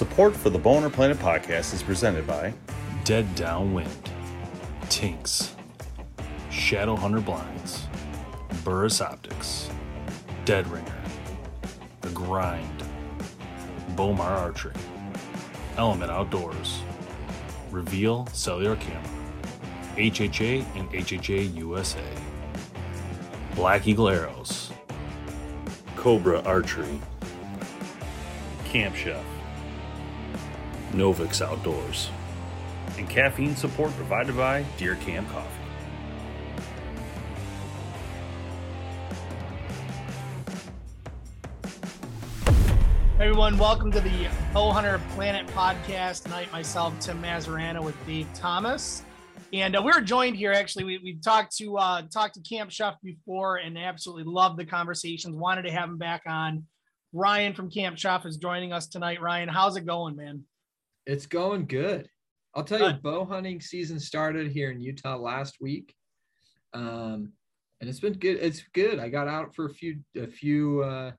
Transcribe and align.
Support 0.00 0.36
for 0.36 0.50
the 0.50 0.58
Bow 0.58 0.74
Hunter 0.74 0.88
Planet 0.88 1.18
podcast 1.18 1.74
is 1.74 1.82
presented 1.82 2.26
by 2.26 2.54
Dead 3.04 3.34
Downwind, 3.34 4.10
Tinks, 4.88 5.54
Shadow 6.50 6.96
Hunter 6.96 7.20
Blinds, 7.20 7.86
Burris 8.64 9.00
Optics, 9.00 9.68
Dead 10.44 10.66
Ringer, 10.68 11.02
The 12.02 12.10
Grind, 12.10 12.82
Bomar 13.94 14.20
Archery, 14.20 14.74
Element 15.76 16.10
Outdoors, 16.10 16.82
Reveal 17.70 18.26
Cellular 18.32 18.76
Camera, 18.76 19.08
HHA 19.96 20.64
and 20.76 20.90
HHA 20.90 21.54
USA, 21.56 22.04
Black 23.54 23.86
Eagle 23.86 24.08
Arrows, 24.08 24.70
Cobra 25.96 26.40
Archery, 26.42 27.00
Camp 28.64 28.96
Chef, 28.96 29.24
Novix 30.92 31.40
Outdoors, 31.40 32.10
and 32.98 33.08
caffeine 33.08 33.54
support 33.54 33.92
provided 33.92 34.36
by 34.36 34.64
Deer 34.76 34.96
Camp 34.96 35.28
Coffee. 35.30 35.59
Everyone, 43.20 43.58
welcome 43.58 43.92
to 43.92 44.00
the 44.00 44.28
Bow 44.54 44.70
Hunter 44.70 44.98
Planet 45.10 45.46
podcast. 45.48 46.22
Tonight, 46.22 46.50
myself, 46.52 46.98
Tim 47.00 47.22
Mazarano, 47.22 47.82
with 47.84 47.94
Dave 48.06 48.26
Thomas, 48.32 49.02
and 49.52 49.76
uh, 49.76 49.82
we're 49.84 50.00
joined 50.00 50.36
here. 50.36 50.52
Actually, 50.52 50.84
we 50.84 50.98
we 51.04 51.16
talked 51.16 51.54
to 51.58 51.76
uh, 51.76 52.02
talked 52.10 52.36
to 52.36 52.40
Camp 52.40 52.70
Chef 52.70 52.94
before, 53.02 53.56
and 53.56 53.76
absolutely 53.76 54.24
loved 54.24 54.58
the 54.58 54.64
conversations. 54.64 55.36
Wanted 55.36 55.66
to 55.66 55.70
have 55.70 55.90
him 55.90 55.98
back 55.98 56.22
on. 56.26 56.64
Ryan 57.12 57.52
from 57.52 57.70
Camp 57.70 57.98
Chef 57.98 58.24
is 58.24 58.38
joining 58.38 58.72
us 58.72 58.86
tonight. 58.86 59.20
Ryan, 59.20 59.50
how's 59.50 59.76
it 59.76 59.84
going, 59.84 60.16
man? 60.16 60.42
It's 61.04 61.26
going 61.26 61.66
good. 61.66 62.08
I'll 62.54 62.64
tell 62.64 62.90
you, 62.90 62.96
bow 63.02 63.26
hunting 63.26 63.60
season 63.60 64.00
started 64.00 64.50
here 64.50 64.70
in 64.70 64.80
Utah 64.80 65.16
last 65.16 65.56
week, 65.60 65.94
um, 66.72 67.32
and 67.82 67.90
it's 67.90 68.00
been 68.00 68.14
good. 68.14 68.38
It's 68.40 68.64
good. 68.72 68.98
I 68.98 69.10
got 69.10 69.28
out 69.28 69.54
for 69.54 69.66
a 69.66 69.74
few, 69.74 69.98
a 70.16 70.26
few, 70.26 70.82
uh, 70.84 71.12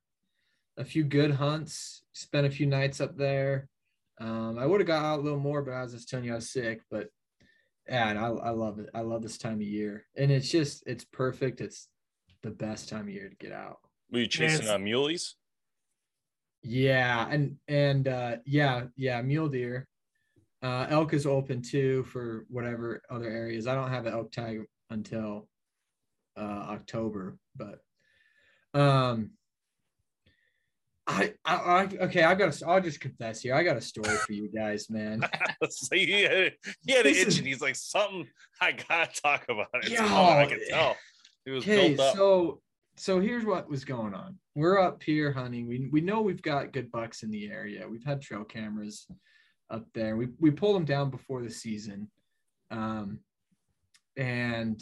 a 0.81 0.85
few 0.85 1.03
good 1.03 1.31
hunts. 1.31 2.03
Spent 2.13 2.45
a 2.45 2.51
few 2.51 2.65
nights 2.65 2.99
up 2.99 3.15
there. 3.15 3.69
Um, 4.19 4.57
I 4.59 4.65
would 4.65 4.81
have 4.81 4.87
got 4.87 5.05
out 5.05 5.19
a 5.19 5.21
little 5.21 5.39
more, 5.39 5.61
but 5.61 5.71
I 5.71 5.83
was 5.83 5.93
just 5.93 6.09
telling 6.09 6.25
you 6.25 6.33
I 6.33 6.35
was 6.35 6.51
sick. 6.51 6.81
But 6.91 7.07
yeah, 7.87 8.09
and 8.09 8.19
I, 8.19 8.27
I 8.27 8.49
love 8.49 8.79
it. 8.79 8.89
I 8.93 9.01
love 9.01 9.21
this 9.21 9.37
time 9.37 9.55
of 9.55 9.61
year, 9.61 10.05
and 10.17 10.31
it's 10.31 10.49
just 10.49 10.83
it's 10.85 11.05
perfect. 11.05 11.61
It's 11.61 11.87
the 12.43 12.51
best 12.51 12.89
time 12.89 13.01
of 13.01 13.09
year 13.09 13.29
to 13.29 13.35
get 13.35 13.51
out. 13.51 13.77
Were 14.11 14.19
you 14.19 14.27
chasing 14.27 14.65
Yes. 14.65 14.69
on 14.69 14.83
muleys? 14.83 15.35
Yeah, 16.63 17.27
and 17.29 17.57
and 17.67 18.07
uh, 18.07 18.37
yeah, 18.45 18.83
yeah, 18.95 19.21
mule 19.21 19.49
deer. 19.49 19.87
Uh, 20.61 20.85
elk 20.89 21.13
is 21.13 21.25
open 21.25 21.61
too 21.61 22.03
for 22.03 22.45
whatever 22.49 23.01
other 23.09 23.27
areas. 23.29 23.65
I 23.65 23.73
don't 23.73 23.89
have 23.89 24.05
an 24.05 24.13
elk 24.13 24.31
tag 24.31 24.61
until 24.91 25.47
uh, 26.37 26.65
October, 26.69 27.37
but 27.55 27.79
um, 28.75 29.31
I, 31.11 31.33
I, 31.45 31.55
I 31.55 31.83
okay, 32.05 32.23
I 32.23 32.33
got. 32.35 32.61
A, 32.61 32.67
I'll 32.67 32.81
just 32.81 32.99
confess 32.99 33.41
here. 33.41 33.53
I 33.55 33.63
got 33.63 33.77
a 33.77 33.81
story 33.81 34.15
for 34.17 34.33
you 34.33 34.49
guys, 34.49 34.89
man. 34.89 35.21
so 35.69 35.95
he 35.95 36.21
had, 36.23 36.53
he 36.85 36.93
had 36.93 37.05
an 37.05 37.11
itch 37.11 37.27
is- 37.27 37.37
and 37.37 37.47
he's 37.47 37.61
like, 37.61 37.75
something 37.75 38.27
I 38.59 38.71
gotta 38.73 39.11
talk 39.21 39.45
about 39.49 39.67
it. 39.75 39.85
It's 39.85 39.91
Yo, 39.91 40.07
coming, 40.07 40.37
I 40.37 40.45
can 40.45 40.59
tell. 40.69 40.95
He 41.45 41.51
was 41.51 41.63
Okay, 41.63 41.95
built 41.95 41.99
up. 42.09 42.15
so 42.15 42.61
so 42.97 43.19
here's 43.19 43.45
what 43.45 43.69
was 43.69 43.83
going 43.85 44.13
on. 44.13 44.37
We're 44.55 44.79
up 44.79 45.01
here 45.03 45.31
hunting. 45.31 45.67
We 45.67 45.89
we 45.91 46.01
know 46.01 46.21
we've 46.21 46.41
got 46.41 46.71
good 46.73 46.91
bucks 46.91 47.23
in 47.23 47.31
the 47.31 47.49
area. 47.51 47.87
We've 47.89 48.03
had 48.05 48.21
trail 48.21 48.43
cameras 48.43 49.07
up 49.69 49.85
there. 49.93 50.15
We 50.15 50.29
we 50.39 50.51
pulled 50.51 50.75
them 50.75 50.85
down 50.85 51.09
before 51.09 51.41
the 51.41 51.49
season, 51.49 52.09
um, 52.69 53.19
and 54.17 54.81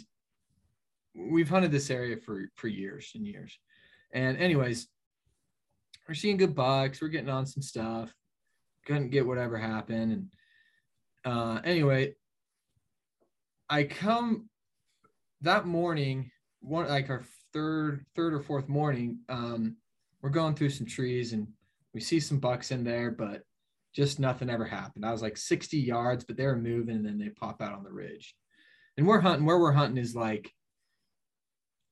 we've 1.16 1.50
hunted 1.50 1.72
this 1.72 1.89
area 1.89 2.18
for 2.18 2.50
for 2.56 2.68
years 2.68 3.12
and 3.16 3.25
years. 3.25 3.57
And 4.13 4.38
anyways, 4.38 4.88
we're 6.09 6.16
seeing 6.16 6.38
good 6.38 6.56
bucks. 6.56 7.02
We're 7.02 7.09
getting 7.09 7.30
on 7.30 7.46
some 7.46 7.62
stuff. 7.62 8.12
Couldn't 8.88 9.12
get 9.12 9.28
whatever 9.28 9.59
happened. 9.59 10.12
And 10.12 10.28
uh, 11.24 11.62
anyway, 11.64 12.16
I 13.70 13.84
come 13.84 14.50
that 15.42 15.68
morning 15.68 16.31
one 16.62 16.90
like 16.90 17.12
our 17.12 17.24
third 17.53 18.06
third 18.16 18.34
or 18.34 18.42
fourth 18.42 18.68
morning 18.68 19.19
um 19.30 19.78
we're 20.22 20.30
going 20.30 20.53
through 20.53 20.69
some 20.69 20.86
trees 20.86 21.31
and 21.31 21.48
we 21.94 22.02
see 22.02 22.19
some 22.19 22.38
bucks 22.38 22.72
in 22.72 22.84
there 22.84 23.09
but 23.09 23.44
just 23.96 24.19
nothing 24.19 24.50
ever 24.50 24.66
happened 24.66 25.06
i 25.06 25.12
was 25.14 25.22
like 25.22 25.38
60 25.38 25.78
yards 25.78 26.25
but 26.25 26.36
they 26.36 26.46
were 26.46 26.58
moving 26.58 26.98
and 26.98 27.06
then 27.06 27.18
they 27.18 27.30
pop 27.30 27.62
out 27.62 27.72
on 27.72 27.86
the 27.86 27.92
ridge 27.92 28.36
and 28.98 29.07
we're 29.07 29.22
hunting 29.22 29.45
where 29.45 29.57
we're 29.57 29.72
hunting 29.72 30.04
is 30.04 30.13
like 30.13 30.51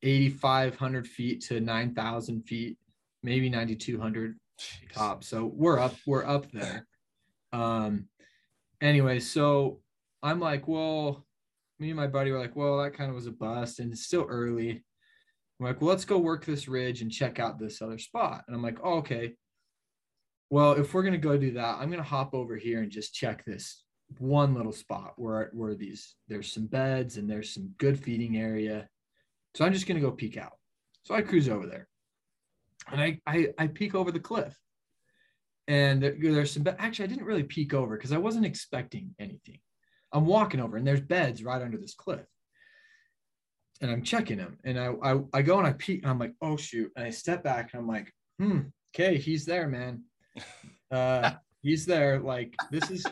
8500 0.03 1.07
feet 1.07 1.41
to 1.45 1.61
9000 1.61 2.41
feet 2.41 2.77
maybe 3.23 3.49
9200 3.49 4.35
top 4.93 5.23
so 5.23 5.51
we're 5.53 5.79
up 5.79 5.95
we're 6.05 6.25
up 6.25 6.51
there 6.51 6.87
um 7.53 8.07
anyway 8.81 9.19
so 9.19 9.79
i'm 10.23 10.39
like 10.39 10.67
well 10.67 11.27
me 11.79 11.89
and 11.89 11.97
my 11.97 12.07
buddy 12.07 12.31
were 12.31 12.39
like, 12.39 12.55
well, 12.55 12.81
that 12.81 12.93
kind 12.93 13.09
of 13.09 13.15
was 13.15 13.27
a 13.27 13.31
bust 13.31 13.79
and 13.79 13.91
it's 13.91 14.03
still 14.03 14.25
early. 14.27 14.83
I'm 15.59 15.65
like, 15.65 15.81
well, 15.81 15.89
let's 15.89 16.05
go 16.05 16.17
work 16.17 16.45
this 16.45 16.67
ridge 16.67 17.01
and 17.01 17.11
check 17.11 17.39
out 17.39 17.59
this 17.59 17.81
other 17.81 17.97
spot. 17.97 18.43
And 18.47 18.55
I'm 18.55 18.63
like, 18.63 18.77
oh, 18.83 18.97
okay. 18.97 19.35
Well, 20.49 20.73
if 20.73 20.93
we're 20.93 21.03
gonna 21.03 21.17
go 21.17 21.37
do 21.37 21.51
that, 21.51 21.77
I'm 21.79 21.89
gonna 21.89 22.03
hop 22.03 22.33
over 22.33 22.55
here 22.55 22.81
and 22.81 22.91
just 22.91 23.13
check 23.13 23.43
this 23.45 23.83
one 24.19 24.53
little 24.53 24.71
spot 24.71 25.13
where 25.17 25.49
where 25.53 25.75
these 25.75 26.15
there's 26.29 26.51
some 26.51 26.67
beds 26.67 27.17
and 27.17 27.29
there's 27.29 27.53
some 27.53 27.73
good 27.77 27.99
feeding 27.99 28.37
area. 28.37 28.87
So 29.55 29.65
I'm 29.65 29.73
just 29.73 29.87
gonna 29.87 29.99
go 29.99 30.11
peek 30.11 30.37
out. 30.37 30.53
So 31.03 31.15
I 31.15 31.21
cruise 31.21 31.49
over 31.49 31.67
there. 31.67 31.87
And 32.91 33.01
I 33.01 33.19
I, 33.27 33.47
I 33.57 33.67
peek 33.67 33.95
over 33.95 34.11
the 34.11 34.19
cliff. 34.19 34.57
and 35.67 36.01
there, 36.01 36.15
there's 36.19 36.51
some. 36.51 36.65
Actually, 36.79 37.05
I 37.05 37.07
didn't 37.09 37.25
really 37.25 37.43
peek 37.43 37.73
over 37.73 37.97
because 37.97 38.11
I 38.13 38.17
wasn't 38.17 38.45
expecting 38.45 39.13
anything. 39.19 39.59
I'm 40.13 40.25
walking 40.25 40.59
over, 40.61 40.77
and 40.77 40.87
there's 40.87 41.01
beds 41.01 41.43
right 41.43 41.61
under 41.61 41.77
this 41.77 41.93
cliff, 41.93 42.25
and 43.81 43.91
I'm 43.91 44.03
checking 44.03 44.37
them, 44.37 44.57
and 44.63 44.79
I 44.79 44.93
I, 45.03 45.19
I 45.33 45.41
go 45.41 45.57
and 45.57 45.67
I 45.67 45.73
peek, 45.73 46.01
and 46.03 46.11
I'm 46.11 46.19
like, 46.19 46.33
oh 46.41 46.57
shoot, 46.57 46.91
and 46.95 47.05
I 47.05 47.09
step 47.11 47.43
back, 47.43 47.71
and 47.73 47.81
I'm 47.81 47.87
like, 47.87 48.13
hmm, 48.39 48.59
okay, 48.95 49.17
he's 49.17 49.45
there, 49.45 49.67
man. 49.67 50.03
Uh, 50.89 51.33
he's 51.61 51.85
there. 51.85 52.17
Like 52.21 52.55
this 52.71 52.89
is 52.89 53.05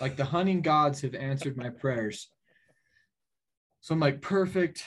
like 0.00 0.16
the 0.16 0.24
hunting 0.24 0.62
gods 0.62 1.02
have 1.02 1.14
answered 1.14 1.54
my 1.54 1.68
prayers. 1.68 2.30
So 3.82 3.92
I'm 3.92 4.00
like, 4.00 4.22
perfect. 4.22 4.84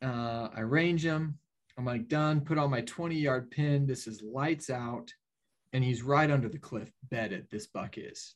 Uh, 0.00 0.48
I 0.54 0.60
range 0.60 1.04
him. 1.04 1.38
I'm 1.78 1.84
like, 1.84 2.08
done. 2.08 2.40
Put 2.40 2.58
on 2.58 2.70
my 2.70 2.82
20 2.82 3.14
yard 3.14 3.50
pin. 3.50 3.86
This 3.86 4.06
is 4.06 4.22
lights 4.22 4.70
out. 4.70 5.12
And 5.72 5.82
he's 5.82 6.02
right 6.02 6.30
under 6.30 6.48
the 6.48 6.58
cliff 6.58 6.90
bedded. 7.10 7.46
This 7.50 7.66
buck 7.66 7.96
is. 7.96 8.34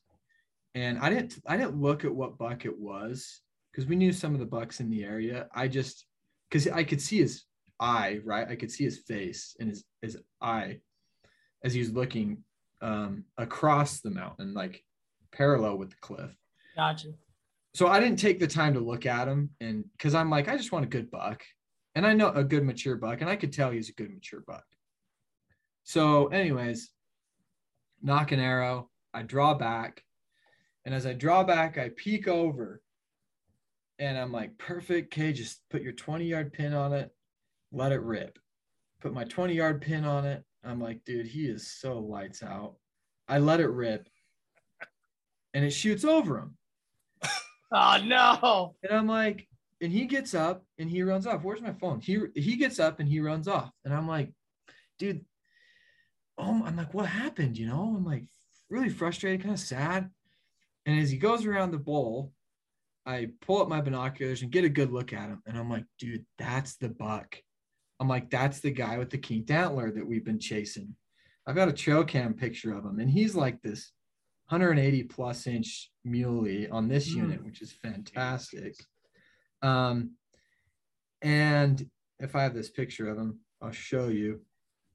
And 0.74 0.98
I 0.98 1.10
didn't 1.10 1.38
I 1.46 1.56
didn't 1.56 1.80
look 1.80 2.04
at 2.04 2.14
what 2.14 2.38
buck 2.38 2.64
it 2.64 2.78
was 2.78 3.40
because 3.70 3.88
we 3.88 3.96
knew 3.96 4.12
some 4.12 4.34
of 4.34 4.40
the 4.40 4.46
bucks 4.46 4.80
in 4.80 4.90
the 4.90 5.04
area. 5.04 5.48
I 5.54 5.68
just 5.68 6.06
because 6.50 6.68
I 6.68 6.84
could 6.84 7.00
see 7.00 7.18
his 7.18 7.44
eye, 7.80 8.20
right? 8.24 8.48
I 8.48 8.56
could 8.56 8.70
see 8.70 8.84
his 8.84 8.98
face 8.98 9.56
and 9.60 9.68
his 9.68 9.84
his 10.00 10.18
eye 10.40 10.80
as 11.64 11.74
he 11.74 11.80
was 11.80 11.92
looking 11.92 12.44
um, 12.80 13.24
across 13.36 14.00
the 14.00 14.10
mountain, 14.10 14.54
like 14.54 14.82
parallel 15.32 15.78
with 15.78 15.90
the 15.90 15.96
cliff. 16.00 16.34
Gotcha. 16.74 17.08
So 17.74 17.88
I 17.88 18.00
didn't 18.00 18.18
take 18.18 18.38
the 18.38 18.46
time 18.46 18.74
to 18.74 18.80
look 18.80 19.04
at 19.04 19.28
him, 19.28 19.50
and 19.60 19.84
because 19.92 20.14
I'm 20.14 20.30
like, 20.30 20.48
I 20.48 20.56
just 20.56 20.72
want 20.72 20.84
a 20.84 20.88
good 20.88 21.10
buck, 21.10 21.42
and 21.96 22.06
I 22.06 22.12
know 22.12 22.28
a 22.28 22.44
good 22.44 22.62
mature 22.62 22.96
buck, 22.96 23.22
and 23.22 23.30
I 23.30 23.36
could 23.36 23.54
tell 23.54 23.70
he's 23.70 23.88
a 23.88 23.94
good 23.94 24.12
mature 24.12 24.44
buck. 24.46 24.66
So, 25.82 26.26
anyways, 26.26 26.90
knock 28.02 28.32
an 28.32 28.38
arrow. 28.38 28.90
I 29.14 29.22
draw 29.22 29.54
back, 29.54 30.04
and 30.84 30.94
as 30.94 31.06
I 31.06 31.14
draw 31.14 31.42
back, 31.42 31.78
I 31.78 31.88
peek 31.96 32.28
over, 32.28 32.82
and 33.98 34.18
I'm 34.18 34.30
like, 34.30 34.58
perfect. 34.58 35.14
Okay, 35.14 35.32
just 35.32 35.62
put 35.70 35.80
your 35.80 35.94
20 35.94 36.26
yard 36.26 36.52
pin 36.52 36.74
on 36.74 36.92
it, 36.92 37.10
let 37.72 37.92
it 37.92 38.02
rip. 38.02 38.38
Put 39.00 39.14
my 39.14 39.24
20 39.24 39.54
yard 39.54 39.80
pin 39.80 40.04
on 40.04 40.26
it. 40.26 40.44
I'm 40.62 40.80
like, 40.82 41.02
dude, 41.06 41.26
he 41.26 41.46
is 41.46 41.66
so 41.66 41.98
lights 41.98 42.42
out. 42.42 42.74
I 43.26 43.38
let 43.38 43.60
it 43.60 43.70
rip, 43.70 44.06
and 45.54 45.64
it 45.64 45.70
shoots 45.70 46.04
over 46.04 46.38
him. 46.38 46.58
Oh 47.72 48.00
no. 48.04 48.76
And 48.84 48.96
I'm 48.96 49.08
like, 49.08 49.48
and 49.80 49.92
he 49.92 50.06
gets 50.06 50.34
up 50.34 50.64
and 50.78 50.90
he 50.90 51.02
runs 51.02 51.26
off. 51.26 51.42
Where's 51.42 51.60
my 51.60 51.72
phone? 51.72 52.00
He 52.00 52.18
he 52.34 52.56
gets 52.56 52.78
up 52.78 53.00
and 53.00 53.08
he 53.08 53.20
runs 53.20 53.48
off. 53.48 53.70
And 53.84 53.92
I'm 53.94 54.08
like, 54.08 54.32
dude, 54.98 55.24
oh, 56.38 56.62
I'm 56.64 56.76
like, 56.76 56.94
what 56.94 57.06
happened? 57.06 57.58
You 57.58 57.66
know, 57.68 57.94
I'm 57.96 58.04
like 58.04 58.24
really 58.70 58.88
frustrated, 58.88 59.42
kind 59.42 59.54
of 59.54 59.60
sad. 59.60 60.10
And 60.86 61.00
as 61.00 61.10
he 61.10 61.18
goes 61.18 61.44
around 61.46 61.70
the 61.72 61.78
bowl, 61.78 62.32
I 63.04 63.28
pull 63.40 63.60
up 63.62 63.68
my 63.68 63.80
binoculars 63.80 64.42
and 64.42 64.50
get 64.50 64.64
a 64.64 64.68
good 64.68 64.92
look 64.92 65.12
at 65.12 65.28
him. 65.28 65.42
And 65.46 65.56
I'm 65.58 65.70
like, 65.70 65.84
dude, 65.98 66.24
that's 66.38 66.76
the 66.76 66.88
buck. 66.88 67.36
I'm 68.00 68.08
like, 68.08 68.30
that's 68.30 68.60
the 68.60 68.70
guy 68.70 68.98
with 68.98 69.10
the 69.10 69.18
kinked 69.18 69.50
antler 69.50 69.90
that 69.90 70.06
we've 70.06 70.24
been 70.24 70.40
chasing. 70.40 70.94
I've 71.46 71.54
got 71.54 71.68
a 71.68 71.72
trail 71.72 72.04
cam 72.04 72.34
picture 72.34 72.72
of 72.76 72.84
him, 72.84 72.98
and 72.98 73.08
he's 73.08 73.34
like 73.36 73.62
this 73.62 73.92
180 74.48 75.04
plus 75.04 75.46
inch 75.46 75.90
muley 76.04 76.68
on 76.68 76.88
this 76.88 77.08
Mm. 77.12 77.16
unit, 77.16 77.44
which 77.44 77.62
is 77.62 77.72
fantastic. 77.72 78.74
Um, 79.62 80.12
and 81.22 81.88
if 82.20 82.36
I 82.36 82.42
have 82.42 82.54
this 82.54 82.70
picture 82.70 83.08
of 83.08 83.18
him, 83.18 83.40
I'll 83.60 83.72
show 83.72 84.08
you. 84.08 84.40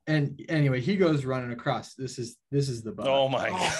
And 0.08 0.42
anyway, 0.50 0.82
he 0.82 0.98
goes 0.98 1.26
running 1.26 1.52
across. 1.52 1.94
This 1.94 2.18
is 2.18 2.38
this 2.52 2.70
is 2.70 2.82
the 2.82 2.92
buck. 2.92 3.06
Oh 3.08 3.30
my 3.30 3.50
god. 3.50 3.74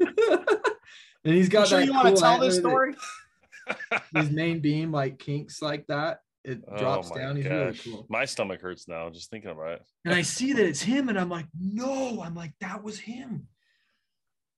and 1.24 1.34
he's 1.34 1.48
got 1.48 1.68
sure 1.68 1.80
that 1.80 1.86
you 1.86 1.92
want 1.92 2.14
to 2.14 2.20
tell 2.20 2.38
this 2.38 2.56
antler 2.56 2.92
that- 2.92 3.00
story? 3.00 4.00
his 4.16 4.30
main 4.30 4.60
beam 4.60 4.92
like 4.92 5.18
kinks 5.18 5.62
like 5.62 5.86
that. 5.86 6.18
It 6.44 6.66
drops 6.76 7.10
oh 7.12 7.16
down. 7.16 7.36
He's 7.36 7.44
gosh. 7.44 7.52
really 7.52 7.78
cool. 7.78 8.06
My 8.08 8.24
stomach 8.24 8.60
hurts 8.60 8.88
now 8.88 9.08
just 9.10 9.30
thinking 9.30 9.50
about 9.50 9.72
it. 9.72 9.82
And 10.04 10.12
I 10.12 10.22
see 10.22 10.52
that 10.52 10.66
it's 10.66 10.82
him, 10.82 11.08
and 11.08 11.18
I'm 11.18 11.28
like, 11.28 11.46
no, 11.58 12.20
I'm 12.20 12.34
like, 12.34 12.52
that 12.60 12.82
was 12.82 12.98
him. 12.98 13.46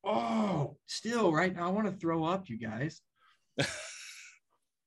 Oh, 0.03 0.77
still 0.87 1.31
right 1.33 1.55
now, 1.55 1.67
I 1.67 1.71
want 1.71 1.87
to 1.87 1.93
throw 1.93 2.25
up, 2.25 2.49
you 2.49 2.59
guys. 2.59 3.03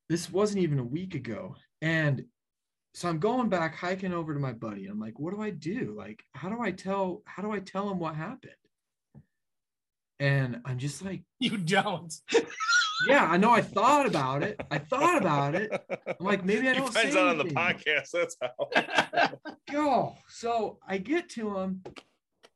this 0.09 0.31
wasn't 0.31 0.63
even 0.63 0.79
a 0.79 0.83
week 0.83 1.15
ago. 1.15 1.55
And 1.81 2.25
so 2.93 3.09
I'm 3.09 3.19
going 3.19 3.49
back 3.49 3.75
hiking 3.75 4.13
over 4.13 4.33
to 4.33 4.39
my 4.39 4.53
buddy. 4.53 4.87
I'm 4.87 4.99
like, 4.99 5.19
what 5.19 5.33
do 5.33 5.41
I 5.41 5.51
do? 5.51 5.93
Like, 5.97 6.23
how 6.33 6.49
do 6.49 6.61
I 6.61 6.71
tell, 6.71 7.21
how 7.25 7.43
do 7.43 7.51
I 7.51 7.59
tell 7.59 7.89
him 7.89 7.99
what 7.99 8.15
happened? 8.15 8.53
And 10.19 10.61
I'm 10.65 10.79
just 10.79 11.03
like, 11.03 11.23
You 11.39 11.57
don't. 11.57 12.13
yeah, 13.07 13.25
I 13.25 13.37
know 13.37 13.51
I 13.51 13.61
thought 13.61 14.07
about 14.07 14.41
it. 14.41 14.59
I 14.71 14.79
thought 14.79 15.17
about 15.17 15.53
it. 15.55 15.71
I'm 15.91 16.25
like, 16.25 16.43
maybe 16.43 16.67
I 16.67 16.73
don't 16.73 16.91
finds 16.91 17.13
say 17.13 17.19
out 17.19 17.27
on 17.27 17.37
the 17.37 17.53
podcast. 17.53 18.11
That's 18.11 18.35
how. 18.41 19.29
go. 19.71 20.15
So 20.29 20.79
I 20.87 20.97
get 20.97 21.29
to 21.31 21.55
him. 21.57 21.83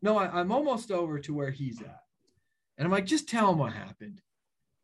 No, 0.01 0.17
I, 0.17 0.39
I'm 0.39 0.51
almost 0.51 0.91
over 0.91 1.19
to 1.19 1.33
where 1.33 1.51
he's 1.51 1.81
at. 1.81 1.99
And 2.77 2.85
I'm 2.85 2.91
like, 2.91 3.05
just 3.05 3.29
tell 3.29 3.51
him 3.51 3.59
what 3.59 3.73
happened. 3.73 4.21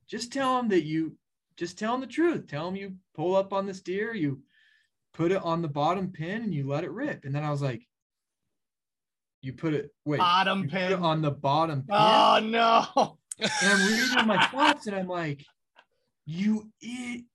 Just 0.07 0.31
tell 0.31 0.59
him 0.59 0.69
that 0.69 0.83
you 0.83 1.17
just 1.57 1.77
tell 1.77 1.95
him 1.95 2.01
the 2.01 2.07
truth. 2.07 2.48
Tell 2.48 2.68
him 2.68 2.75
you 2.75 2.95
pull 3.15 3.36
up 3.36 3.51
on 3.51 3.65
this 3.65 3.81
deer, 3.81 4.13
you 4.13 4.42
put 5.13 5.31
it 5.31 5.44
on 5.44 5.62
the 5.62 5.68
bottom 5.68 6.12
pin 6.12 6.44
and 6.44 6.54
you 6.54 6.68
let 6.68 6.83
it 6.83 6.92
rip. 6.92 7.25
And 7.25 7.33
then 7.33 7.44
I 7.44 7.51
was 7.51 7.62
like, 7.62 7.86
you 9.42 9.54
put 9.54 9.74
it 9.74 9.92
wait 10.06 10.18
Bottom 10.19 10.63
you 10.63 10.69
put 10.69 10.81
it 10.81 10.89
pin. 10.95 11.04
on 11.04 11.21
the 11.21 11.31
bottom 11.31 11.81
pin. 11.81 11.95
Oh 11.98 12.39
no. 12.44 13.18
And 13.39 13.51
I'm 13.63 13.88
reading 13.88 14.27
my 14.27 14.44
thoughts 14.48 14.88
and 14.88 14.95
I'm 14.95 15.07
like, 15.07 15.45
you 16.25 16.69
eat. 16.81 17.25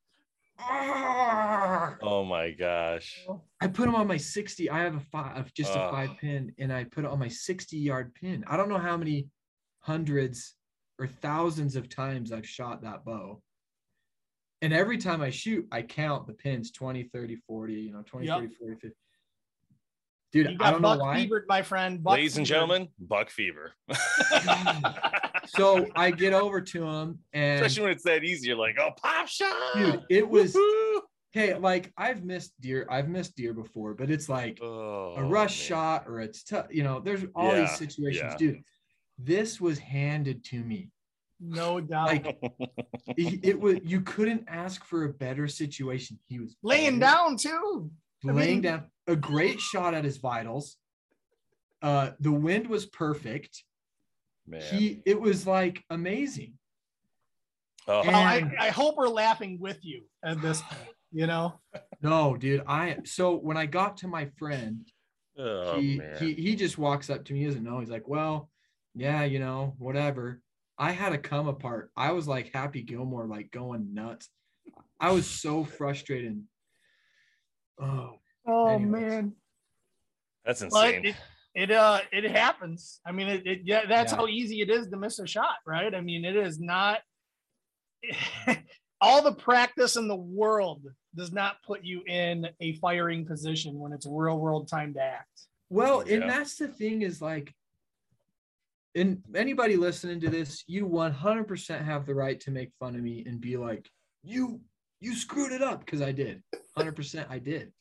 Ah! 0.58 1.96
oh 2.02 2.24
my 2.24 2.50
gosh. 2.50 3.24
I 3.60 3.66
put 3.68 3.86
them 3.86 3.94
on 3.94 4.06
my 4.06 4.16
60. 4.16 4.70
I 4.70 4.80
have 4.80 4.96
a 4.96 5.00
five, 5.00 5.36
of 5.36 5.54
just 5.54 5.74
a 5.74 5.80
Ugh. 5.80 5.92
five 5.92 6.10
pin, 6.20 6.52
and 6.58 6.72
I 6.72 6.84
put 6.84 7.04
it 7.04 7.10
on 7.10 7.18
my 7.18 7.28
60 7.28 7.76
yard 7.76 8.14
pin. 8.14 8.44
I 8.46 8.56
don't 8.56 8.68
know 8.68 8.78
how 8.78 8.96
many 8.96 9.28
hundreds 9.80 10.54
or 10.98 11.06
thousands 11.06 11.74
of 11.74 11.88
times 11.88 12.32
I've 12.32 12.46
shot 12.46 12.82
that 12.82 13.04
bow. 13.04 13.40
And 14.62 14.72
every 14.72 14.96
time 14.96 15.20
I 15.20 15.30
shoot, 15.30 15.66
I 15.72 15.82
count 15.82 16.26
the 16.28 16.32
pins 16.32 16.70
20, 16.70 17.02
30, 17.12 17.36
40, 17.48 17.74
you 17.74 17.92
know, 17.92 18.02
20, 18.06 18.26
Yep. 18.26 18.36
30, 18.38 18.54
40, 18.54 18.74
50. 18.76 18.96
Dude, 20.32 20.46
You 20.46 20.52
I 20.52 20.56
got 20.56 20.70
don't 20.70 20.82
know 20.82 20.88
buck 20.90 21.00
why. 21.00 21.16
fevered, 21.16 21.44
my 21.48 21.62
friend. 21.62 22.02
Buck 22.02 22.14
Ladies 22.14 22.36
and 22.38 22.46
gentlemen, 22.46 22.88
buck 22.98 23.28
fever. 23.28 23.72
So 25.46 25.86
I 25.96 26.12
get 26.12 26.32
over 26.32 26.60
to 26.60 26.86
him, 26.86 27.18
and 27.32 27.56
Especially 27.64 27.82
when 27.82 27.92
it's 27.92 28.04
that 28.04 28.22
easy, 28.24 28.46
you're 28.48 28.56
like, 28.56 28.76
oh, 28.78 28.90
pop 28.96 29.26
shot. 29.28 29.54
dude, 29.74 30.00
it 30.08 30.26
was 30.26 30.54
Woohoo! 30.54 31.00
hey, 31.32 31.54
like 31.56 31.92
I've 31.96 32.24
missed 32.24 32.52
deer, 32.60 32.86
I've 32.88 33.08
missed 33.08 33.34
deer 33.36 33.52
before, 33.52 33.92
but 33.94 34.08
it's 34.08 34.28
like 34.28 34.60
Oh, 34.62 35.14
a 35.16 35.24
rush 35.24 35.58
man. 35.58 35.66
shot 35.66 36.04
or 36.06 36.20
it's 36.20 36.44
tough. 36.44 36.66
You 36.70 36.84
know, 36.84 37.00
there's 37.00 37.24
all 37.34 37.52
Yeah, 37.52 37.60
these 37.62 37.76
situations, 37.76 38.32
yeah. 38.32 38.36
dude. 38.38 38.62
This 39.18 39.60
was 39.60 39.78
handed 39.80 40.44
to 40.46 40.62
me. 40.62 40.90
No 41.44 41.80
doubt. 41.80 42.06
Like 42.06 42.38
it, 43.16 43.40
it 43.42 43.60
was. 43.60 43.78
You 43.82 44.00
couldn't 44.02 44.44
ask 44.48 44.84
for 44.84 45.04
a 45.04 45.08
better 45.12 45.48
situation. 45.48 46.18
He 46.28 46.38
was 46.38 46.56
Laying 46.62 47.00
better, 47.00 47.12
down 47.16 47.36
too. 47.36 47.90
I 48.28 48.32
laying 48.32 48.50
mean- 48.56 48.62
down. 48.62 48.84
A 49.08 49.16
great 49.16 49.60
shot 49.60 49.94
at 49.94 50.04
his 50.04 50.18
vitals. 50.18 50.76
Uh, 51.82 52.10
the 52.20 52.30
wind 52.30 52.68
was 52.68 52.86
perfect. 52.86 53.64
Man. 54.46 54.62
He. 54.62 55.02
It 55.04 55.20
was 55.20 55.44
like 55.46 55.82
amazing. 55.90 56.54
oh, 57.88 58.02
Well, 58.06 58.14
I, 58.14 58.48
I 58.60 58.68
hope 58.70 58.96
we're 58.96 59.08
laughing 59.08 59.58
with 59.60 59.84
you 59.84 60.02
at 60.24 60.40
this 60.40 60.62
point. 60.70 60.90
You 61.10 61.26
know. 61.26 61.58
No, 62.00 62.36
dude. 62.36 62.62
I. 62.68 62.98
So 63.04 63.34
when 63.34 63.56
I 63.56 63.66
got 63.66 63.96
to 63.98 64.08
my 64.08 64.26
friend, 64.38 64.86
oh, 65.36 65.80
he 65.80 65.98
man. 65.98 66.16
he 66.20 66.34
he 66.34 66.54
just 66.54 66.78
walks 66.78 67.10
up 67.10 67.24
to 67.24 67.32
me. 67.32 67.40
He 67.40 67.46
doesn't 67.46 67.64
know. 67.64 67.80
He's 67.80 67.90
like, 67.90 68.06
well, 68.06 68.48
yeah, 68.94 69.24
you 69.24 69.40
know, 69.40 69.74
whatever. 69.78 70.40
I 70.82 70.90
had 70.90 71.10
to 71.10 71.18
come 71.18 71.46
apart. 71.46 71.92
I 71.96 72.10
was 72.10 72.26
like 72.26 72.50
Happy 72.52 72.82
Gilmore, 72.82 73.28
like 73.28 73.52
going 73.52 73.94
nuts. 73.94 74.28
I 74.98 75.12
was 75.12 75.26
so 75.30 75.62
frustrated. 75.62 76.42
Oh, 77.80 78.18
Oh 78.44 78.66
Anyways. 78.68 78.90
man. 78.90 79.32
That's 80.44 80.60
But 80.62 80.94
insane. 80.94 81.04
it, 81.06 81.16
it 81.54 81.70
uh 81.70 82.00
it 82.10 82.28
happens. 82.28 83.00
I 83.06 83.12
mean 83.12 83.28
it, 83.28 83.46
it 83.46 83.60
yeah, 83.64 83.82
that's 83.88 84.10
Yeah. 84.10 84.18
how 84.18 84.26
easy 84.26 84.60
it 84.60 84.70
is 84.70 84.88
to 84.88 84.96
miss 84.96 85.20
a 85.20 85.26
shot, 85.26 85.54
right? 85.64 85.94
I 85.94 86.00
mean, 86.00 86.24
it 86.24 86.34
is 86.34 86.58
not 86.58 86.98
all 89.00 89.22
the 89.22 89.34
practice 89.34 89.94
in 89.94 90.08
the 90.08 90.16
world 90.16 90.82
does 91.14 91.30
not 91.30 91.62
put 91.64 91.84
you 91.84 92.02
in 92.08 92.48
a 92.58 92.74
firing 92.78 93.24
position 93.24 93.78
when 93.78 93.92
it's 93.92 94.04
real 94.06 94.36
world 94.40 94.66
time 94.66 94.94
to 94.94 95.00
act. 95.00 95.42
well, 95.70 96.00
and 96.00 96.22
that's 96.28 96.56
the 96.56 96.66
thing 96.66 97.02
is 97.02 97.22
like, 97.22 97.54
and 98.94 99.22
anybody 99.34 99.76
listening 99.76 100.20
to 100.20 100.28
this, 100.30 100.64
you 100.66 100.86
100% 100.86 101.82
have 101.84 102.04
the 102.06 102.14
right 102.14 102.38
to 102.40 102.50
make 102.50 102.70
fun 102.78 102.94
of 102.94 103.02
me 103.02 103.24
and 103.26 103.40
be 103.40 103.56
like, 103.56 103.88
you 104.22 104.60
you 105.00 105.16
screwed 105.16 105.50
it 105.52 105.62
up 105.62 105.84
because 105.84 106.00
I 106.00 106.12
did. 106.12 106.42
100% 106.78 107.26
I 107.28 107.38
did. 107.40 107.72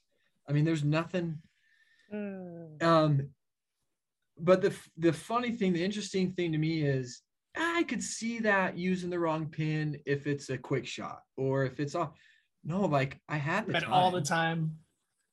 I 0.49 0.53
mean, 0.53 0.65
there's 0.65 0.83
nothing 0.83 1.37
um 2.81 3.29
but 4.37 4.61
the 4.61 4.75
the 4.97 5.13
funny 5.13 5.51
thing, 5.51 5.71
the 5.73 5.83
interesting 5.83 6.31
thing 6.33 6.51
to 6.51 6.57
me 6.57 6.81
is 6.83 7.21
I 7.55 7.83
could 7.83 8.01
see 8.03 8.39
that 8.39 8.77
using 8.77 9.09
the 9.09 9.19
wrong 9.19 9.45
pin 9.47 9.99
if 10.05 10.25
it's 10.25 10.49
a 10.49 10.57
quick 10.57 10.87
shot 10.87 11.19
or 11.37 11.63
if 11.65 11.79
it's 11.79 11.95
off. 11.95 12.11
No, 12.63 12.81
like 12.81 13.19
I 13.29 13.37
had 13.37 13.67
the 13.67 13.73
time, 13.73 13.91
all 13.93 14.11
the 14.11 14.21
time. 14.21 14.77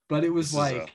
but 0.08 0.24
it 0.24 0.30
was 0.30 0.48
This 0.50 0.56
like 0.58 0.76
a- 0.76 0.92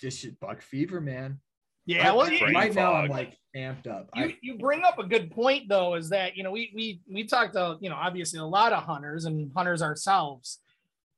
just 0.00 0.26
buck 0.40 0.60
fever, 0.62 1.00
man. 1.00 1.40
Yeah, 1.88 2.10
I- 2.12 2.14
well, 2.14 2.30
you, 2.30 2.44
right 2.46 2.74
now 2.74 2.92
I'm 2.92 3.08
like 3.08 3.36
amped 3.56 3.86
up. 3.86 4.10
you, 4.14 4.24
I, 4.24 4.36
you 4.42 4.58
bring 4.58 4.82
up 4.84 4.98
a 4.98 5.04
good 5.04 5.30
point 5.30 5.68
though 5.68 5.94
is 5.94 6.10
that 6.10 6.36
you 6.36 6.42
know 6.42 6.50
we 6.50 6.70
we 6.74 7.00
we 7.10 7.24
talked 7.24 7.54
to 7.54 7.78
you 7.80 7.88
know 7.88 7.96
obviously 7.96 8.38
a 8.38 8.44
lot 8.44 8.72
of 8.74 8.82
hunters 8.84 9.24
and 9.24 9.50
hunters 9.56 9.80
ourselves 9.80 10.60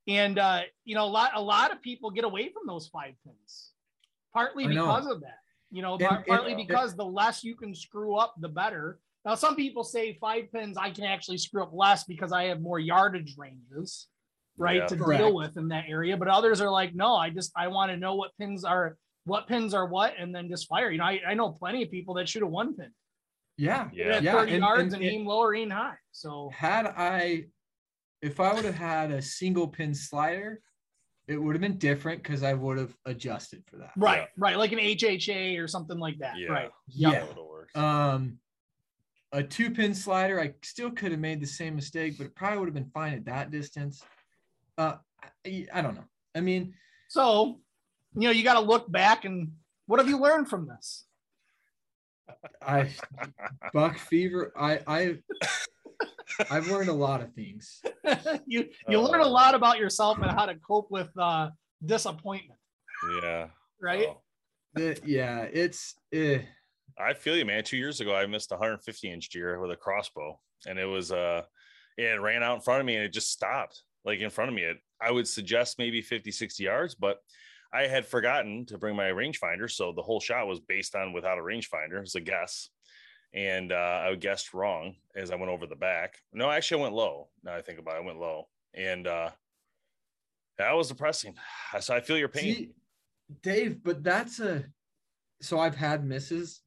and 0.06 0.38
uh 0.38 0.60
you 0.84 0.94
know 0.94 1.04
a 1.04 1.10
lot 1.10 1.32
a 1.34 1.42
lot 1.42 1.72
of 1.72 1.82
people 1.82 2.10
get 2.10 2.24
away 2.24 2.48
from 2.48 2.62
those 2.68 2.86
five 2.86 3.14
pins 3.26 3.72
partly 4.32 4.66
because 4.68 5.06
of 5.06 5.20
that 5.22 5.38
you 5.72 5.82
know 5.82 5.94
And- 5.94 6.08
par- 6.08 6.16
and- 6.18 6.26
partly 6.26 6.54
because 6.54 6.94
the 6.94 7.04
less 7.04 7.42
you 7.42 7.56
can 7.56 7.74
screw 7.74 8.14
up 8.14 8.34
the 8.38 8.48
better 8.48 9.00
now 9.24 9.34
some 9.34 9.56
people 9.56 9.82
say 9.82 10.16
five 10.20 10.52
pins 10.52 10.76
i 10.78 10.88
can 10.90 11.04
actually 11.04 11.38
screw 11.38 11.64
up 11.64 11.70
less 11.72 12.04
because 12.04 12.30
i 12.32 12.44
have 12.44 12.60
more 12.60 12.78
yardage 12.78 13.34
ranges 13.36 14.06
right 14.56 14.76
Yeah. 14.76 14.86
to 14.86 14.96
Correct. 14.96 15.20
deal 15.24 15.34
with 15.34 15.56
in 15.56 15.66
that 15.68 15.86
area 15.88 16.16
but 16.16 16.28
others 16.28 16.60
are 16.60 16.70
like 16.70 16.94
no 16.94 17.16
i 17.16 17.28
just 17.28 17.50
i 17.56 17.66
want 17.66 17.90
to 17.90 17.96
know 17.96 18.14
what 18.14 18.30
pins 18.38 18.64
are 18.64 18.96
what 19.24 19.46
pins 19.46 19.74
are 19.74 19.86
what 19.86 20.14
and 20.18 20.34
then 20.34 20.48
just 20.48 20.68
fire 20.68 20.90
you 20.90 20.98
know 20.98 21.04
i, 21.04 21.20
I 21.28 21.34
know 21.34 21.50
plenty 21.50 21.82
of 21.82 21.90
people 21.90 22.14
that 22.14 22.28
shoot 22.28 22.42
a 22.42 22.46
one 22.46 22.74
pin 22.74 22.90
yeah. 23.58 23.90
yeah, 23.92 24.06
Yeah. 24.06 24.20
Yeah, 24.20 24.32
30 24.32 24.52
and- 24.52 24.60
yards 24.62 24.82
and 24.94 24.94
and, 24.94 25.04
it- 25.04 25.14
aim 25.14 25.26
low 25.26 25.40
or 25.40 25.54
aim 25.54 25.68
high. 25.68 25.96
So 26.12 26.50
Had 26.54 26.86
I, 26.86 27.44
if 28.22 28.40
I 28.40 28.54
would 28.54 28.64
have 28.64 28.74
had 28.74 29.10
a 29.10 29.20
single 29.20 29.68
pin 29.68 29.92
slider, 29.94 30.62
it 31.28 31.36
would 31.36 31.54
have 31.56 31.60
been 31.60 31.76
different 31.76 32.22
because 32.22 32.42
I 32.42 32.54
would 32.54 32.78
have 32.78 32.96
adjusted 33.04 33.62
for 33.66 33.76
that. 33.76 33.90
right, 33.98 34.28
right, 34.38 34.56
like 34.56 34.72
an 34.72 34.78
HHA 34.78 35.62
or 35.62 35.68
something 35.68 35.98
like 35.98 36.18
that. 36.20 36.38
Yeah. 36.38 36.48
Right. 36.48 36.70
Yeah. 36.88 37.26
That. 37.74 37.80
Um, 37.82 38.38
a 39.32 39.42
two 39.42 39.70
pin 39.70 39.94
slider, 39.94 40.40
I 40.40 40.54
still 40.62 40.90
could 40.90 41.10
have 41.10 41.20
made 41.20 41.42
the 41.42 41.46
same 41.46 41.76
mistake, 41.76 42.16
but 42.16 42.28
it 42.28 42.34
probably 42.34 42.60
would 42.60 42.68
have 42.68 42.74
been 42.74 42.90
fine 42.94 43.12
at 43.12 43.26
that 43.26 43.50
distance. 43.50 44.02
Uh, 44.78 44.94
I, 45.46 45.66
I 45.70 45.82
don't 45.82 45.96
know. 45.96 46.08
I 46.34 46.40
mean, 46.40 46.72
So, 47.08 47.60
you 48.14 48.22
know, 48.22 48.30
you 48.30 48.42
got 48.42 48.54
to 48.54 48.60
look 48.60 48.90
back 48.90 49.24
and 49.24 49.52
what 49.86 50.00
have 50.00 50.08
you 50.08 50.18
learned 50.18 50.48
from 50.48 50.66
this? 50.66 51.04
I 52.62 52.88
buck 53.72 53.98
fever. 53.98 54.52
I 54.56 54.80
I 54.86 55.18
I've 56.48 56.68
learned 56.68 56.88
a 56.88 56.92
lot 56.94 57.22
of 57.22 57.32
things. 57.34 57.82
you 58.46 58.68
you 58.88 59.00
learn 59.00 59.20
a 59.20 59.24
Oh. 59.24 59.30
lot 59.30 59.54
about 59.54 59.78
yourself 59.78 60.18
and 60.18 60.30
how 60.30 60.46
to 60.46 60.54
cope 60.56 60.90
with 60.90 61.08
uh, 61.18 61.50
disappointment, 61.84 62.58
yeah. 63.22 63.48
right? 63.80 64.06
Oh. 64.10 64.20
The- 64.74 65.00
yeah, 65.04 65.40
it's 65.52 65.96
eh, 66.12 66.42
I 66.96 67.14
feel 67.14 67.36
you, 67.36 67.44
man. 67.44 67.64
Two 67.64 67.76
years 67.76 68.00
ago, 68.00 68.14
I 68.14 68.26
missed 68.26 68.52
150 68.52 69.10
inch 69.12 69.28
deer 69.30 69.58
with 69.60 69.72
a 69.72 69.76
crossbow, 69.76 70.38
and 70.68 70.78
it 70.78 70.84
was 70.86 71.10
uh, 71.10 71.42
it 71.98 72.20
ran 72.20 72.44
out 72.44 72.54
in 72.54 72.60
front 72.60 72.78
of 72.80 72.86
me 72.86 72.94
and 72.94 73.04
it 73.04 73.12
just 73.12 73.32
stopped, 73.32 73.82
like 74.04 74.20
in 74.20 74.30
front 74.30 74.50
of 74.50 74.54
me. 74.54 74.62
It, 74.62 74.76
I 75.02 75.10
would 75.10 75.26
suggest 75.26 75.78
maybe 75.80 76.00
50, 76.00 76.30
60 76.30 76.62
yards, 76.62 76.94
but 76.94 77.18
I 77.72 77.82
had 77.86 78.06
forgotten 78.06 78.66
to 78.66 78.78
bring 78.78 78.96
my 78.96 79.10
rangefinder, 79.10 79.70
so 79.70 79.92
the 79.92 80.02
whole 80.02 80.20
shot 80.20 80.46
was 80.46 80.60
based 80.60 80.94
on 80.96 81.12
without 81.12 81.38
a 81.38 81.42
rangefinder. 81.42 81.94
It 81.98 82.00
was 82.00 82.14
a 82.16 82.20
guess, 82.20 82.68
and 83.32 83.70
uh, 83.72 84.02
I 84.08 84.14
guessed 84.16 84.52
wrong 84.54 84.96
as 85.14 85.30
I 85.30 85.36
went 85.36 85.50
over 85.52 85.66
the 85.66 85.76
back. 85.76 86.18
No, 86.32 86.50
actually, 86.50 86.80
I 86.80 86.84
went 86.84 86.94
low. 86.96 87.28
Now 87.44 87.54
I 87.54 87.62
think 87.62 87.78
about 87.78 87.96
it, 87.96 88.02
I 88.02 88.06
went 88.06 88.18
low, 88.18 88.48
and 88.74 89.06
uh, 89.06 89.30
that 90.58 90.72
was 90.72 90.88
depressing. 90.88 91.34
So 91.80 91.94
I 91.94 92.00
feel 92.00 92.18
your 92.18 92.28
pain. 92.28 92.42
see, 92.54 92.70
Dave, 93.42 93.82
but 93.82 94.02
that's 94.02 94.40
a 94.40 94.64
so 95.40 95.58
I've 95.60 95.76
had 95.76 96.04
misses. 96.04 96.62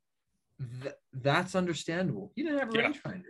Th- 0.81 0.95
that's 1.11 1.55
understandable. 1.55 2.31
You 2.35 2.45
didn't 2.45 2.59
have 2.59 2.73
a 2.73 2.77
Yeah. 2.77 2.89
rangefinder. 2.91 3.23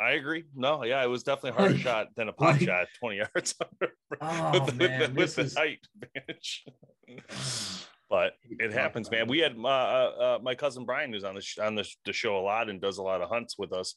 I 0.00 0.12
agree. 0.12 0.44
No, 0.54 0.82
yeah, 0.84 1.02
it 1.04 1.08
was 1.08 1.22
definitely 1.22 1.50
a 1.50 1.52
harder 1.54 1.74
Like- 1.74 1.82
shot 1.82 2.08
than 2.16 2.28
a 2.28 2.32
pop 2.34 2.52
like- 2.54 2.60
shot 2.62 2.86
20 3.00 3.16
yards 3.16 3.54
Oh 4.20 4.52
with 4.52 4.66
the, 4.78 4.88
man, 4.88 5.00
with 5.00 5.08
the, 5.14 5.14
with 5.20 5.38
is 5.38 5.54
the 5.54 5.60
height 5.60 5.78
advantage. 6.16 6.64
but 8.10 8.32
it 8.50 8.72
happens, 8.72 9.10
man. 9.10 9.26
We 9.28 9.38
had 9.38 9.56
uh, 9.58 9.66
uh, 9.66 10.38
my 10.42 10.54
cousin 10.54 10.84
Brian, 10.84 11.12
who's 11.12 11.24
on 11.24 11.34
the 11.34 11.40
sh- 11.40 11.58
on 11.58 11.74
the, 11.74 11.84
sh- 11.84 11.96
the 12.04 12.12
show 12.12 12.38
a 12.38 12.40
lot 12.42 12.68
and 12.68 12.80
does 12.80 12.98
a 12.98 13.02
lot 13.02 13.22
of 13.22 13.28
hunts 13.28 13.56
with 13.58 13.72
us. 13.72 13.94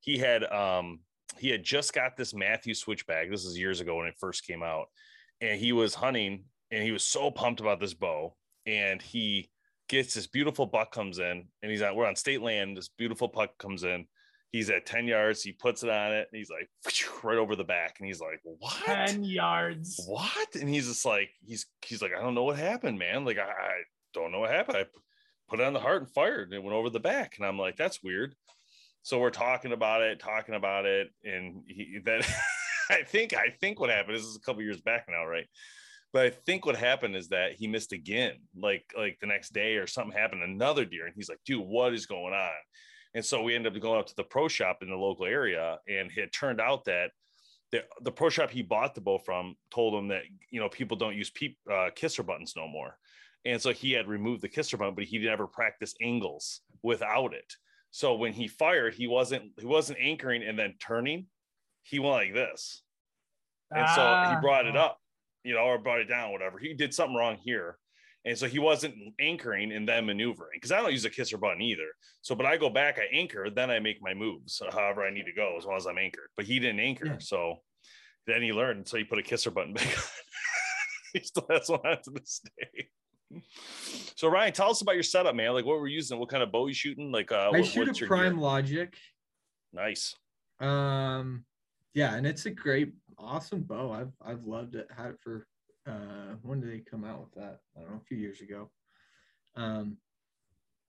He 0.00 0.18
had 0.18 0.44
um 0.44 1.00
he 1.38 1.48
had 1.48 1.62
just 1.62 1.92
got 1.92 2.16
this 2.16 2.34
Mathews 2.34 2.80
Switchback. 2.80 3.30
This 3.30 3.44
is 3.44 3.58
years 3.58 3.80
ago 3.80 3.96
when 3.96 4.06
it 4.08 4.14
first 4.18 4.46
came 4.46 4.62
out, 4.62 4.86
and 5.40 5.58
he 5.60 5.72
was 5.72 5.94
hunting 5.94 6.44
and 6.70 6.82
he 6.82 6.90
was 6.92 7.02
so 7.04 7.30
pumped 7.30 7.60
about 7.60 7.80
this 7.80 7.94
bow. 7.94 8.34
And 8.66 9.00
he 9.00 9.50
gets 9.88 10.14
this 10.14 10.26
beautiful 10.26 10.66
buck 10.66 10.92
comes 10.92 11.18
in, 11.18 11.46
and 11.62 11.70
he's 11.70 11.82
on 11.82 11.94
we're 11.96 12.06
on 12.06 12.16
state 12.16 12.42
land. 12.42 12.76
This 12.76 12.88
beautiful 12.88 13.28
buck 13.28 13.56
comes 13.58 13.84
in. 13.84 14.06
He's 14.52 14.68
at 14.70 14.84
10 14.84 15.06
yards. 15.06 15.42
He 15.42 15.52
puts 15.52 15.84
it 15.84 15.90
on 15.90 16.12
it, 16.12 16.28
and 16.32 16.38
he's 16.38 16.50
like 16.50 16.68
right 17.22 17.38
over 17.38 17.54
the 17.54 17.64
back, 17.64 17.96
and 17.98 18.06
he's 18.06 18.20
like, 18.20 18.40
"What? 18.42 18.84
Ten 18.84 19.22
yards. 19.24 20.00
what 20.06 20.54
and 20.54 20.68
he's 20.68 20.86
just 20.86 21.04
like 21.04 21.30
he's 21.46 21.66
he's 21.84 22.02
like 22.02 22.12
i 22.16 22.20
don't 22.20 22.34
know 22.34 22.44
what 22.44 22.58
happened 22.58 22.98
man 22.98 23.24
like 23.24 23.38
i, 23.38 23.42
I 23.42 23.82
don't 24.14 24.32
know 24.32 24.40
what 24.40 24.50
happened 24.50 24.78
i 24.78 24.84
put 25.48 25.60
it 25.60 25.66
on 25.66 25.72
the 25.72 25.80
heart 25.80 26.02
and 26.02 26.10
fired 26.10 26.48
and 26.48 26.54
it 26.54 26.62
went 26.62 26.76
over 26.76 26.90
the 26.90 27.00
back 27.00 27.34
and 27.36 27.46
i'm 27.46 27.58
like 27.58 27.76
that's 27.76 28.02
weird 28.02 28.34
so 29.02 29.18
we're 29.18 29.30
talking 29.30 29.72
about 29.72 30.02
it 30.02 30.20
talking 30.20 30.54
about 30.54 30.86
it 30.86 31.08
and 31.24 31.62
he 31.66 31.98
that 32.04 32.26
i 32.90 33.02
think 33.02 33.34
i 33.34 33.48
think 33.60 33.80
what 33.80 33.90
happened 33.90 34.16
this 34.16 34.24
is 34.24 34.36
a 34.36 34.40
couple 34.40 34.62
years 34.62 34.80
back 34.80 35.06
now 35.08 35.24
right 35.24 35.46
but 36.12 36.24
i 36.24 36.30
think 36.30 36.66
what 36.66 36.76
happened 36.76 37.16
is 37.16 37.28
that 37.28 37.52
he 37.52 37.66
missed 37.66 37.92
again 37.92 38.34
like 38.56 38.84
like 38.96 39.18
the 39.20 39.26
next 39.26 39.52
day 39.52 39.76
or 39.76 39.86
something 39.86 40.16
happened 40.16 40.42
another 40.42 40.84
deer 40.84 41.06
and 41.06 41.14
he's 41.14 41.28
like 41.28 41.40
dude 41.44 41.64
what 41.64 41.94
is 41.94 42.06
going 42.06 42.34
on 42.34 42.50
and 43.14 43.24
so 43.24 43.42
we 43.42 43.54
ended 43.54 43.74
up 43.74 43.82
going 43.82 43.98
up 43.98 44.06
to 44.06 44.16
the 44.16 44.24
pro 44.24 44.48
shop 44.48 44.78
in 44.82 44.88
the 44.88 44.96
local 44.96 45.26
area 45.26 45.78
and 45.88 46.10
it 46.16 46.32
turned 46.32 46.60
out 46.60 46.84
that 46.84 47.10
the, 47.72 47.84
the 48.02 48.12
pro 48.12 48.28
shop 48.28 48.50
he 48.50 48.62
bought 48.62 48.94
the 48.94 49.00
bow 49.00 49.18
from 49.18 49.54
told 49.70 49.94
him 49.94 50.08
that 50.08 50.22
you 50.50 50.60
know 50.60 50.68
people 50.68 50.96
don't 50.96 51.16
use 51.16 51.30
peep 51.30 51.56
uh, 51.70 51.90
kisser 51.94 52.22
buttons 52.22 52.54
no 52.56 52.66
more. 52.66 52.96
And 53.44 53.60
so 53.62 53.72
he 53.72 53.92
had 53.92 54.06
removed 54.06 54.42
the 54.42 54.48
kisser 54.48 54.76
button 54.76 54.94
but 54.94 55.04
he 55.04 55.18
never 55.18 55.46
practiced 55.46 55.96
angles 56.00 56.60
without 56.82 57.32
it. 57.32 57.52
So 57.90 58.14
when 58.14 58.32
he 58.32 58.48
fired 58.48 58.94
he 58.94 59.06
wasn't 59.06 59.52
he 59.58 59.66
wasn't 59.66 59.98
anchoring 60.00 60.42
and 60.42 60.58
then 60.58 60.74
turning. 60.80 61.26
He 61.82 61.98
went 61.98 62.12
like 62.12 62.34
this. 62.34 62.82
And 63.70 63.88
so 63.90 64.02
he 64.02 64.34
Ah. 64.36 64.40
brought 64.40 64.66
it 64.66 64.76
up 64.76 64.98
you 65.44 65.54
know 65.54 65.60
or 65.60 65.78
brought 65.78 66.00
it 66.00 66.08
down 66.08 66.32
whatever. 66.32 66.58
He 66.58 66.74
did 66.74 66.92
something 66.92 67.16
wrong 67.16 67.36
here 67.36 67.78
and 68.24 68.36
so 68.36 68.46
he 68.46 68.58
wasn't 68.58 68.94
anchoring 69.18 69.72
and 69.72 69.88
then 69.88 70.04
maneuvering 70.06 70.50
because 70.54 70.72
I 70.72 70.80
don't 70.80 70.92
use 70.92 71.04
a 71.04 71.10
kisser 71.10 71.38
button 71.38 71.62
either. 71.62 71.86
So, 72.20 72.34
but 72.34 72.44
I 72.46 72.56
go 72.56 72.68
back, 72.68 72.98
I 72.98 73.14
anchor, 73.16 73.48
then 73.50 73.70
I 73.70 73.78
make 73.80 74.02
my 74.02 74.12
moves 74.14 74.60
however 74.72 75.04
I 75.04 75.10
need 75.10 75.24
to 75.26 75.32
go 75.32 75.56
as 75.58 75.64
long 75.64 75.76
as 75.76 75.86
I'm 75.86 75.98
anchored. 75.98 76.28
But 76.36 76.44
he 76.46 76.58
didn't 76.58 76.80
anchor. 76.80 77.06
Yeah. 77.06 77.18
So 77.18 77.56
then 78.26 78.42
he 78.42 78.52
learned. 78.52 78.86
So 78.88 78.98
he 78.98 79.04
put 79.04 79.18
a 79.18 79.22
kisser 79.22 79.50
button 79.50 79.72
back 79.74 79.86
on. 79.86 80.04
he 81.14 81.20
still 81.20 81.46
has 81.50 81.68
one 81.68 81.80
on 81.84 82.02
to 82.02 82.10
this 82.10 82.40
day. 82.58 82.88
So 84.16 84.28
Ryan, 84.28 84.52
tell 84.52 84.70
us 84.70 84.82
about 84.82 84.94
your 84.96 85.02
setup, 85.04 85.34
man. 85.34 85.52
Like 85.54 85.64
what 85.64 85.80
we're 85.80 85.86
using, 85.86 86.18
what 86.18 86.28
kind 86.28 86.42
of 86.42 86.52
bow 86.52 86.66
you 86.66 86.74
shooting? 86.74 87.10
Like 87.12 87.32
uh, 87.32 87.50
I 87.54 87.58
what- 87.60 87.66
shoot 87.66 87.86
what's 87.86 87.98
a 87.98 88.00
your 88.00 88.08
gear? 88.08 88.18
prime 88.18 88.38
logic. 88.38 88.96
Nice. 89.72 90.14
Um, 90.58 91.44
yeah, 91.94 92.14
and 92.16 92.26
it's 92.26 92.44
a 92.46 92.50
great, 92.50 92.92
awesome 93.18 93.62
bow. 93.62 93.92
I've 93.92 94.12
I've 94.24 94.44
loved 94.44 94.74
it. 94.74 94.88
Had 94.94 95.12
it 95.12 95.20
for 95.22 95.46
uh, 95.86 96.34
when 96.42 96.60
did 96.60 96.70
they 96.72 96.80
come 96.80 97.04
out 97.04 97.20
with 97.20 97.32
that? 97.34 97.60
I 97.76 97.80
don't 97.80 97.90
know, 97.90 97.96
a 97.96 98.04
few 98.06 98.16
years 98.18 98.40
ago. 98.40 98.70
Um, 99.56 99.96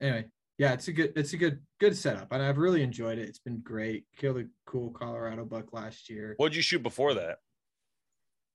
anyway, 0.01 0.25
yeah, 0.57 0.73
it's 0.73 0.87
a 0.87 0.93
good, 0.93 1.13
it's 1.15 1.33
a 1.33 1.37
good, 1.37 1.59
good 1.79 1.95
setup, 1.95 2.31
and 2.31 2.43
I've 2.43 2.57
really 2.57 2.83
enjoyed 2.83 3.17
it. 3.17 3.27
It's 3.27 3.39
been 3.39 3.59
great. 3.61 4.05
Killed 4.17 4.37
a 4.37 4.45
cool 4.65 4.91
Colorado 4.91 5.45
buck 5.45 5.73
last 5.73 6.09
year. 6.09 6.35
What'd 6.37 6.55
you 6.55 6.61
shoot 6.61 6.83
before 6.83 7.13
that? 7.15 7.39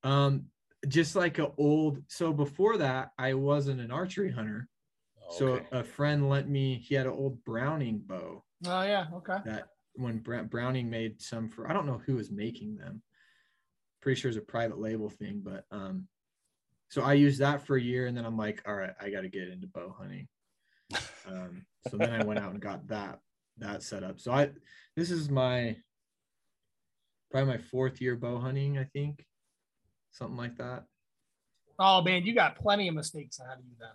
Um, 0.05 0.47
just 0.89 1.17
like 1.17 1.39
a 1.39 1.51
old. 1.57 2.03
So 2.09 2.33
before 2.33 2.77
that, 2.79 3.11
I 3.19 3.35
wasn't 3.35 3.81
an 3.81 3.91
archery 3.91 4.31
hunter. 4.31 4.69
So 5.39 5.55
Okay. 5.55 5.67
a 5.73 5.83
friend 5.83 6.29
lent 6.29 6.49
me. 6.49 6.77
He 6.77 6.95
had 6.95 7.07
an 7.07 7.13
old 7.13 7.43
Browning 7.45 7.99
bow 7.99 8.45
Oh 8.65 8.83
yeah. 8.83 9.07
Okay. 9.15 9.39
that 9.45 9.69
when 9.95 10.19
Bra- 10.19 10.45
Browning 10.45 10.89
made 10.89 11.21
some 11.21 11.49
for 11.49 11.69
I 11.69 11.73
don't 11.73 11.87
know 11.87 12.01
who 12.07 12.15
was 12.15 12.31
making 12.31 12.77
them. 12.77 13.03
Pretty 14.01 14.21
sure 14.21 14.29
it's 14.29 14.39
a 14.39 14.43
private 14.43 14.79
label 14.79 15.11
thing, 15.11 15.41
but 15.43 15.65
um, 15.73 16.07
so 16.89 17.03
I 17.03 17.15
used 17.15 17.41
that 17.41 17.67
for 17.67 17.77
a 17.77 17.81
year, 17.83 18.07
and 18.07 18.17
then 18.17 18.25
I'm 18.25 18.37
like, 18.37 18.63
all 18.67 18.75
right, 18.75 18.95
I 19.01 19.11
got 19.11 19.23
to 19.23 19.29
get 19.29 19.49
into 19.49 19.67
bow 19.67 19.95
hunting. 19.99 20.29
Um, 21.29 21.67
so 21.91 21.97
then 21.97 22.13
I 22.13 22.23
went 22.25 22.39
out 22.39 22.53
and 22.53 22.61
got 22.63 22.87
that 22.87 23.19
that 23.59 23.83
set 23.83 24.05
up. 24.05 24.21
So 24.21 24.31
I 24.31 24.51
this 24.95 25.11
is 25.11 25.29
my 25.29 25.77
probably 27.33 27.55
my 27.55 27.59
fourth 27.59 28.01
year 28.01 28.15
bow 28.15 28.39
hunting, 28.39 28.79
I 28.79 28.85
think, 28.85 29.27
something 30.13 30.37
like 30.37 30.57
that. 30.59 30.85
Oh 31.81 32.01
man, 32.03 32.25
you 32.25 32.33
got 32.33 32.55
plenty 32.55 32.87
of 32.87 32.95
mistakes 32.95 33.41
ahead 33.41 33.59
of 33.59 33.65
you 33.65 33.75
then. 33.81 33.89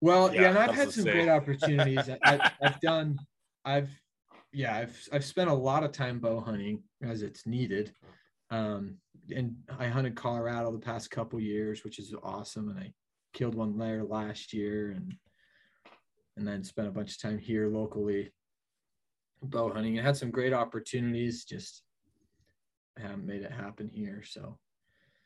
Well, 0.00 0.32
yeah, 0.34 0.40
Yeah, 0.40 0.48
and 0.48 0.58
I 0.58 0.64
I've 0.68 0.74
had 0.74 0.90
some 0.90 1.04
say. 1.04 1.12
great 1.12 1.28
opportunities. 1.28 2.08
I, 2.24 2.50
I've 2.62 2.80
done, 2.80 3.18
I've, 3.66 3.90
yeah, 4.54 4.74
I've 4.74 5.08
I've 5.12 5.24
spent 5.26 5.50
a 5.50 5.54
lot 5.54 5.84
of 5.84 5.92
time 5.92 6.18
bow 6.18 6.40
hunting 6.40 6.82
as 7.02 7.20
it's 7.20 7.46
needed, 7.46 7.92
um, 8.52 8.98
and 9.34 9.56
I 9.78 9.86
hunted 9.86 10.14
Colorado 10.14 10.70
the 10.70 10.78
past 10.78 11.10
couple 11.10 11.40
years, 11.40 11.84
which 11.84 11.98
is 11.98 12.14
awesome, 12.22 12.68
and 12.68 12.78
I 12.78 12.92
killed 13.32 13.54
one 13.54 13.78
there 13.78 14.04
last 14.04 14.52
year, 14.52 14.90
and 14.90 15.14
and 16.36 16.46
then 16.46 16.62
spent 16.62 16.88
a 16.88 16.90
bunch 16.90 17.12
of 17.12 17.20
time 17.20 17.38
here 17.38 17.68
locally 17.68 18.30
bow 19.42 19.72
hunting. 19.72 19.98
I 19.98 20.02
had 20.02 20.16
some 20.16 20.30
great 20.30 20.52
opportunities, 20.52 21.44
just 21.44 21.82
haven't 22.96 23.26
made 23.26 23.42
it 23.42 23.50
happen 23.50 23.88
here. 23.92 24.22
So 24.24 24.58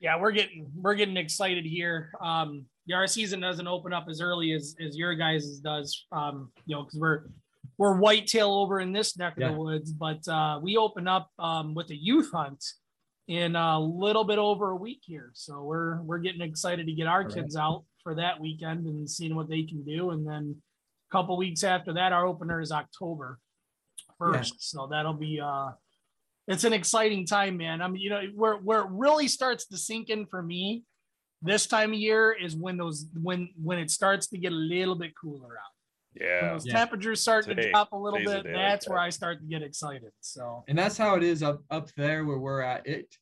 yeah, 0.00 0.18
we're 0.20 0.32
getting 0.32 0.70
we're 0.76 0.94
getting 0.94 1.16
excited 1.16 1.64
here. 1.64 2.12
Um, 2.20 2.66
yeah, 2.86 2.96
our 2.96 3.08
season 3.08 3.40
doesn't 3.40 3.66
open 3.66 3.92
up 3.92 4.06
as 4.08 4.20
early 4.20 4.52
as 4.52 4.76
as 4.84 4.96
your 4.96 5.16
guys' 5.16 5.58
does. 5.58 6.06
Um, 6.12 6.52
you 6.64 6.76
know, 6.76 6.84
because 6.84 7.00
we're 7.00 7.22
we're 7.76 7.98
whitetail 7.98 8.52
over 8.52 8.78
in 8.78 8.92
this 8.92 9.18
neck 9.18 9.34
Yeah. 9.36 9.48
of 9.48 9.54
the 9.54 9.58
woods, 9.60 9.92
but 9.92 10.26
uh, 10.28 10.60
we 10.62 10.76
open 10.76 11.08
up 11.08 11.30
um, 11.40 11.74
with 11.74 11.90
a 11.90 11.96
youth 11.96 12.30
hunt 12.32 12.64
in 13.28 13.56
a 13.56 13.78
little 13.80 14.24
bit 14.24 14.38
over 14.38 14.70
a 14.70 14.76
week 14.76 15.00
here. 15.04 15.30
So 15.34 15.62
we're 15.62 16.00
we're 16.02 16.18
getting 16.18 16.42
excited 16.42 16.86
to 16.86 16.92
get 16.92 17.06
our 17.06 17.22
All 17.22 17.24
right. 17.24 17.34
kids 17.34 17.56
out 17.56 17.84
for 18.02 18.14
that 18.14 18.40
weekend 18.40 18.86
and 18.86 19.08
seeing 19.08 19.34
what 19.34 19.48
they 19.48 19.62
can 19.62 19.84
do. 19.84 20.10
And 20.10 20.26
then 20.26 20.56
a 21.10 21.12
couple 21.12 21.36
weeks 21.36 21.64
after 21.64 21.92
that, 21.94 22.12
our 22.12 22.26
opener 22.26 22.60
is 22.60 22.70
October 22.70 23.38
first. 24.18 24.70
So 24.70 24.88
that'll 24.90 25.14
be 25.14 25.40
uh 25.40 25.70
it's 26.48 26.64
an 26.64 26.72
exciting 26.72 27.26
time, 27.26 27.56
man. 27.56 27.82
I 27.82 27.88
mean, 27.88 28.00
you 28.00 28.10
know, 28.10 28.22
where 28.34 28.54
where 28.54 28.80
it 28.80 28.88
really 28.90 29.28
starts 29.28 29.66
to 29.66 29.76
sink 29.76 30.10
in 30.10 30.26
for 30.26 30.40
me 30.40 30.84
this 31.42 31.66
time 31.66 31.92
of 31.92 31.98
year 31.98 32.32
is 32.32 32.54
when 32.54 32.76
those 32.76 33.06
when 33.20 33.50
when 33.60 33.78
it 33.78 33.90
starts 33.90 34.28
to 34.28 34.38
get 34.38 34.52
a 34.52 34.54
little 34.54 34.94
bit 34.94 35.12
cooler 35.20 35.54
out. 35.54 35.75
When 36.18 36.28
Yeah. 36.28 36.52
those 36.52 36.66
Yeah. 36.66 36.72
temperatures 36.74 37.20
start 37.20 37.44
to 37.46 37.54
drop 37.70 37.92
a 37.92 37.96
little 37.96 38.18
bit, 38.18 38.26
day 38.44 38.52
like 38.52 38.54
that's 38.54 38.88
where 38.88 38.98
that. 38.98 39.04
I 39.04 39.10
start 39.10 39.40
to 39.40 39.46
get 39.46 39.62
excited. 39.62 40.12
So 40.20 40.64
and 40.68 40.76
that's 40.78 40.96
how 40.96 41.14
it 41.16 41.22
is 41.22 41.42
up 41.42 41.62
up 41.70 41.90
there 41.96 42.24
where 42.24 42.38
we're 42.38 42.62
at 42.62 42.86
it 42.86 43.14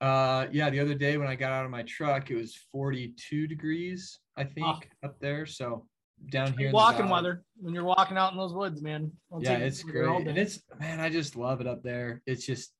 uh 0.00 0.46
yeah 0.50 0.70
the 0.70 0.80
other 0.80 0.94
day 0.94 1.18
when 1.18 1.28
i 1.28 1.34
got 1.34 1.52
out 1.52 1.66
of 1.66 1.70
my 1.70 1.82
truck 1.82 2.30
it 2.30 2.34
was 2.34 2.56
42 2.72 3.46
degrees 3.46 4.18
i 4.34 4.42
think 4.42 4.88
up 5.04 5.20
there 5.20 5.44
so 5.44 5.86
down 6.30 6.54
here 6.56 6.68
in 6.68 6.72
walking 6.72 7.00
valley- 7.00 7.12
weather 7.12 7.44
when 7.60 7.74
you're 7.74 7.84
walking 7.84 8.16
out 8.16 8.32
in 8.32 8.38
those 8.38 8.54
woods, 8.54 8.80
man. 8.80 9.12
I'll 9.30 9.42
yeah 9.42 9.58
it's 9.58 9.82
from 9.82 9.90
great 9.90 10.26
and 10.26 10.38
it's 10.38 10.62
man 10.78 11.00
i 11.00 11.10
just 11.10 11.36
love 11.36 11.60
it 11.60 11.66
up 11.66 11.82
there 11.82 12.22
it's 12.26 12.46
just 12.46 12.72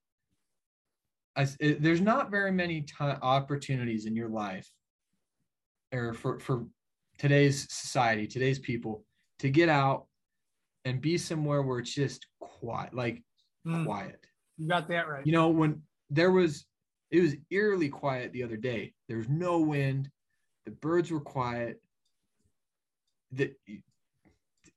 I, 1.36 1.46
it, 1.60 1.82
there's 1.82 2.00
not 2.00 2.30
very 2.30 2.52
many 2.52 2.80
ti 2.80 2.94
opportunities 3.00 4.06
in 4.06 4.16
your 4.16 4.30
life 4.30 4.68
or 5.92 6.14
for 6.14 6.38
for 6.40 6.64
today's 7.20 7.66
society 7.70 8.26
today's 8.26 8.58
people 8.58 9.04
to 9.38 9.50
get 9.50 9.68
out 9.68 10.06
and 10.86 11.00
be 11.02 11.18
somewhere 11.18 11.60
where 11.62 11.78
it's 11.78 11.94
just 11.94 12.26
quiet 12.40 12.94
like 12.94 13.22
Mm, 13.66 13.84
quiet. 13.84 14.24
You 14.56 14.68
got 14.68 14.88
that 14.88 15.06
right. 15.06 15.26
you 15.26 15.32
know 15.32 15.48
when 15.50 15.82
there 16.08 16.30
was 16.30 16.64
it 17.10 17.20
was 17.20 17.34
eerily 17.50 17.90
quiet 17.90 18.32
the 18.32 18.42
other 18.42 18.56
day. 18.56 18.94
There 19.06 19.18
was 19.18 19.28
no 19.28 19.58
wind. 19.60 20.08
The 20.64 20.70
birds 20.70 21.10
were 21.10 21.20
quiet. 21.20 21.78
The 23.32 23.52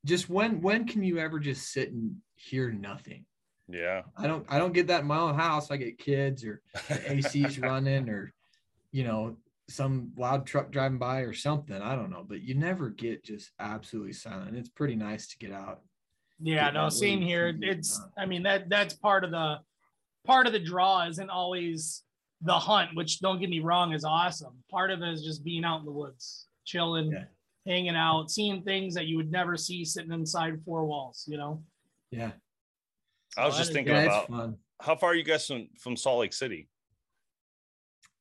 just 0.03 0.29
when 0.29 0.59
when 0.59 0.85
can 0.85 1.01
you 1.01 1.17
ever 1.17 1.39
just 1.39 1.71
sit 1.71 1.93
and 1.93 2.17
hear 2.35 2.71
nothing? 2.71 3.23
Yeah. 3.69 4.01
i 4.17 4.27
don't 4.27 4.45
i 4.49 4.57
don't 4.59 4.73
get 4.73 4.87
that 4.87 5.01
in 5.01 5.07
my 5.07 5.17
own 5.17 5.35
house. 5.35 5.71
I 5.71 5.77
get 5.77 5.97
kids 5.97 6.43
or 6.43 6.61
the 6.89 7.43
ac's 7.45 7.57
running 7.57 8.09
or 8.09 8.33
you 8.91 9.05
know 9.05 9.37
some 9.69 10.11
loud 10.17 10.45
truck 10.45 10.71
driving 10.71 10.97
by 10.97 11.21
or 11.21 11.33
something 11.33 11.81
i 11.81 11.95
don't 11.95 12.09
know 12.11 12.25
but 12.27 12.41
you 12.41 12.53
never 12.53 12.89
get 12.89 13.23
just 13.23 13.51
absolutely 13.59 14.11
silent 14.13 14.57
it's 14.57 14.69
pretty 14.69 14.95
nice 14.95 15.27
to 15.27 15.37
get 15.37 15.51
out 15.53 15.81
Yeah, 16.41 16.65
get 16.65 16.73
no, 16.73 16.85
that 16.85 16.91
same 16.91 17.21
here. 17.21 17.55
It's 17.61 17.99
on. 17.99 18.11
I 18.17 18.25
mean 18.25 18.43
that 18.43 18.67
that's 18.69 18.93
part 18.95 19.23
of 19.23 19.31
the 19.31 19.59
part 20.25 20.47
of 20.47 20.53
the 20.53 20.59
draw 20.59 21.07
isn't 21.07 21.29
always 21.29 22.03
the 22.41 22.59
hunt, 22.59 22.89
which 22.95 23.21
don't 23.21 23.39
get 23.39 23.49
me 23.49 23.61
wrong 23.61 23.93
is 23.93 24.03
awesome. 24.03 24.53
Part 24.69 24.91
of 24.91 25.01
it 25.01 25.07
is 25.13 25.23
just 25.23 25.45
being 25.45 25.63
out 25.63 25.79
in 25.79 25.85
the 25.85 25.91
woods, 25.93 26.47
chilling, 26.65 27.11
Yeah. 27.11 27.23
hanging 27.65 27.95
out, 27.95 28.29
seeing 28.29 28.63
things 28.63 28.93
that 28.95 29.05
you 29.05 29.15
would 29.15 29.31
never 29.31 29.55
see 29.55 29.85
sitting 29.85 30.11
inside 30.11 30.61
four 30.65 30.85
walls, 30.85 31.23
you 31.27 31.37
know. 31.37 31.63
yeah 32.11 32.31
I 33.37 33.45
was 33.45 33.53
So 33.55 33.59
just 33.59 33.71
that 33.71 33.71
is- 33.71 33.75
thinking 33.75 33.93
yeah 33.95 34.03
about 34.03 34.27
fun 34.27 34.57
how 34.81 34.95
far 34.97 35.11
are 35.11 35.15
you 35.15 35.23
guys 35.23 35.47
from, 35.47 35.69
from 35.79 35.95
Salt 35.95 36.19
Lake 36.19 36.33
City? 36.33 36.67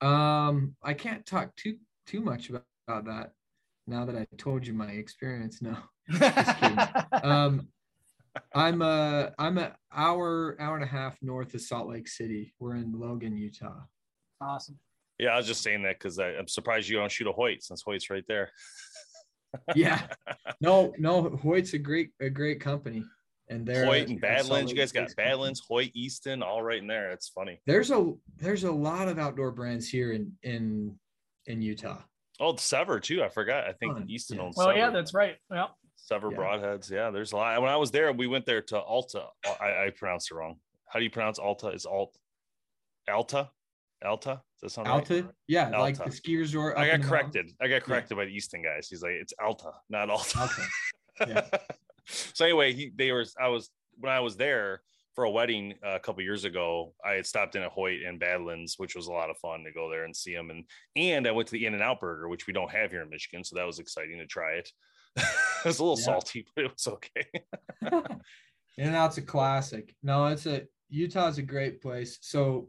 Um, 0.03 0.75
I 0.83 0.95
can't 0.95 1.25
talk 1.25 1.55
too 1.57 1.77
too 2.07 2.21
much 2.21 2.51
about, 2.51 2.65
about 2.89 3.05
that 3.07 3.33
now 3.87 4.05
that 4.05 4.17
I 4.17 4.27
told 4.37 4.67
you 4.67 4.75
my 4.75 4.91
experience. 4.91 5.63
No. 5.63 5.77
kidding. 6.11 6.79
Um, 7.23 7.69
I'm 8.55 8.81
uh 8.83 9.27
I'm 9.39 9.59
an 9.59 9.73
hour 9.95 10.57
hour 10.59 10.75
and 10.75 10.85
a 10.85 10.89
half 10.89 11.19
north 11.23 11.55
of 11.55 11.61
Salt 11.61 11.89
Lake 11.89 12.09
City. 12.09 12.55
We're 12.59 12.77
in 12.77 12.93
Logan, 12.99 13.37
Utah. 13.37 13.83
awesome. 14.41 14.79
Yeah, 15.19 15.31
I 15.31 15.37
was 15.37 15.47
just 15.47 15.63
saying 15.63 15.83
that 15.83 15.99
because 15.99 16.19
I'm 16.19 16.49
surprised 16.49 16.89
you 16.89 16.97
don't 16.97 17.13
shoot 17.13 17.29
a 17.29 17.33
Hoyt 17.33 17.63
since 17.63 17.83
Hoyt's 17.83 18.11
right 18.11 18.25
there. 18.29 18.51
Yeah. 19.75 20.03
No, 20.61 20.95
no, 20.97 21.29
Hoyt's 21.43 21.75
a 21.75 21.79
great 21.79 22.11
a 22.21 22.31
great 22.31 22.61
company, 22.61 23.03
and 23.53 23.67
they're 23.67 23.85
Hoyt 23.85 24.09
and 24.09 24.23
a- 24.23 24.27
a 24.27 24.39
Salt 24.39 24.49
Badlands. 24.49 24.73
You 24.73 24.77
guys 24.79 24.93
got. 24.93 25.15
Badlands, 25.17 25.61
Hoyt, 25.69 25.91
Easton, 25.95 26.43
all 26.43 26.63
right 26.63 26.81
in 26.81 26.87
there. 26.87 27.11
It's 27.11 27.29
funny. 27.29 27.61
There's 27.67 27.91
a 27.91 28.13
there's 28.37 28.65
a 28.65 28.73
lot 28.73 29.09
of 29.09 29.19
outdoor 29.19 29.51
brands 29.53 29.89
here 29.89 30.13
in 30.13 30.33
in 30.43 30.99
in 31.47 31.63
Utah. 31.63 31.99
Oh, 32.41 32.55
SEVR 32.55 33.01
too. 33.03 33.23
I 33.23 33.29
forgot. 33.29 33.65
I 33.69 33.73
think 33.75 33.93
Fun, 33.95 34.07
Easton 34.09 34.37
yeah. 34.39 34.43
owns 34.45 34.57
Well, 34.57 34.69
SEVR. 34.69 34.77
yeah, 34.77 34.91
that's 34.91 35.15
right. 35.15 35.37
Yeah. 35.51 35.67
SEVR 36.11 36.33
Yeah. 36.33 36.37
broadheads. 36.39 36.91
Yeah, 36.91 37.11
there's 37.11 37.33
a 37.33 37.37
lot. 37.37 37.61
When 37.63 37.71
I 37.71 37.77
was 37.77 37.91
there, 37.91 38.13
we 38.13 38.27
went 38.27 38.47
there 38.47 38.63
to 38.63 38.79
Alta. 38.81 39.27
I, 39.61 39.87
I 39.87 39.91
pronounced 39.97 40.31
it 40.31 40.35
wrong. 40.35 40.57
How 40.89 40.99
do 40.99 41.05
you 41.05 41.11
pronounce 41.11 41.39
Alta? 41.39 41.69
Is 41.69 41.87
Alt 41.87 42.17
Alta? 43.09 43.51
Alta? 44.05 44.43
Does 44.61 44.63
that 44.63 44.71
sound 44.71 44.89
right? 44.89 44.95
Alta, 44.95 45.29
yeah, 45.47 45.69
like 45.79 45.99
Alta. 45.99 46.11
the 46.11 46.17
ski 46.17 46.37
resort. 46.37 46.77
I 46.77 46.87
got 46.87 46.95
in 46.95 47.01
mountains. 47.03 47.09
corrected. 47.11 47.53
I 47.61 47.69
got 47.69 47.83
corrected 47.83 48.17
by 48.17 48.25
the 48.25 48.31
Easton 48.33 48.63
guys. 48.63 48.89
He's 48.89 49.03
like, 49.03 49.13
it's 49.13 49.33
Alta, 49.43 49.71
not 49.91 50.11
Alta. 50.11 50.41
Alta. 50.41 50.63
Yeah. 51.29 51.47
so 52.35 52.45
anyway, 52.45 52.73
he 52.73 52.93
they 52.95 53.13
were 53.13 53.25
I 53.41 53.49
was 53.49 53.71
when 53.99 54.13
I 54.13 54.21
was 54.21 54.37
there 54.37 54.83
for 55.15 55.25
a 55.25 55.31
wedding 55.31 55.75
uh, 55.85 55.97
a 55.97 56.01
couple 56.01 56.23
years 56.23 56.45
ago, 56.45 56.95
I 57.05 57.13
had 57.13 57.27
stopped 57.27 57.55
in 57.55 57.63
at 57.63 57.71
Hoyt 57.71 58.03
and 58.07 58.19
Badlands, 58.19 58.75
which 58.79 58.95
was 58.95 59.09
a 59.09 59.13
lot 59.13 59.29
of 59.29 59.37
fun 59.39 59.63
to 59.65 59.73
go 59.73 59.91
there 59.91 60.05
and 60.05 60.17
see 60.17 60.35
them. 60.35 60.51
And 60.51 60.65
and 60.97 61.27
I 61.27 61.33
went 61.33 61.49
to 61.49 61.53
the 61.53 61.67
In 61.67 61.75
and 61.75 61.83
Out 61.83 62.01
Burger, 62.01 62.29
which 62.29 62.47
we 62.47 62.53
don't 62.53 62.71
have 62.71 62.91
here 62.91 63.03
in 63.03 63.11
Michigan, 63.11 63.45
so 63.45 63.57
that 63.57 63.67
was 63.67 63.79
exciting 63.79 64.19
to 64.19 64.27
try 64.27 64.53
it. 64.53 64.71
it 65.17 65.25
was 65.65 65.79
a 65.79 65.85
little 65.85 65.99
Yeah. 65.99 66.05
salty, 66.05 66.47
but 66.57 66.65
it 66.65 66.73
was 66.73 66.87
okay. 66.87 67.27
In 68.79 68.87
and 68.87 68.97
Out's 68.97 69.19
a 69.19 69.23
classic. 69.23 69.95
No, 70.03 70.27
it's 70.27 70.47
a 70.47 70.63
Utah's 70.89 71.39
a 71.39 71.43
great 71.43 71.83
place. 71.83 72.19
So, 72.23 72.69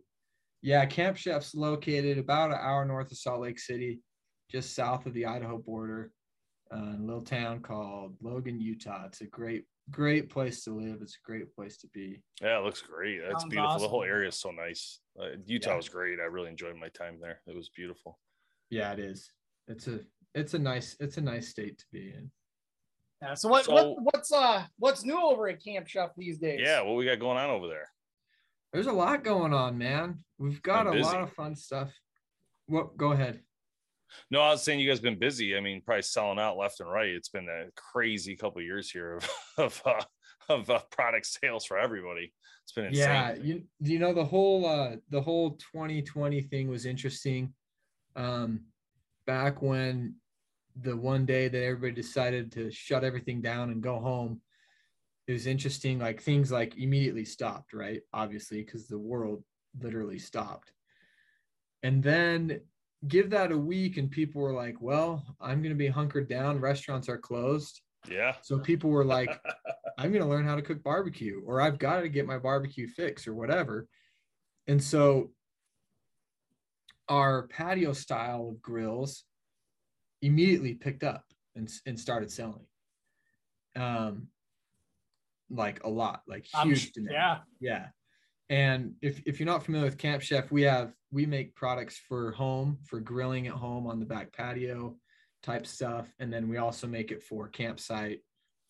yeah, 0.62 0.86
Camp 0.86 1.18
Chef's 1.18 1.56
located 1.56 2.18
about 2.18 2.52
an 2.52 2.58
hour 2.60 2.86
north 2.86 3.12
of 3.12 3.18
Salt 3.18 3.42
Lake 3.42 3.60
City, 3.60 4.02
just 4.50 4.76
south 4.76 5.06
of 5.06 5.14
the 5.14 5.26
Idaho 5.26 5.58
border, 5.58 6.12
uh, 6.74 6.78
in 6.96 7.02
a 7.02 7.06
little 7.06 7.22
town 7.22 7.60
called 7.62 8.16
Logan, 8.22 8.60
Utah. 8.60 9.06
It's 9.06 9.22
a 9.22 9.26
great, 9.28 9.66
great 9.92 10.30
place 10.30 10.64
to 10.64 10.76
live. 10.76 11.00
It's 11.02 11.16
a 11.24 11.26
great 11.26 11.54
place 11.56 11.78
to 11.78 11.88
be. 11.94 12.22
Yeah, 12.42 12.60
it 12.60 12.64
looks 12.64 12.82
great. 12.82 13.20
That's 13.22 13.42
Sounds 13.42 13.52
beautiful. 13.54 13.80
The 13.80 13.88
whole 13.88 14.04
area 14.04 14.30
is 14.30 14.40
so 14.40 14.52
nice. 14.52 15.00
Uh, 15.20 15.30
Utah 15.46 15.72
Yeah. 15.72 15.76
was 15.78 15.90
great. 15.90 16.20
I 16.20 16.24
really 16.24 16.50
enjoyed 16.50 16.76
my 16.78 16.90
time 16.90 17.20
there. 17.22 17.42
It 17.48 17.56
was 17.56 17.70
beautiful. 17.70 18.20
Yeah, 18.70 18.92
it 18.94 19.00
is. 19.00 19.32
It's 19.68 19.88
a, 19.88 20.00
it's 20.34 20.54
a 20.56 20.60
nice, 20.60 20.96
it's 21.00 21.18
a 21.18 21.22
nice 21.22 21.50
state 21.50 21.78
to 21.80 21.86
be 21.92 22.10
in. 22.10 22.32
yeah. 23.22 23.36
So 23.36 23.50
what, 23.50 23.66
So- 23.66 23.74
what 23.74 23.96
what's 24.14 24.32
uh 24.34 24.66
what's 24.80 25.04
new 25.06 25.20
over 25.22 25.48
at 25.48 25.64
Camp 25.64 25.88
Chef 25.88 26.10
these 26.18 26.40
days? 26.40 26.60
Yeah, 26.62 26.82
what 26.82 26.96
we 26.96 27.06
got 27.06 27.20
going 27.20 27.38
on 27.38 27.50
over 27.50 27.68
there? 27.68 27.90
There's 28.74 28.88
a 28.88 28.92
lot 28.92 29.24
going 29.24 29.54
on, 29.54 29.78
man. 29.78 30.24
We've 30.40 30.62
got 30.64 30.88
a 30.88 30.92
busy. 30.92 31.04
lot 31.04 31.22
of 31.22 31.32
fun 31.34 31.56
stuff. 31.56 31.94
What? 32.66 32.98
Go 32.98 33.12
ahead. 33.12 33.42
No, 34.32 34.42
I 34.42 34.52
was 34.52 34.64
saying 34.64 34.80
you 34.80 34.90
guys 34.90 35.00
been 35.00 35.20
busy. 35.20 35.56
I 35.56 35.60
mean, 35.60 35.82
probably 35.82 36.04
selling 36.04 36.40
out 36.40 36.58
left 36.58 36.80
and 36.80 36.90
right. 36.90 37.10
It's 37.10 37.30
been 37.30 37.48
a 37.48 37.66
crazy 37.76 38.36
couple 38.36 38.60
of 38.60 38.66
years 38.66 38.90
here 38.90 39.16
of 39.16 39.30
of 39.58 39.82
uh, 39.86 40.04
of 40.50 40.70
uh, 40.70 40.80
product 40.92 41.26
sales 41.26 41.66
for 41.66 41.78
everybody. 41.78 42.34
It's 42.64 42.74
been 42.74 42.86
insane. 42.86 43.04
Yeah, 43.04 43.34
you 43.36 43.64
you 43.80 44.00
know 44.00 44.14
the 44.14 44.26
whole 44.26 44.66
uh 44.66 44.96
the 45.10 45.22
whole 45.22 45.52
2020 45.74 46.42
thing 46.42 46.70
was 46.70 46.86
interesting. 46.86 47.54
Um 48.16 48.62
back 49.26 49.62
when 49.62 50.16
the 50.82 50.96
one 50.96 51.26
day 51.26 51.48
that 51.48 51.64
everybody 51.64 51.94
decided 51.94 52.52
to 52.54 52.72
shut 52.72 53.04
everything 53.04 53.42
down 53.42 53.70
and 53.70 53.82
go 53.82 54.00
home, 54.00 54.42
it 55.28 55.34
was 55.34 55.48
interesting 55.48 56.00
like 56.00 56.22
things 56.22 56.52
like 56.52 56.78
immediately 56.78 57.26
stopped, 57.26 57.74
right? 57.74 58.02
Obviously, 58.14 58.64
because 58.64 58.88
the 58.88 58.98
world 58.98 59.44
literally 59.80 60.20
stopped. 60.20 60.72
And 61.84 62.02
then 62.02 62.62
give 63.08 63.30
that 63.32 63.52
a 63.52 63.58
week 63.58 63.98
and 63.98 64.10
people 64.10 64.42
were 64.42 64.54
like, 64.54 64.82
"Well, 64.82 65.24
I'm 65.40 65.62
going 65.62 65.74
to 65.74 65.78
be 65.78 65.88
hunkered 65.88 66.30
down, 66.30 66.60
restaurants 66.60 67.10
are 67.10 67.18
closed." 67.18 67.82
Yeah. 68.10 68.36
So 68.42 68.60
people 68.60 68.90
were 68.90 69.06
like, 69.06 69.30
I'm 69.98 70.12
going 70.12 70.24
to 70.24 70.30
learn 70.30 70.46
how 70.46 70.56
to 70.56 70.62
cook 70.62 70.84
barbecue, 70.84 71.42
or 71.46 71.62
I've 71.62 71.80
got 71.80 72.02
to 72.02 72.10
get 72.10 72.26
my 72.26 72.38
barbecue 72.38 72.88
fix, 72.88 73.28
or 73.28 73.34
whatever. 73.34 73.88
And 74.68 74.82
so 74.82 75.32
our 77.10 77.48
patio 77.48 77.94
style 77.94 78.50
of 78.50 78.62
grills 78.62 79.24
immediately 80.22 80.74
picked 80.74 81.04
up 81.04 81.26
and, 81.56 81.70
and 81.86 82.00
started 82.00 82.32
selling. 82.32 82.66
Um, 83.76 84.28
like 85.50 85.84
a 85.84 85.90
lot, 85.90 86.22
like 86.28 86.48
huge 86.64 86.88
sh- 86.88 86.92
demand. 86.92 87.14
yeah. 87.14 87.38
Yeah. 87.60 87.86
And 88.50 88.94
if, 89.02 89.22
if 89.26 89.40
you're 89.40 89.48
not 89.48 89.64
familiar 89.64 89.86
with 89.86 89.98
Camp 89.98 90.22
Chef, 90.22 90.52
we 90.52 90.64
have 90.64 90.94
we 91.14 91.26
make 91.28 91.56
products 91.56 91.98
for 92.10 92.32
home, 92.32 92.80
for 92.84 93.00
grilling 93.00 93.48
at 93.48 93.54
home 93.54 93.86
on 93.88 94.00
the 94.00 94.06
back 94.06 94.34
patio. 94.34 94.98
type 95.44 95.68
stuff. 95.68 96.08
And 96.20 96.32
then 96.32 96.48
we 96.48 96.58
also 96.58 96.88
make 96.88 97.12
it 97.12 97.22
for 97.22 97.50
campsite, 97.50 98.22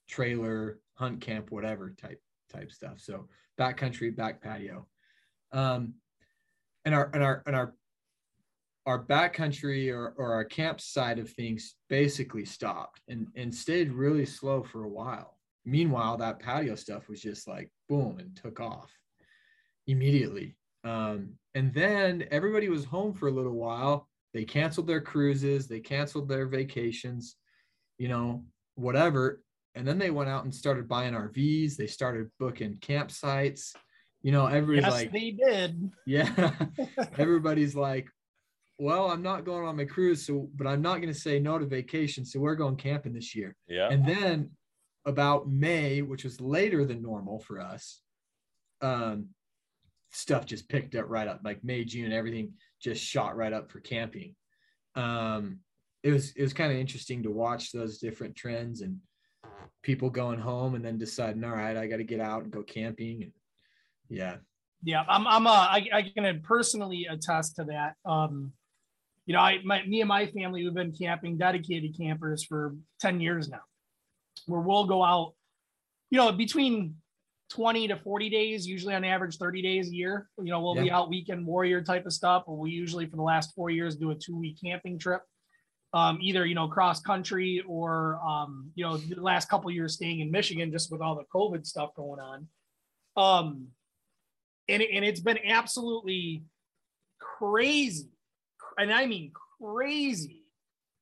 trailer, 0.10 0.79
hunt 0.95 1.21
camp, 1.21 1.51
whatever 1.51 1.91
type 1.91 2.21
type 2.51 2.71
stuff. 2.71 2.99
So 2.99 3.27
backcountry, 3.60 4.15
back 4.15 4.41
patio. 4.41 4.88
Um, 5.51 5.93
and 6.84 6.93
our 6.93 7.10
and 7.13 7.23
our 7.23 7.43
and 7.45 7.56
our 7.56 7.73
our 8.86 9.01
backcountry 9.06 9.93
or, 9.93 10.13
or 10.17 10.34
our 10.34 10.43
camp 10.43 10.82
side 10.82 11.17
of 11.17 11.29
things 11.29 11.75
basically 11.88 12.43
stopped 12.43 12.99
and, 13.08 13.27
and 13.38 13.56
stayed 13.56 13.93
really 13.93 14.25
slow 14.25 14.62
for 14.62 14.84
a 14.84 14.89
while. 14.89 15.38
Meanwhile, 15.63 16.17
that 16.17 16.39
patio 16.39 16.75
stuff 16.75 17.08
was 17.08 17.21
just 17.21 17.47
like 17.47 17.71
boom 17.88 18.19
and 18.19 18.36
took 18.36 18.60
off 18.60 18.91
immediately. 19.88 20.58
Um, 20.84 21.34
and 21.56 21.74
then 21.74 22.26
everybody 22.32 22.69
was 22.69 22.86
home 22.86 23.13
for 23.13 23.28
a 23.28 23.32
little 23.32 23.54
while. 23.54 24.08
They 24.34 24.43
canceled 24.43 24.88
their 24.88 25.02
cruises, 25.02 25.67
they 25.67 25.80
canceled 25.80 26.28
their 26.28 26.48
vacations, 26.48 27.36
you 27.98 28.08
know, 28.08 28.43
whatever. 28.76 29.41
And 29.76 29.88
then 29.88 29.98
they 29.98 30.12
went 30.12 30.30
out 30.30 30.43
and 30.43 30.54
started 30.54 30.88
buying 30.88 31.13
RVs. 31.13 31.76
They 31.76 31.88
started 31.88 32.30
booking 32.39 32.76
campsites. 32.76 33.76
You 34.22 34.32
know, 34.32 34.46
everybody's 34.46 34.84
yes, 34.84 34.93
like, 34.93 35.12
they 35.12 35.32
did. 35.32 35.91
yeah, 36.06 36.52
everybody's 37.17 37.76
like, 37.76 38.08
well, 38.80 39.12
I'm 39.12 39.22
not 39.22 39.46
going 39.46 39.65
on 39.65 39.76
my 39.76 39.86
cruise, 39.86 40.26
so 40.26 40.50
but 40.56 40.67
I'm 40.67 40.82
not 40.82 41.02
going 41.02 41.13
to 41.13 41.19
say 41.19 41.39
no 41.39 41.60
to 41.60 41.65
vacation, 41.65 42.24
so 42.24 42.39
we're 42.39 42.56
going 42.56 42.76
camping 42.76 43.13
this 43.13 43.36
year. 43.36 43.56
Yeah. 43.67 43.89
And 43.89 44.06
then 44.06 44.52
about 45.06 45.50
May, 45.50 46.02
which 46.02 46.24
was 46.24 46.39
later 46.39 46.86
than 46.86 47.02
normal 47.02 47.39
for 47.39 47.60
us, 47.60 48.02
um, 48.82 49.28
stuff 50.13 50.45
just 50.45 50.69
picked 50.69 50.95
up 50.95 51.06
right 51.08 51.28
up. 51.28 51.41
Like 51.43 51.63
May, 51.63 51.84
June, 51.84 52.13
everything 52.13 52.54
just 52.82 53.04
shot 53.04 53.36
right 53.36 53.54
up 53.54 53.71
for 53.71 53.80
camping. 53.80 54.36
Um, 54.95 55.60
it 56.04 56.12
was 56.12 56.32
it 56.32 56.41
was 56.41 56.54
kind 56.54 56.71
of 56.71 56.78
interesting 56.78 57.23
to 57.23 57.32
watch 57.32 57.71
those 57.71 57.97
different 57.97 58.36
trends 58.36 58.82
and 58.82 58.99
people 59.82 60.10
going 60.10 60.39
home 60.39 60.76
and 60.76 60.84
then 60.84 60.97
deciding, 60.97 61.43
all 61.43 61.52
right, 61.52 61.78
I 61.78 61.88
got 61.88 61.97
to 61.97 62.04
get 62.04 62.19
out 62.19 62.43
and 62.43 62.52
go 62.52 62.63
camping. 62.63 63.23
And 63.23 63.32
yeah, 64.10 64.38
Yeah, 64.84 65.04
I'm. 65.08 65.26
I'm. 65.28 65.47
Uh, 65.47 65.52
I, 65.52 65.88
I 65.93 66.12
can 66.15 66.41
personally 66.41 67.08
attest 67.10 67.56
to 67.56 67.63
that. 67.65 67.95
Um, 68.06 68.52
you 69.26 69.34
know, 69.34 69.39
I, 69.39 69.60
my, 69.63 69.86
me 69.86 70.02
and 70.02 70.10
my 70.10 70.26
family, 70.28 70.63
we've 70.63 70.73
been 70.73 70.91
camping, 70.91 71.38
dedicated 71.38 71.97
campers 71.97 72.43
for 72.43 72.76
ten 72.99 73.21
years 73.21 73.47
now, 73.47 73.62
where 74.45 74.60
we'll 74.60 74.86
go 74.86 75.04
out. 75.04 75.34
You 76.12 76.17
know, 76.17 76.32
between 76.32 76.95
twenty 77.54 77.88
to 77.88 77.98
forty 77.98 78.30
days, 78.30 78.68
usually 78.68 78.94
on 78.94 79.04
average 79.04 79.38
thirty 79.38 79.62
days 79.62 79.89
a 79.89 79.94
year. 79.94 80.30
You 80.38 80.52
know, 80.52 80.62
we'll 80.62 80.76
be 80.76 80.92
out 80.92 81.10
weekend 81.10 81.46
warrior 81.46 81.82
type 81.82 82.06
of 82.06 82.13
stuff. 82.13 82.44
But 82.48 82.54
we 82.54 82.72
usually, 82.72 83.06
for 83.06 83.16
the 83.16 83.24
last 83.24 83.54
four 83.56 83.70
years, 83.70 83.96
do 83.96 84.12
a 84.12 84.16
two 84.16 84.38
week 84.38 84.58
camping 84.63 84.98
trip. 84.98 85.22
Um, 85.94 86.18
either 86.22 86.46
you 86.46 86.56
know 86.56 86.68
cross 86.68 87.02
country 87.02 87.63
or 87.68 88.20
um, 88.28 88.72
you 88.76 88.84
know 88.84 88.98
the 88.98 89.22
last 89.22 89.50
couple 89.50 89.70
years 89.72 89.96
staying 89.96 90.22
in 90.22 90.32
Michigan 90.32 90.72
just 90.72 90.92
with 90.92 91.02
all 91.02 91.16
the 91.16 91.26
COVID 91.34 91.66
stuff 91.66 91.92
going 91.96 92.20
on. 92.20 92.48
Um, 93.16 93.68
and, 94.70 94.82
and 94.82 95.06
it's 95.06 95.20
been 95.20 95.39
absolutely 95.46 96.44
crazy 97.20 98.10
and 98.78 98.92
i 98.94 99.06
mean 99.06 99.32
crazy 99.62 100.44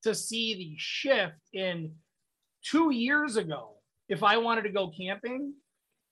to 0.03 0.15
see 0.15 0.55
the 0.55 0.75
shift 0.77 1.37
in 1.53 1.91
two 2.63 2.91
years 2.91 3.37
ago 3.37 3.75
if 4.09 4.23
i 4.23 4.37
wanted 4.37 4.63
to 4.63 4.69
go 4.69 4.89
camping 4.89 5.53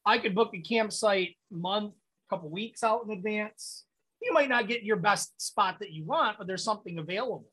i 0.09 0.17
could 0.17 0.35
book 0.35 0.51
a 0.53 0.61
campsite 0.61 1.35
month 1.51 1.93
couple 2.29 2.49
weeks 2.49 2.83
out 2.83 3.03
in 3.05 3.11
advance 3.11 3.85
you 4.21 4.33
might 4.33 4.49
not 4.49 4.67
get 4.67 4.83
your 4.83 4.97
best 4.97 5.41
spot 5.41 5.77
that 5.79 5.91
you 5.91 6.05
want 6.05 6.37
but 6.37 6.45
there's 6.47 6.63
something 6.63 6.99
available 6.99 7.49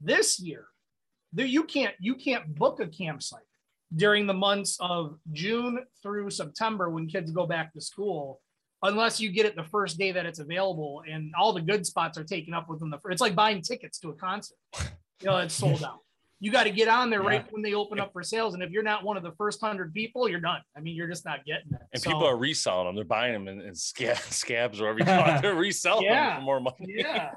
this 0.00 0.40
year 0.40 0.66
there 1.32 1.46
you 1.46 1.64
can't 1.64 1.94
you 2.00 2.14
can't 2.14 2.54
book 2.54 2.80
a 2.80 2.86
campsite 2.86 3.42
during 3.96 4.26
the 4.26 4.34
months 4.34 4.76
of 4.80 5.18
June 5.32 5.80
through 6.02 6.30
September 6.30 6.90
when 6.90 7.06
kids 7.06 7.30
go 7.30 7.46
back 7.46 7.72
to 7.72 7.80
school, 7.80 8.40
unless 8.82 9.20
you 9.20 9.30
get 9.30 9.46
it 9.46 9.56
the 9.56 9.64
first 9.64 9.98
day 9.98 10.12
that 10.12 10.26
it's 10.26 10.38
available, 10.38 11.02
and 11.08 11.32
all 11.38 11.52
the 11.52 11.60
good 11.60 11.86
spots 11.86 12.18
are 12.18 12.24
taken 12.24 12.54
up 12.54 12.68
within 12.68 12.90
the. 12.90 12.98
It's 13.06 13.20
like 13.20 13.34
buying 13.34 13.62
tickets 13.62 13.98
to 14.00 14.08
a 14.10 14.14
concert. 14.14 14.56
You 15.20 15.26
know, 15.26 15.38
it's 15.38 15.54
sold 15.54 15.84
out. 15.84 16.00
You 16.44 16.52
got 16.52 16.64
to 16.64 16.70
get 16.70 16.88
on 16.88 17.08
there 17.08 17.22
right 17.22 17.42
when 17.52 17.62
they 17.62 17.72
open 17.72 17.98
up 17.98 18.12
for 18.12 18.22
sales, 18.22 18.52
and 18.52 18.62
if 18.62 18.70
you're 18.70 18.82
not 18.82 19.02
one 19.02 19.16
of 19.16 19.22
the 19.22 19.32
first 19.38 19.62
hundred 19.62 19.94
people, 19.94 20.28
you're 20.28 20.40
done. 20.40 20.60
I 20.76 20.80
mean, 20.80 20.94
you're 20.94 21.08
just 21.08 21.24
not 21.24 21.42
getting 21.46 21.72
it. 21.72 21.80
And 21.94 22.02
So, 22.02 22.10
people 22.10 22.26
are 22.26 22.36
reselling 22.36 22.86
them. 22.86 22.94
They're 22.96 23.04
buying 23.06 23.32
them 23.32 23.48
in, 23.48 23.62
in 23.62 23.74
scab, 23.74 24.18
scabs 24.28 24.78
or 24.78 24.92
whatever 24.92 24.98
you 24.98 25.04
call 25.06 25.36
it. 25.36 25.40
They're 25.40 25.54
reselling 25.54 26.04
Yeah. 26.04 26.26
them 26.34 26.40
for 26.40 26.44
more 26.44 26.60
money. 26.60 26.76
yeah 26.98 27.30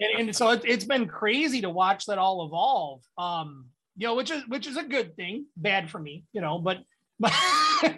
and, 0.00 0.20
and 0.28 0.34
so 0.34 0.50
it, 0.52 0.62
it's 0.64 0.84
been 0.86 1.06
crazy 1.06 1.60
to 1.60 1.68
watch 1.70 2.06
that 2.06 2.18
all 2.18 2.44
evolve 2.46 3.02
um 3.18 3.66
you 3.96 4.04
know 4.06 4.16
which 4.16 4.30
is 4.30 4.42
which 4.48 4.66
is 4.66 4.76
a 4.76 4.82
good 4.82 5.14
thing 5.14 5.46
bad 5.56 5.88
for 5.88 6.00
me 6.00 6.24
you 6.32 6.40
know 6.40 6.58
but 6.58 6.78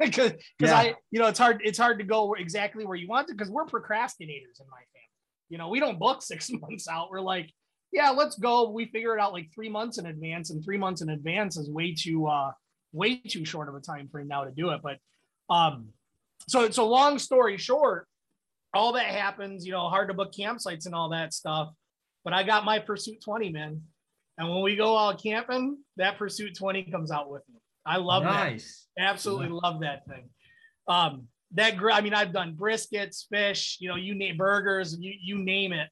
because 0.01 0.33
Yeah. 0.61 0.77
i 0.77 0.95
you 1.11 1.19
know 1.21 1.29
it's 1.29 1.39
hard 1.39 1.63
it's 1.65 1.79
hard 1.79 1.99
to 2.01 2.05
go 2.05 2.35
exactly 2.35 2.85
where 2.85 2.97
you 2.97 3.09
want 3.09 3.29
to 3.29 3.35
because 3.35 3.49
we're 3.51 3.65
procrastinators 3.65 4.61
in 4.61 4.67
my 4.71 4.83
family 4.93 5.11
you 5.49 5.57
know 5.57 5.69
we 5.71 5.81
don't 5.81 5.99
book 5.99 6.21
six 6.23 6.51
months 6.51 6.89
out 6.89 7.11
we're 7.11 7.21
like 7.21 7.51
yeah 7.93 8.11
let's 8.11 8.37
go 8.37 8.71
we 8.71 8.87
figure 8.87 9.17
it 9.17 9.21
out 9.21 9.33
like 9.33 9.53
three 9.55 9.69
months 9.69 9.99
in 9.99 10.07
advance 10.07 10.51
and 10.51 10.65
three 10.65 10.79
months 10.79 11.03
in 11.03 11.11
advance 11.11 11.57
is 11.57 11.71
way 11.71 11.95
too 11.95 12.27
uh 12.27 12.51
way 12.93 13.17
too 13.17 13.45
short 13.45 13.69
of 13.69 13.75
a 13.75 13.81
time 13.81 14.09
frame 14.09 14.29
now 14.29 14.45
to 14.45 14.51
do 14.51 14.71
it 14.71 14.81
but 14.83 14.99
um 15.49 15.89
so 16.49 16.63
it's 16.63 16.77
so 16.77 16.89
long 16.89 17.19
story 17.19 17.57
short 17.57 18.07
all 18.75 18.93
that 18.95 19.07
happens, 19.07 19.67
you 19.67 19.73
know, 19.73 19.89
hard 19.89 20.09
to 20.09 20.15
book 20.15 20.33
campsites 20.33 20.87
and 20.87 20.95
all 20.95 21.11
that 21.11 21.35
stuff. 21.35 21.73
But 22.25 22.33
I 22.33 22.43
got 22.43 22.65
my 22.65 22.79
Pursuit 22.79 23.21
20, 23.23 23.51
man. 23.51 23.83
And 24.39 24.49
when 24.49 24.63
we 24.63 24.77
go 24.77 24.97
out 24.97 25.23
camping, 25.23 25.79
that 25.97 26.19
Pursuit 26.19 26.57
20 26.57 26.85
comes 26.85 27.11
out 27.11 27.31
with 27.31 27.43
me. 27.53 27.61
I 27.85 27.99
love 27.99 28.23
nice. 28.23 28.87
that. 28.97 29.03
Absolutely 29.03 29.49
love 29.49 29.81
that 29.81 30.07
thing. 30.07 30.31
Um, 30.89 31.29
that 31.55 31.75
I 31.93 32.01
mean, 32.01 32.15
I've 32.15 32.33
done 32.33 32.57
briskets, 32.57 33.27
fish, 33.29 33.77
you 33.81 33.89
know, 33.89 33.97
you 33.97 34.15
name 34.15 34.37
burgers, 34.39 34.97
you 34.99 35.13
you 35.21 35.39
name 35.39 35.73
it. 35.73 35.89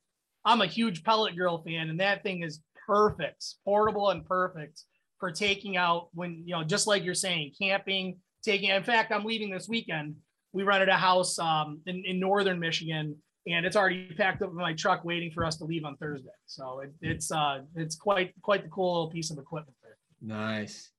I'm 0.51 0.63
a 0.63 0.67
huge 0.67 1.05
pellet 1.05 1.37
grill 1.37 1.63
fan, 1.63 1.91
and 1.91 2.01
that 2.01 2.25
thing 2.25 2.43
is 2.43 2.61
perfect, 2.85 3.45
portable 3.65 4.11
and 4.11 4.27
perfect 4.27 4.83
for 5.21 5.31
taking 5.31 5.77
out 5.77 6.09
when 6.13 6.43
you 6.45 6.57
know, 6.57 6.65
just 6.65 6.89
like 6.89 7.05
you're 7.05 7.15
saying, 7.15 7.53
camping, 7.57 8.19
taking. 8.43 8.71
In 8.71 8.83
fact, 8.83 9.13
I'm 9.13 9.25
leaving 9.25 9.51
this 9.51 9.69
weekend. 9.69 10.17
We 10.53 10.65
rented 10.65 10.89
a 10.89 10.97
house 10.97 11.39
um, 11.39 11.81
in, 11.87 12.03
in 12.05 12.19
northern 12.19 12.59
Michigan, 12.59 13.15
and 13.47 13.65
it's 13.65 13.77
already 13.77 14.13
packed 14.17 14.43
up 14.43 14.51
in 14.51 14.57
my 14.57 14.73
truck, 14.73 15.05
waiting 15.05 15.31
for 15.31 15.45
us 15.45 15.57
to 15.59 15.65
leave 15.65 15.85
on 15.85 15.97
Thursday. 15.99 16.31
So 16.47 16.81
it, 16.81 16.93
it's 17.01 17.31
uh, 17.31 17.61
it's 17.77 17.95
quite 17.95 18.35
quite 18.43 18.65
the 18.65 18.71
cool 18.71 18.93
little 18.93 19.11
piece 19.11 19.31
of 19.31 19.39
equipment 19.39 19.77
there. 19.85 19.99
Nice. 20.21 20.91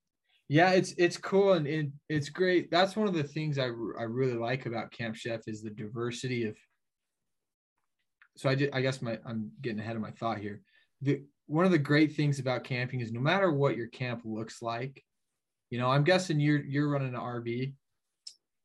Yeah, 0.47 0.71
it's 0.71 0.93
it's 0.97 1.17
cool 1.17 1.53
and 1.53 1.67
it, 1.67 1.87
it's 2.07 2.29
great. 2.29 2.71
That's 2.71 2.95
one 2.95 3.09
of 3.09 3.13
the 3.13 3.23
things 3.23 3.59
I, 3.59 3.65
I 3.65 4.03
really 4.03 4.37
like 4.37 4.65
about 4.65 4.93
Camp 4.93 5.17
Chef 5.17 5.41
is 5.45 5.61
the 5.61 5.71
diversity 5.71 6.45
of. 6.45 6.55
So 8.37 8.49
I 8.49 8.55
did, 8.55 8.69
I 8.73 8.81
guess 8.81 9.01
my 9.01 9.19
I'm 9.25 9.51
getting 9.61 9.79
ahead 9.79 9.95
of 9.95 10.01
my 10.01 10.11
thought 10.11 10.39
here. 10.39 10.61
The 11.01 11.23
one 11.47 11.65
of 11.65 11.71
the 11.71 11.77
great 11.77 12.15
things 12.15 12.39
about 12.39 12.63
camping 12.63 13.01
is 13.01 13.11
no 13.11 13.19
matter 13.19 13.51
what 13.51 13.75
your 13.75 13.87
camp 13.87 14.21
looks 14.23 14.61
like, 14.61 15.03
you 15.69 15.77
know, 15.79 15.89
I'm 15.89 16.03
guessing 16.03 16.39
you're 16.39 16.63
you're 16.63 16.89
running 16.89 17.09
an 17.13 17.19
RV 17.19 17.73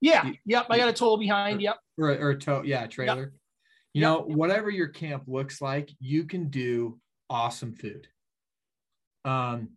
Yeah, 0.01 0.27
You- 0.27 0.37
yep. 0.45 0.67
I 0.71 0.77
got 0.79 0.89
a 0.89 0.93
tow 0.93 1.17
behind. 1.17 1.61
Yep. 1.63 1.79
or 1.99 2.11
or 2.11 2.31
a 2.31 2.39
tow, 2.39 2.63
yeah, 2.63 2.87
trailer. 2.87 3.33
You 3.93 4.03
Yep. 4.03 4.09
know, 4.11 4.21
whatever 4.35 4.71
your 4.71 4.89
camp 4.89 5.25
looks 5.27 5.61
like, 5.63 5.91
you 6.01 6.25
can 6.25 6.51
do 6.51 7.01
awesome 7.31 7.75
food. 7.75 8.07
Um, 9.25 9.71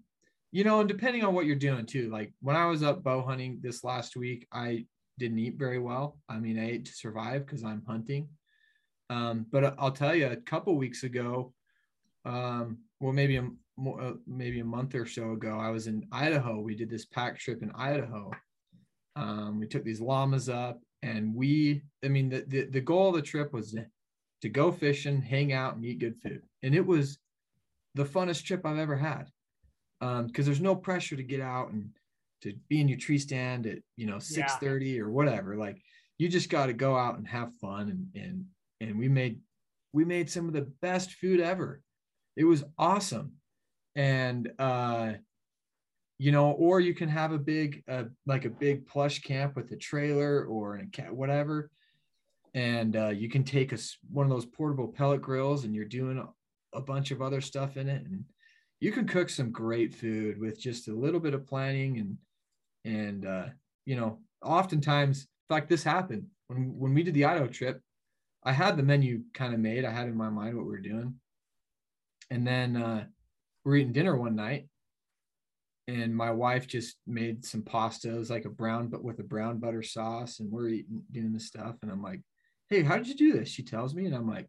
you 0.52 0.63
know, 0.63 0.80
and 0.82 0.89
depending 0.89 1.23
on 1.23 1.34
what 1.34 1.45
you're 1.45 1.56
doing 1.56 1.86
too. 1.86 2.10
Like 2.10 2.34
when 2.41 2.56
I 2.56 2.65
was 2.65 2.84
up 2.84 3.04
bow 3.04 3.21
hunting 3.21 3.60
this 3.62 3.84
last 3.84 4.15
week, 4.15 4.47
I 4.52 4.86
didn't 5.17 5.39
eat 5.39 5.56
very 5.58 5.80
well. 5.80 6.19
I 6.30 6.39
mean, 6.39 6.60
I 6.60 6.69
ate 6.71 6.86
to 6.86 6.93
survive 6.93 7.45
because 7.45 7.63
I'm 7.63 7.84
hunting. 7.88 8.30
Um, 9.10 9.45
but 9.52 9.76
I'll 9.80 9.91
tell 9.91 10.15
you, 10.15 10.28
a 10.28 10.36
couple 10.36 10.76
weeks 10.76 11.04
ago, 11.04 11.54
um, 12.26 12.80
well, 13.00 13.13
maybe 13.13 13.38
a 13.38 13.48
uh, 13.80 14.13
maybe 14.28 14.60
a 14.60 14.65
month 14.65 14.93
or 14.93 15.06
so 15.06 15.32
ago, 15.32 15.58
I 15.58 15.69
was 15.69 15.88
in 15.88 16.06
Idaho. 16.12 16.60
We 16.60 16.76
did 16.76 16.89
this 16.89 17.06
pack 17.06 17.39
trip 17.39 17.63
in 17.63 17.72
Idaho. 17.72 18.32
Um, 19.15 19.60
we 19.60 19.67
took 19.67 19.84
these 19.84 20.02
llamas 20.02 20.50
up, 20.50 20.82
and 21.02 21.34
we, 21.34 21.84
I 22.04 22.10
mean, 22.10 22.30
the, 22.30 22.43
the 22.48 22.65
the 22.65 22.82
goal 22.82 23.10
of 23.10 23.15
the 23.15 23.22
trip 23.22 23.54
was 23.54 23.76
to 24.41 24.50
go 24.50 24.72
fishing, 24.72 25.22
hang 25.22 25.54
out, 25.54 25.76
and 25.76 25.86
eat 25.86 26.00
good 26.00 26.17
food, 26.22 26.41
and 26.62 26.76
it 26.76 26.86
was 26.86 27.19
the 27.95 28.06
funnest 28.06 28.43
trip 28.43 28.65
I've 28.65 28.78
ever 28.78 28.98
had. 28.98 29.30
Um, 30.02 30.28
because 30.28 30.45
there's 30.45 30.62
no 30.62 30.76
pressure 30.76 31.17
to 31.17 31.24
get 31.24 31.41
out 31.41 31.72
and 31.72 31.89
to 32.41 32.54
be 32.69 32.80
in 32.80 32.88
your 32.88 32.98
tree 32.98 33.17
stand 33.17 33.65
at 33.65 33.80
you 33.98 34.06
know 34.06 34.17
6:30 34.17 35.00
or 35.00 35.10
whatever. 35.10 35.56
Like 35.58 35.82
you 36.17 36.30
just 36.30 36.50
got 36.50 36.67
to 36.67 36.74
go 36.74 36.95
out 36.95 37.17
and 37.17 37.28
have 37.28 37.56
fun, 37.56 37.89
and 37.89 38.24
and 38.24 38.45
and 38.82 38.98
we 38.98 39.10
made 39.10 39.39
we 39.92 40.06
made 40.06 40.30
some 40.30 40.48
of 40.48 40.54
the 40.54 40.70
best 40.82 41.13
food 41.13 41.39
ever. 41.39 41.82
It 42.36 42.44
was 42.44 42.63
awesome, 42.78 43.34
and 43.96 44.52
uh, 44.60 45.13
you 46.18 46.32
know, 46.32 46.52
or 46.52 46.80
you 46.80 46.94
can 46.94 47.10
have 47.10 47.32
a 47.32 47.38
big 47.38 47.84
uh, 47.88 48.06
like 48.26 48.46
a 48.46 48.50
big 48.50 48.86
plush 48.86 49.20
camp 49.22 49.56
with 49.56 49.72
a 49.72 49.78
trailer 49.78 50.46
or 50.46 50.76
a 50.78 50.86
cat, 50.88 51.15
whatever, 51.15 51.72
and 52.54 52.96
uh, 52.96 53.10
you 53.10 53.30
can 53.30 53.44
take 53.44 53.74
a 53.74 53.78
one 54.12 54.26
of 54.26 54.30
those 54.30 54.46
portable 54.46 54.88
pellet 54.88 55.22
grills, 55.22 55.63
and 55.63 55.74
you're 55.74 55.86
doing 55.86 56.18
a, 56.18 56.78
a 56.78 56.82
bunch 56.82 57.12
of 57.12 57.22
other 57.22 57.42
stuff 57.42 57.78
in 57.78 57.89
it, 57.89 58.06
and 58.06 58.24
you 58.80 58.92
can 58.92 59.08
cook 59.08 59.30
some 59.30 59.52
great 59.52 59.94
food 59.94 60.39
with 60.39 60.60
just 60.60 60.88
a 60.88 60.94
little 60.94 61.20
bit 61.20 61.34
of 61.34 61.48
planning 61.48 61.98
and 61.98 62.18
and 62.86 63.26
uh, 63.26 63.46
you 63.86 63.96
know, 63.96 64.20
oftentimes, 64.44 65.22
in 65.22 65.56
fact, 65.56 65.70
this 65.70 65.84
happened 65.84 66.26
when 66.48 66.78
when 66.78 66.94
we 66.94 67.04
did 67.04 67.13
the 67.13 67.26
Idaho 67.26 67.48
trip. 67.48 67.82
I 68.43 68.54
had 68.54 68.78
the 68.78 68.84
menu 68.84 69.23
kind 69.34 69.54
of 69.54 69.60
made. 69.60 69.86
I 69.86 69.91
had 69.91 70.08
in 70.08 70.15
my 70.15 70.30
mind 70.30 70.56
what 70.56 70.65
we 70.65 70.71
were 70.71 70.80
doing, 70.80 71.15
and 72.30 72.45
then 72.47 72.78
uh, 72.78 73.06
we're 73.63 73.75
eating 73.78 73.93
dinner 73.93 74.15
one 74.15 74.36
night, 74.36 74.67
and 75.88 76.15
my 76.15 76.32
wife 76.32 76.67
just 76.67 76.97
made 77.06 77.43
some 77.45 77.63
pasta. 77.63 78.10
It 78.10 78.17
was 78.17 78.30
like 78.30 78.45
a 78.45 78.49
brown, 78.49 78.88
but 78.88 79.04
with 79.04 79.19
a 79.19 79.23
brown 79.23 79.60
butter 79.60 79.84
sauce, 79.84 80.39
and 80.39 80.52
we're 80.52 80.69
eating 80.69 81.04
doing 81.12 81.34
this 81.34 81.47
stuff, 81.47 81.75
and 81.82 81.91
I'm 81.91 82.02
like, 82.02 82.21
"Hey, 82.69 82.84
how 82.84 82.97
did 82.97 83.08
you 83.08 83.15
do 83.15 83.34
this?" 83.34 83.49
She 83.49 83.63
tells 83.63 83.93
me, 83.93 84.06
and 84.06 84.15
I'm 84.15 84.30
like, 84.30 84.47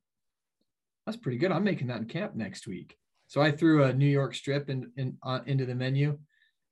"That's 1.06 1.18
pretty 1.18 1.38
good. 1.38 1.50
I'm 1.50 1.64
making 1.64 1.88
that 1.88 2.00
in 2.00 2.06
camp 2.06 2.34
next 2.34 2.66
week." 2.66 2.96
So 3.26 3.40
I 3.40 3.52
threw 3.52 3.84
a 3.84 3.92
New 3.92 4.06
York 4.08 4.34
strip 4.34 4.70
in, 4.70 4.90
in 4.96 5.16
uh, 5.22 5.40
into 5.46 5.66
the 5.66 5.74
menu, 5.74 6.18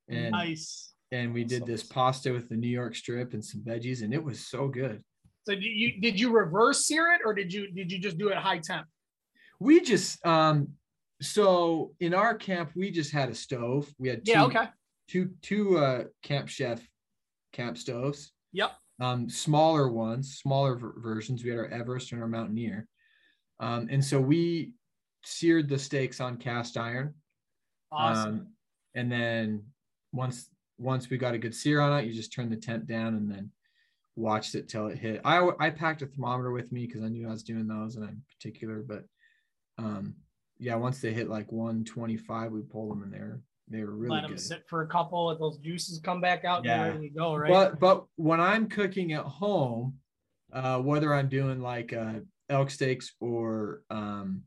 and 0.09 0.33
nice. 0.33 0.92
and 1.12 1.33
we 1.33 1.44
did 1.44 1.66
this 1.66 1.83
pasta 1.83 2.33
with 2.33 2.48
the 2.48 2.57
New 2.57 2.68
York 2.68 2.94
strip 2.94 3.33
and 3.33 3.44
some 3.44 3.62
veggies, 3.62 4.02
and 4.02 4.14
it 4.14 4.22
was 4.22 4.46
so 4.46 4.68
good. 4.68 5.02
So 5.44 5.55
did 5.55 5.64
you 5.64 6.01
did 6.01 6.20
you 6.20 6.31
reverse 6.31 6.87
sear 6.87 7.12
it 7.12 7.20
or 7.24 7.33
did 7.35 7.53
you 7.53 7.70
did 7.72 7.90
you 7.90 7.98
just 7.98 8.18
do 8.18 8.29
it 8.29 8.37
high 8.37 8.59
temp? 8.59 8.87
We 9.61 9.81
just 9.81 10.24
um 10.27 10.68
so 11.22 11.94
in 12.01 12.14
our 12.14 12.35
camp 12.35 12.70
we 12.77 12.90
just 12.90 13.12
had 13.12 13.29
a 13.29 13.35
stove. 13.35 13.92
We 13.98 14.09
had 14.09 14.24
two 14.24 14.33
Yeah, 14.33 14.44
okay. 14.44 14.68
two 15.09 15.31
two 15.42 15.79
uh 15.79 16.05
camp 16.22 16.48
chef 16.48 16.87
camp 17.53 17.79
stoves. 17.79 18.33
Yep. 18.53 18.72
Um 19.01 19.31
smaller 19.31 19.88
ones, 19.90 20.38
smaller 20.38 20.74
ver- 20.77 20.94
versions. 20.98 21.42
We 21.42 21.51
had 21.51 21.59
our 21.59 21.68
Everest 21.68 22.12
and 22.12 22.20
our 22.20 22.29
Mountaineer. 22.29 22.87
Um 23.59 23.88
and 23.90 24.05
so 24.05 24.20
we 24.20 24.72
seared 25.24 25.68
the 25.68 25.79
steaks 25.79 26.20
on 26.20 26.37
cast 26.37 26.77
iron. 26.77 27.14
Awesome. 27.90 28.31
Um, 28.33 28.46
and 28.94 29.11
then 29.11 29.64
once 30.12 30.51
once 30.79 31.11
we 31.11 31.16
got 31.18 31.35
a 31.35 31.38
good 31.38 31.55
sear 31.55 31.81
on 31.81 31.98
it, 31.98 32.07
you 32.07 32.12
just 32.12 32.33
turn 32.33 32.51
the 32.51 32.57
temp 32.57 32.87
down 32.87 33.14
and 33.14 33.31
then 33.31 33.51
watched 34.18 34.54
it 34.54 34.68
till 34.68 34.88
it 34.88 34.98
hit. 34.98 35.20
I 35.24 35.48
I 35.61 35.70
packed 35.70 36.02
a 36.02 36.07
thermometer 36.07 36.50
with 36.50 36.72
me 36.72 36.87
because 36.87 37.02
I 37.02 37.09
knew 37.09 37.28
I 37.28 37.31
was 37.31 37.42
doing 37.44 37.66
those 37.66 37.96
and 37.96 38.04
I'm 38.04 38.22
particular, 38.37 38.83
but 38.87 39.04
um 39.78 40.14
yeah, 40.59 40.74
once 40.74 41.00
they 41.00 41.12
hit 41.12 41.28
like 41.31 41.52
125, 41.52 42.50
we 42.50 42.62
pulled 42.62 42.90
them 42.90 43.04
in 43.04 43.12
there. 43.12 43.40
They 43.68 43.85
were 43.85 43.94
really 43.94 44.16
Let 44.16 44.22
them 44.22 44.33
good. 44.33 44.40
sit 44.40 44.64
for 44.68 44.83
a 44.83 44.88
couple, 44.88 45.26
let 45.26 45.38
those 45.38 45.59
juices 45.59 46.00
come 46.00 46.20
back 46.20 46.44
out, 46.44 46.64
Yeah. 46.64 46.83
and 46.87 46.94
ready 46.94 47.09
to 47.11 47.14
go, 47.14 47.37
right? 47.37 47.48
But 47.48 47.78
but 47.78 48.07
when 48.16 48.40
I'm 48.40 48.68
cooking 48.68 49.12
at 49.12 49.24
home, 49.24 49.98
uh, 50.52 50.81
whether 50.81 51.14
I'm 51.14 51.28
doing 51.28 51.61
like 51.61 51.92
uh, 51.92 52.14
elk 52.48 52.70
steaks 52.70 53.14
or 53.20 53.83
um, 53.88 54.42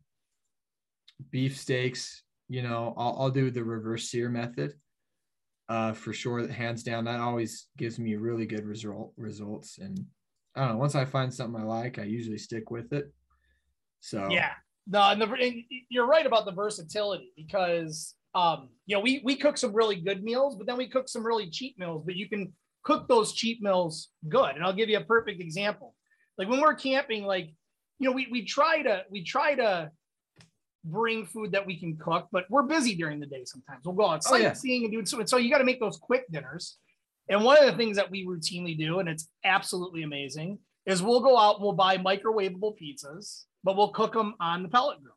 beef 1.29 1.57
steaks, 1.57 2.23
you 2.49 2.61
know, 2.61 2.93
I'll, 2.97 3.15
I'll 3.19 3.29
do 3.31 3.49
the 3.51 3.63
reverse 3.63 4.09
sear 4.09 4.27
method 4.29 4.73
uh, 5.71 5.93
for 5.93 6.11
sure. 6.11 6.45
Hands 6.47 6.83
down, 6.83 7.05
that 7.05 7.21
always 7.21 7.67
gives 7.77 7.97
me 7.97 8.15
really 8.15 8.45
good 8.45 8.65
result 8.65 9.13
results. 9.15 9.77
And 9.77 10.05
I 10.53 10.61
don't 10.61 10.73
know, 10.73 10.77
once 10.77 10.95
I 10.95 11.05
find 11.05 11.33
something 11.33 11.61
I 11.61 11.63
like, 11.63 11.97
I 11.97 12.03
usually 12.03 12.37
stick 12.37 12.69
with 12.69 12.91
it. 12.91 13.05
So 14.01 14.27
Yeah. 14.29 14.51
No, 14.87 14.99
and, 15.01 15.21
the, 15.21 15.31
and 15.31 15.63
you're 15.89 16.07
right 16.07 16.25
about 16.25 16.45
the 16.45 16.51
versatility 16.51 17.31
because 17.37 18.15
um, 18.33 18.69
you 18.85 18.95
know, 18.95 19.01
we 19.01 19.21
we 19.23 19.35
cook 19.35 19.57
some 19.57 19.73
really 19.73 19.95
good 19.95 20.23
meals, 20.23 20.55
but 20.55 20.67
then 20.67 20.77
we 20.77 20.89
cook 20.89 21.07
some 21.07 21.25
really 21.25 21.49
cheap 21.49 21.77
meals, 21.77 22.03
but 22.05 22.15
you 22.15 22.27
can 22.27 22.51
cook 22.83 23.07
those 23.07 23.33
cheap 23.33 23.61
meals 23.61 24.09
good. 24.27 24.55
And 24.55 24.63
I'll 24.63 24.73
give 24.73 24.89
you 24.89 24.97
a 24.97 25.03
perfect 25.03 25.39
example. 25.39 25.95
Like 26.37 26.49
when 26.49 26.61
we're 26.61 26.75
camping, 26.75 27.23
like, 27.23 27.53
you 27.99 28.09
know, 28.09 28.15
we 28.15 28.27
we 28.31 28.43
try 28.45 28.81
to 28.81 29.03
we 29.09 29.23
try 29.23 29.55
to 29.55 29.91
bring 30.83 31.25
food 31.25 31.51
that 31.51 31.65
we 31.65 31.79
can 31.79 31.95
cook, 31.97 32.27
but 32.31 32.45
we're 32.49 32.63
busy 32.63 32.95
during 32.95 33.19
the 33.19 33.25
day 33.27 33.43
sometimes. 33.45 33.85
We'll 33.85 33.95
go 33.95 34.07
out 34.09 34.23
Oh, 34.29 34.35
yeah. 34.35 34.53
sightseeing 34.53 34.85
and 34.85 34.91
do 34.93 35.05
so. 35.05 35.23
So 35.25 35.37
you 35.37 35.49
got 35.51 35.59
to 35.59 35.63
make 35.63 35.79
those 35.79 35.97
quick 35.97 36.25
dinners. 36.31 36.77
And 37.29 37.43
one 37.43 37.57
of 37.57 37.65
the 37.65 37.77
things 37.77 37.97
that 37.97 38.09
we 38.09 38.25
routinely 38.25 38.77
do, 38.77 38.99
and 38.99 39.07
it's 39.07 39.27
absolutely 39.45 40.03
amazing, 40.03 40.57
is 40.85 41.01
we'll 41.03 41.21
go 41.21 41.37
out 41.37 41.55
and 41.55 41.63
we'll 41.63 41.73
buy 41.73 41.97
microwavable 41.97 42.73
pizzas, 42.81 43.43
but 43.63 43.77
we'll 43.77 43.89
cook 43.91 44.13
them 44.13 44.33
on 44.39 44.63
the 44.63 44.69
pellet 44.69 45.01
grill. 45.01 45.15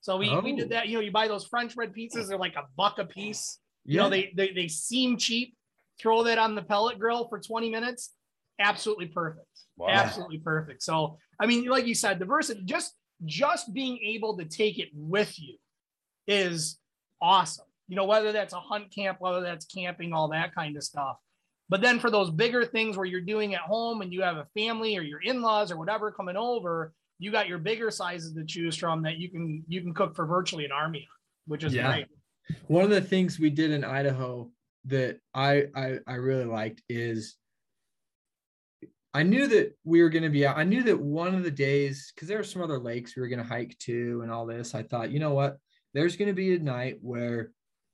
So 0.00 0.16
we, 0.16 0.28
we 0.40 0.52
Oh. 0.52 0.56
did 0.56 0.70
that. 0.70 0.88
You 0.88 0.94
know, 0.96 1.00
you 1.02 1.12
buy 1.12 1.28
those 1.28 1.44
French 1.44 1.74
bread 1.74 1.92
pizzas, 1.92 2.28
they're 2.28 2.38
like 2.38 2.56
a 2.56 2.64
buck 2.76 2.98
a 2.98 3.04
piece. 3.04 3.58
You 3.84 3.98
know, 3.98 4.08
they, 4.10 4.32
they 4.34 4.50
they 4.52 4.66
seem 4.68 5.16
cheap. 5.16 5.54
Throw 6.00 6.24
that 6.24 6.38
on 6.38 6.54
the 6.56 6.62
pellet 6.62 6.98
grill 6.98 7.28
for 7.28 7.38
20 7.38 7.70
minutes. 7.70 8.12
Absolutely 8.58 9.06
perfect. 9.06 9.46
Wow. 9.76 9.88
Absolutely 9.90 10.38
perfect. 10.38 10.82
So 10.82 11.18
I 11.38 11.46
mean, 11.46 11.66
like 11.66 11.86
you 11.86 11.94
said, 11.94 12.18
diversity, 12.18 12.62
just 12.64 12.94
just 13.24 13.72
being 13.72 13.98
able 13.98 14.36
to 14.36 14.44
take 14.44 14.78
it 14.78 14.88
with 14.94 15.38
you 15.38 15.56
is 16.26 16.78
awesome. 17.20 17.66
You 17.88 17.96
know, 17.96 18.04
whether 18.04 18.32
that's 18.32 18.52
a 18.52 18.60
hunt 18.60 18.92
camp, 18.94 19.18
whether 19.20 19.40
that's 19.40 19.64
camping, 19.66 20.12
all 20.12 20.28
that 20.28 20.54
kind 20.54 20.76
of 20.76 20.82
stuff. 20.82 21.16
But 21.68 21.80
then 21.80 21.98
for 21.98 22.10
those 22.10 22.30
bigger 22.30 22.64
things 22.64 22.96
where 22.96 23.06
you're 23.06 23.20
doing 23.20 23.54
at 23.54 23.60
home 23.62 24.00
and 24.02 24.12
you 24.12 24.22
have 24.22 24.36
a 24.36 24.46
family 24.56 24.96
or 24.96 25.02
your 25.02 25.20
in-laws 25.20 25.72
or 25.72 25.76
whatever 25.76 26.12
coming 26.12 26.36
over, 26.36 26.92
you 27.18 27.32
got 27.32 27.48
your 27.48 27.58
bigger 27.58 27.90
sizes 27.90 28.34
to 28.34 28.44
choose 28.44 28.76
from 28.76 29.02
that 29.02 29.16
you 29.18 29.30
can 29.30 29.64
you 29.66 29.80
can 29.80 29.94
cook 29.94 30.14
for 30.14 30.26
virtually 30.26 30.64
an 30.64 30.72
army, 30.72 31.08
which 31.46 31.64
is 31.64 31.74
Yeah. 31.74 31.90
great. 31.90 32.06
one 32.68 32.84
of 32.84 32.90
the 32.90 33.00
things 33.00 33.40
we 33.40 33.50
did 33.50 33.70
in 33.70 33.82
Idaho 33.84 34.50
that 34.84 35.18
I 35.34 35.66
I, 35.74 35.98
I 36.06 36.14
really 36.14 36.44
liked 36.44 36.82
is 36.88 37.36
I 39.16 39.22
knew 39.22 39.46
that 39.48 39.74
we 39.82 40.02
were 40.02 40.10
going 40.10 40.24
to 40.24 40.28
be 40.28 40.46
out. 40.46 40.58
I 40.58 40.64
knew 40.64 40.82
that 40.82 41.00
one 41.00 41.34
of 41.34 41.42
the 41.42 41.50
days, 41.50 42.12
because 42.14 42.28
there 42.28 42.36
were 42.36 42.44
some 42.44 42.60
other 42.60 42.78
lakes 42.78 43.16
we 43.16 43.22
were 43.22 43.28
going 43.28 43.42
to 43.42 43.48
hike 43.48 43.74
to 43.78 44.20
and 44.20 44.30
all 44.30 44.44
this. 44.44 44.74
I 44.74 44.82
thought, 44.82 45.10
you 45.10 45.20
know 45.20 45.32
what? 45.32 45.56
There's 45.94 46.16
going 46.16 46.28
to 46.28 46.34
be 46.34 46.54
a 46.54 46.58
night 46.58 46.98
where 47.00 47.50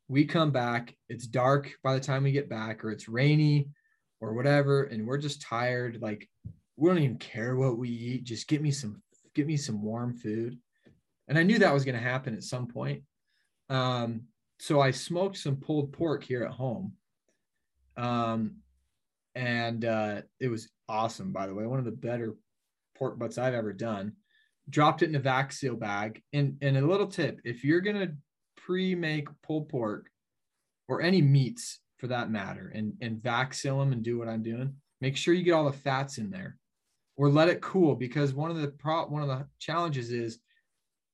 we 0.08 0.24
come 0.24 0.50
back, 0.50 0.96
it's 1.08 1.28
dark 1.28 1.70
by 1.84 1.94
the 1.94 2.00
time 2.00 2.24
we 2.24 2.32
get 2.32 2.50
back, 2.50 2.84
or 2.84 2.90
it's 2.90 3.08
rainy 3.08 3.68
or 4.20 4.34
whatever, 4.34 4.82
and 4.82 5.06
we're 5.06 5.16
just 5.16 5.42
tired. 5.42 5.98
Like 6.02 6.28
we 6.76 6.88
don't 6.90 6.98
even 6.98 7.18
care 7.18 7.54
what 7.54 7.78
we 7.78 7.88
eat. 7.88 8.24
Just 8.24 8.48
get 8.48 8.60
me 8.60 8.72
some, 8.72 9.00
get 9.36 9.46
me 9.46 9.56
some 9.56 9.80
warm 9.80 10.16
food. 10.16 10.58
And 11.28 11.38
I 11.38 11.44
knew 11.44 11.60
that 11.60 11.72
was 11.72 11.84
going 11.84 11.94
to 11.94 12.02
happen 12.02 12.34
at 12.34 12.42
some 12.42 12.66
point. 12.66 13.04
Um, 13.70 14.22
so 14.58 14.80
I 14.80 14.90
smoked 14.90 15.36
some 15.36 15.54
pulled 15.54 15.92
pork 15.92 16.24
here 16.24 16.42
at 16.42 16.50
home. 16.50 16.94
Um, 17.96 18.56
and 19.34 19.84
uh, 19.84 20.22
it 20.40 20.48
was 20.48 20.68
awesome, 20.92 21.32
by 21.32 21.46
the 21.46 21.54
way. 21.54 21.66
One 21.66 21.78
of 21.78 21.84
the 21.84 21.90
better 21.90 22.34
pork 22.96 23.18
butts 23.18 23.38
I've 23.38 23.54
ever 23.54 23.72
done. 23.72 24.12
Dropped 24.68 25.02
it 25.02 25.08
in 25.08 25.16
a 25.16 25.20
vac 25.20 25.52
seal 25.52 25.74
bag. 25.74 26.22
And, 26.32 26.56
and 26.60 26.76
a 26.76 26.86
little 26.86 27.06
tip 27.06 27.40
if 27.44 27.64
you're 27.64 27.80
going 27.80 27.98
to 27.98 28.14
pre 28.56 28.94
make 28.94 29.28
pulled 29.42 29.68
pork 29.68 30.08
or 30.88 31.00
any 31.00 31.22
meats 31.22 31.80
for 31.96 32.06
that 32.08 32.30
matter 32.30 32.70
and, 32.74 32.92
and 33.00 33.22
vac 33.22 33.54
seal 33.54 33.78
them 33.78 33.92
and 33.92 34.02
do 34.02 34.18
what 34.18 34.28
I'm 34.28 34.42
doing, 34.42 34.74
make 35.00 35.16
sure 35.16 35.34
you 35.34 35.42
get 35.42 35.52
all 35.52 35.64
the 35.64 35.72
fats 35.72 36.18
in 36.18 36.30
there 36.30 36.58
or 37.16 37.28
let 37.28 37.48
it 37.48 37.60
cool 37.60 37.94
because 37.94 38.34
one 38.34 38.50
of 38.50 38.58
the 38.58 38.68
pro- 38.68 39.06
one 39.06 39.22
of 39.22 39.28
the 39.28 39.46
challenges 39.58 40.10
is 40.10 40.38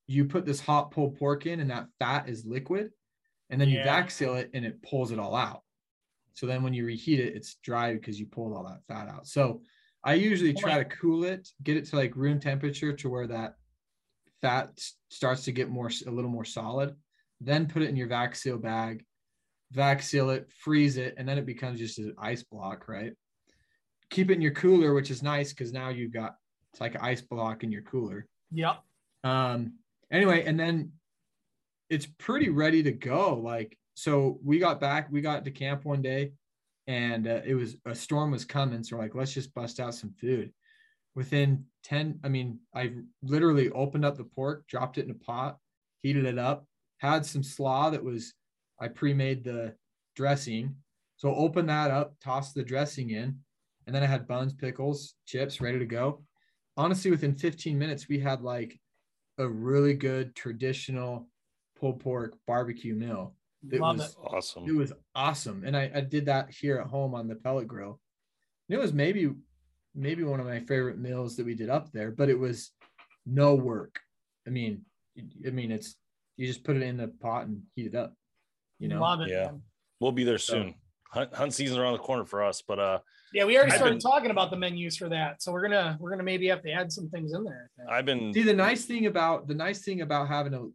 you 0.07 0.25
put 0.25 0.45
this 0.45 0.59
hot 0.59 0.91
pulled 0.91 1.17
pork 1.17 1.45
in 1.45 1.59
and 1.59 1.69
that 1.69 1.87
fat 1.99 2.27
is 2.27 2.45
liquid 2.45 2.89
and 3.49 3.59
then 3.59 3.69
you 3.69 3.83
vac 3.83 4.09
seal 4.11 4.35
it 4.35 4.49
and 4.53 4.65
it 4.65 4.81
pulls 4.83 5.11
it 5.11 5.19
all 5.19 5.35
out 5.35 5.61
so 6.39 6.47
then 6.47 6.63
when 6.63 6.73
you 6.73 6.85
reheat 6.85 7.19
it 7.19 7.35
it's 7.35 7.55
dry 7.55 7.93
because 7.93 8.17
you 8.17 8.25
pulled 8.25 8.55
all 8.55 8.63
that 8.63 8.85
fat 8.87 9.09
out. 9.09 9.27
So 9.27 9.61
i 10.05 10.13
usually 10.13 10.53
try 10.53 10.77
to 10.77 10.85
cool 10.85 11.25
it 11.25 11.49
get 11.61 11.75
it 11.75 11.83
to 11.83 11.97
like 11.97 12.15
room 12.15 12.39
temperature 12.39 12.93
to 12.93 13.09
where 13.09 13.27
that 13.27 13.55
fat 14.41 14.69
starts 15.09 15.43
to 15.43 15.51
get 15.51 15.69
more 15.69 15.91
a 16.07 16.11
little 16.11 16.31
more 16.31 16.45
solid. 16.45 16.95
Then 17.41 17.67
put 17.67 17.81
it 17.81 17.89
in 17.89 17.97
your 17.97 18.07
vac 18.07 18.35
seal 18.35 18.57
bag 18.57 19.03
vac 19.71 20.01
seal 20.01 20.29
it 20.29 20.49
freeze 20.63 20.97
it 20.97 21.13
and 21.17 21.27
then 21.27 21.37
it 21.37 21.45
becomes 21.45 21.77
just 21.77 21.99
an 21.99 22.15
ice 22.17 22.43
block 22.43 22.87
right? 22.87 23.11
Keep 24.09 24.31
it 24.31 24.35
in 24.35 24.41
your 24.41 24.53
cooler 24.53 24.93
which 24.93 25.11
is 25.11 25.21
nice 25.21 25.51
because 25.51 25.73
now 25.73 25.89
you've 25.89 26.13
got 26.13 26.35
it's 26.71 26.79
like 26.79 26.95
an 26.95 27.01
ice 27.01 27.21
block 27.21 27.65
in 27.65 27.71
your 27.71 27.81
cooler. 27.81 28.27
Yep. 28.53 28.77
um 29.25 29.73
anyway 30.09 30.45
and 30.45 30.57
then 30.57 30.93
it's 31.89 32.05
pretty 32.05 32.47
ready 32.49 32.83
to 32.83 32.93
go. 32.93 33.35
Like 33.35 33.77
so 33.99 34.39
we 34.41 34.59
got 34.59 34.79
back 34.79 35.09
we 35.11 35.19
got 35.19 35.43
to 35.43 35.51
camp 35.51 35.83
one 35.83 36.01
day 36.01 36.31
and 36.87 37.27
uh, 37.27 37.41
it 37.45 37.53
was 37.53 37.75
a 37.85 37.93
storm 37.93 38.31
was 38.31 38.45
coming 38.45 38.81
so 38.81 38.97
like 38.97 39.13
let's 39.13 39.33
just 39.33 39.53
bust 39.53 39.79
out 39.79 39.93
some 39.93 40.13
food. 40.19 40.51
Within 41.15 41.65
10 41.83 42.19
i 42.23 42.29
mean 42.29 42.59
i 42.73 42.91
literally 43.21 43.69
opened 43.71 44.05
up 44.05 44.15
the 44.15 44.23
pork 44.23 44.65
dropped 44.67 44.97
it 44.97 45.05
in 45.05 45.11
a 45.11 45.25
pot 45.25 45.57
heated 46.01 46.25
it 46.25 46.37
up 46.37 46.65
had 46.99 47.25
some 47.25 47.43
slaw 47.43 47.89
that 47.89 48.03
was 48.03 48.33
i 48.79 48.87
pre-made 48.87 49.43
the 49.43 49.75
dressing. 50.15 50.75
So 51.17 51.35
open 51.35 51.65
that 51.65 51.91
up 51.91 52.13
toss 52.23 52.53
the 52.53 52.63
dressing 52.63 53.09
in 53.09 53.37
and 53.85 53.93
then 53.93 54.03
i 54.03 54.05
had 54.05 54.27
buns 54.27 54.53
pickles 54.53 55.15
chips 55.25 55.59
ready 55.59 55.79
to 55.79 55.85
go. 55.85 56.23
Honestly 56.77 57.11
within 57.11 57.35
15 57.35 57.77
minutes 57.77 58.07
we 58.07 58.19
had 58.19 58.41
like 58.41 58.79
a 59.39 59.47
really 59.47 59.93
good 59.93 60.35
traditional 60.35 61.27
pulled 61.77 61.99
pork 61.99 62.37
barbecue 62.47 62.95
meal. 62.95 63.35
It 63.71 63.81
Love 63.81 63.97
was 63.97 64.11
it. 64.11 64.15
Awesome. 64.23 64.63
it 64.69 64.73
was 64.75 64.93
awesome, 65.15 65.63
and 65.65 65.75
I, 65.75 65.91
I 65.93 66.01
did 66.01 66.25
that 66.27 66.49
here 66.51 66.77
at 66.79 66.87
home 66.87 67.13
on 67.13 67.27
the 67.27 67.35
pellet 67.35 67.67
grill. 67.67 67.99
And 68.69 68.77
it 68.77 68.81
was 68.81 68.93
maybe 68.93 69.31
maybe 69.95 70.23
one 70.23 70.39
of 70.39 70.45
my 70.45 70.59
favorite 70.61 70.97
meals 70.99 71.35
that 71.35 71.45
we 71.45 71.55
did 71.55 71.69
up 71.69 71.91
there, 71.91 72.11
but 72.11 72.29
it 72.29 72.39
was 72.39 72.71
no 73.25 73.55
work. 73.55 73.99
I 74.47 74.49
mean, 74.51 74.85
I 75.45 75.49
mean 75.49 75.71
it's 75.71 75.95
You 76.37 76.47
just 76.47 76.63
put 76.63 76.77
it 76.77 76.83
in 76.83 76.95
the 76.97 77.09
pot 77.09 77.47
and 77.47 77.63
heat 77.75 77.87
it 77.87 77.95
up. 77.95 78.13
You 78.79 78.87
know, 78.87 79.01
Love 79.01 79.21
it. 79.21 79.29
Yeah. 79.29 79.51
We'll 79.99 80.13
be 80.13 80.23
there 80.23 80.37
So- 80.37 80.53
soon. 80.53 80.75
Hunt, 81.11 81.33
hunt 81.33 81.53
season 81.55 81.79
around 81.79 81.93
the 81.93 81.99
corner 81.99 82.23
for 82.23 82.43
us, 82.43 82.61
but 82.61 82.77
uh, 82.79 82.99
Yeah, 83.33 83.45
we 83.45 83.57
already 83.57 83.71
I've 83.71 83.77
started 83.79 83.95
been- 83.95 83.99
talking 84.11 84.29
about 84.29 84.51
the 84.51 84.57
menus 84.57 84.95
for 84.95 85.09
that, 85.09 85.41
so 85.41 85.51
we're 85.51 85.63
gonna 85.63 85.97
we're 85.99 86.11
gonna 86.11 86.21
maybe 86.23 86.47
have 86.49 86.61
to 86.61 86.71
add 86.71 86.91
some 86.93 87.09
things 87.09 87.33
in 87.33 87.43
there. 87.43 87.71
I've 87.89 88.05
been 88.05 88.31
See, 88.31 88.43
the 88.43 88.53
nice 88.53 88.85
thing 88.85 89.07
about 89.07 89.47
the 89.47 89.55
nice 89.55 89.81
thing 89.81 90.01
about 90.01 90.27
having 90.27 90.53
a 90.53 90.67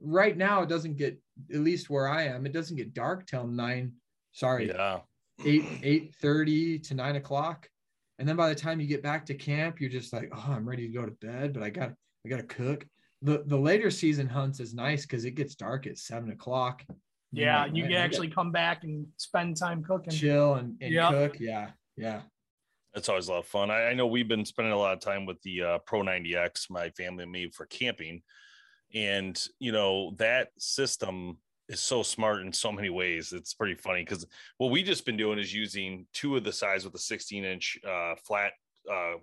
right 0.00 0.34
now, 0.36 0.62
it 0.62 0.70
doesn't 0.70 0.96
get 0.96 1.18
at 1.52 1.60
least 1.60 1.90
where 1.90 2.08
I 2.08 2.24
am, 2.24 2.46
it 2.46 2.52
doesn't 2.52 2.76
get 2.76 2.94
dark 2.94 3.26
till 3.26 3.46
nine. 3.46 3.92
Sorry, 4.32 4.68
yeah. 4.68 5.00
eight 5.44 5.64
eight 5.82 6.14
thirty 6.20 6.78
to 6.80 6.94
nine 6.94 7.16
o'clock, 7.16 7.68
and 8.18 8.28
then 8.28 8.36
by 8.36 8.48
the 8.48 8.54
time 8.54 8.80
you 8.80 8.86
get 8.86 9.02
back 9.02 9.26
to 9.26 9.34
camp, 9.34 9.80
you're 9.80 9.90
just 9.90 10.12
like, 10.12 10.30
oh, 10.34 10.44
I'm 10.48 10.68
ready 10.68 10.86
to 10.86 10.92
go 10.92 11.04
to 11.04 11.12
bed, 11.12 11.52
but 11.52 11.62
I 11.62 11.70
got 11.70 11.92
I 12.26 12.28
got 12.28 12.36
to 12.38 12.42
cook. 12.44 12.86
The 13.22 13.42
the 13.46 13.56
later 13.58 13.90
season 13.90 14.26
hunts 14.28 14.60
is 14.60 14.74
nice 14.74 15.02
because 15.02 15.24
it 15.24 15.32
gets 15.32 15.54
dark 15.54 15.86
at 15.86 15.98
seven 15.98 16.30
o'clock. 16.30 16.84
Yeah, 17.32 17.62
like, 17.62 17.74
you 17.74 17.82
"Man, 17.84 17.92
can 17.92 18.00
actually 18.00 18.28
come 18.28 18.52
back 18.52 18.84
and 18.84 19.06
spend 19.16 19.56
time 19.56 19.82
cooking. 19.82 20.12
chill 20.12 20.54
and, 20.54 20.76
and 20.80 20.92
Yeah. 20.92 21.10
cook. 21.10 21.40
Yeah, 21.40 21.70
yeah. 21.96 22.22
It's 22.94 23.08
always 23.08 23.26
a 23.26 23.32
lot 23.32 23.38
of 23.38 23.46
fun. 23.46 23.72
I, 23.72 23.86
I 23.86 23.94
know 23.94 24.06
we've 24.06 24.28
been 24.28 24.44
spending 24.44 24.72
a 24.72 24.78
lot 24.78 24.92
of 24.92 25.00
time 25.00 25.26
with 25.26 25.42
the 25.42 25.62
uh, 25.62 25.78
Pro 25.78 26.02
90X, 26.02 26.70
my 26.70 26.90
family 26.90 27.24
and 27.24 27.32
me, 27.32 27.50
for 27.50 27.66
camping. 27.66 28.22
And, 28.94 29.40
you 29.58 29.72
know, 29.72 30.12
that 30.18 30.50
system 30.58 31.38
is 31.68 31.80
so 31.80 32.02
smart 32.02 32.40
in 32.42 32.52
so 32.52 32.70
many 32.70 32.90
ways. 32.90 33.32
It's 33.32 33.54
pretty 33.54 33.74
funny 33.74 34.02
because 34.02 34.26
what 34.58 34.70
we 34.70 34.82
just 34.82 35.06
been 35.06 35.16
doing 35.16 35.38
is 35.38 35.52
using 35.52 36.06
two 36.12 36.36
of 36.36 36.44
the 36.44 36.52
sides 36.52 36.84
with 36.84 36.94
a 36.94 36.98
16 36.98 37.44
inch 37.44 37.78
uh, 37.86 38.14
flat 38.24 38.52
uh, 38.90 39.14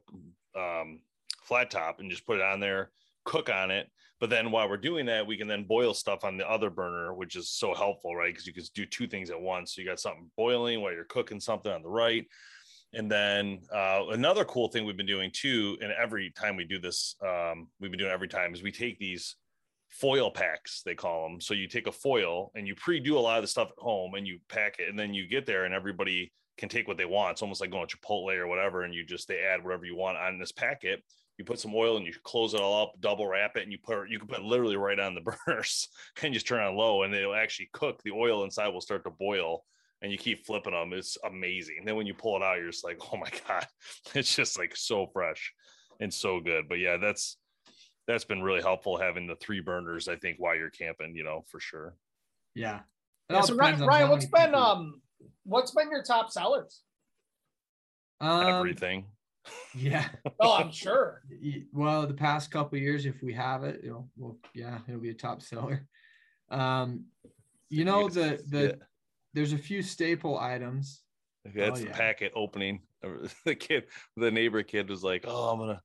um, 0.57 0.99
flat 1.43 1.69
top 1.69 1.99
and 1.99 2.09
just 2.09 2.25
put 2.25 2.37
it 2.37 2.43
on 2.43 2.59
there, 2.59 2.91
cook 3.25 3.49
on 3.49 3.71
it. 3.71 3.87
But 4.19 4.29
then 4.29 4.51
while 4.51 4.69
we're 4.69 4.77
doing 4.77 5.07
that, 5.07 5.25
we 5.25 5.35
can 5.35 5.47
then 5.47 5.63
boil 5.63 5.93
stuff 5.93 6.23
on 6.23 6.37
the 6.37 6.49
other 6.49 6.69
burner, 6.69 7.13
which 7.13 7.35
is 7.35 7.49
so 7.49 7.73
helpful, 7.73 8.15
right? 8.15 8.31
Because 8.31 8.45
you 8.45 8.53
can 8.53 8.63
do 8.75 8.85
two 8.85 9.07
things 9.07 9.31
at 9.31 9.41
once. 9.41 9.73
So 9.73 9.81
you 9.81 9.87
got 9.87 9.99
something 9.99 10.29
boiling 10.37 10.81
while 10.81 10.93
you're 10.93 11.05
cooking 11.05 11.39
something 11.39 11.71
on 11.71 11.81
the 11.81 11.89
right. 11.89 12.25
And 12.93 13.09
then 13.09 13.61
uh, 13.73 14.03
another 14.11 14.45
cool 14.45 14.67
thing 14.67 14.85
we've 14.85 14.97
been 14.97 15.05
doing 15.05 15.31
too, 15.33 15.77
and 15.81 15.91
every 15.91 16.29
time 16.31 16.55
we 16.55 16.65
do 16.65 16.77
this, 16.77 17.15
um, 17.25 17.69
we've 17.79 17.89
been 17.89 17.99
doing 17.99 18.11
every 18.11 18.27
time 18.27 18.53
is 18.53 18.61
we 18.61 18.71
take 18.71 18.99
these 18.99 19.37
foil 19.91 20.31
packs, 20.31 20.81
they 20.83 20.95
call 20.95 21.27
them. 21.27 21.41
So 21.41 21.53
you 21.53 21.67
take 21.67 21.87
a 21.87 21.91
foil 21.91 22.51
and 22.55 22.67
you 22.67 22.75
pre-do 22.75 23.17
a 23.17 23.19
lot 23.19 23.37
of 23.37 23.43
the 23.43 23.47
stuff 23.47 23.69
at 23.69 23.83
home 23.83 24.15
and 24.15 24.25
you 24.25 24.39
pack 24.49 24.79
it, 24.79 24.89
and 24.89 24.97
then 24.97 25.13
you 25.13 25.27
get 25.27 25.45
there 25.45 25.65
and 25.65 25.73
everybody 25.73 26.31
can 26.57 26.69
take 26.69 26.87
what 26.87 26.97
they 26.97 27.05
want. 27.05 27.33
It's 27.33 27.41
almost 27.41 27.61
like 27.61 27.71
going 27.71 27.87
to 27.87 27.97
Chipotle 27.97 28.37
or 28.37 28.47
whatever, 28.47 28.83
and 28.83 28.93
you 28.93 29.05
just 29.05 29.27
they 29.27 29.39
add 29.39 29.63
whatever 29.63 29.85
you 29.85 29.95
want 29.95 30.17
on 30.17 30.39
this 30.39 30.51
packet. 30.51 31.03
You 31.37 31.45
put 31.45 31.59
some 31.59 31.73
oil 31.73 31.97
and 31.97 32.05
you 32.05 32.13
close 32.23 32.53
it 32.53 32.59
all 32.59 32.83
up, 32.83 32.93
double 32.99 33.27
wrap 33.27 33.57
it, 33.57 33.63
and 33.63 33.71
you 33.71 33.79
put 33.83 34.09
you 34.09 34.19
can 34.19 34.27
put 34.27 34.39
it 34.39 34.45
literally 34.45 34.77
right 34.77 34.99
on 34.99 35.15
the 35.15 35.21
burners 35.47 35.87
and 36.21 36.33
just 36.33 36.47
turn 36.47 36.61
on 36.61 36.75
low, 36.75 37.03
and 37.03 37.13
it'll 37.13 37.35
actually 37.35 37.69
cook. 37.73 38.01
The 38.03 38.11
oil 38.11 38.43
inside 38.43 38.69
will 38.69 38.81
start 38.81 39.03
to 39.05 39.11
boil 39.11 39.63
and 40.01 40.11
you 40.11 40.17
keep 40.17 40.45
flipping 40.45 40.73
them. 40.73 40.93
It's 40.93 41.17
amazing. 41.23 41.75
And 41.79 41.87
then 41.87 41.95
when 41.95 42.07
you 42.07 42.13
pull 42.13 42.35
it 42.35 42.43
out, 42.43 42.57
you're 42.57 42.71
just 42.71 42.83
like, 42.83 42.99
oh 43.13 43.17
my 43.17 43.29
God, 43.47 43.67
it's 44.15 44.35
just 44.35 44.57
like 44.57 44.75
so 44.75 45.07
fresh 45.13 45.53
and 45.99 46.13
so 46.13 46.39
good. 46.39 46.67
But 46.67 46.79
yeah, 46.79 46.97
that's 46.97 47.37
that's 48.07 48.25
been 48.25 48.41
really 48.41 48.61
helpful 48.61 48.97
having 48.97 49.27
the 49.27 49.35
three 49.35 49.59
burners, 49.61 50.07
I 50.07 50.15
think, 50.15 50.37
while 50.39 50.55
you're 50.55 50.69
camping, 50.69 51.15
you 51.15 51.23
know, 51.23 51.43
for 51.47 51.59
sure. 51.59 51.95
Yeah. 52.55 52.79
It 53.29 53.33
Yeah, 53.33 53.41
so 53.41 53.55
Ryan, 53.55 53.81
on 53.81 53.87
Ryan 53.87 54.05
how 54.07 54.11
what's 54.11 54.31
many 54.31 54.45
been 54.45 54.53
people- 54.53 54.65
um 54.65 55.01
what's 55.43 55.71
been 55.71 55.89
your 55.91 56.03
top 56.03 56.31
sellers? 56.31 56.81
um, 58.19 58.45
Everything. 58.47 59.05
Yeah. 59.75 60.07
Oh, 60.39 60.55
I'm 60.57 60.71
sure. 60.71 61.21
Well, 61.71 62.05
the 62.07 62.13
past 62.13 62.51
couple 62.51 62.77
of 62.77 62.81
years, 62.83 63.05
if 63.05 63.21
we 63.23 63.33
have 63.33 63.63
it, 63.63 63.81
you 63.83 63.89
know, 63.91 64.09
well, 64.17 64.37
yeah, 64.53 64.79
it'll 64.87 64.99
be 65.01 65.09
a 65.09 65.13
top 65.15 65.41
seller. 65.41 65.87
Um, 66.49 67.05
you 67.69 67.85
know, 67.85 68.09
the 68.09 68.43
the 68.49 68.61
Yeah. 68.77 68.85
there's 69.33 69.53
a 69.53 69.57
few 69.57 69.81
staple 69.81 70.37
items. 70.37 71.01
That's 71.45 71.79
Oh, 71.79 71.83
the 71.83 71.89
yeah. 71.89 71.97
packet 71.97 72.31
opening. 72.35 72.81
The 73.45 73.55
kid, 73.55 73.85
the 74.17 74.29
neighbor 74.31 74.61
kid 74.63 74.89
was 74.89 75.03
like, 75.03 75.25
oh, 75.27 75.49
I'm 75.49 75.59
gonna 75.59 75.81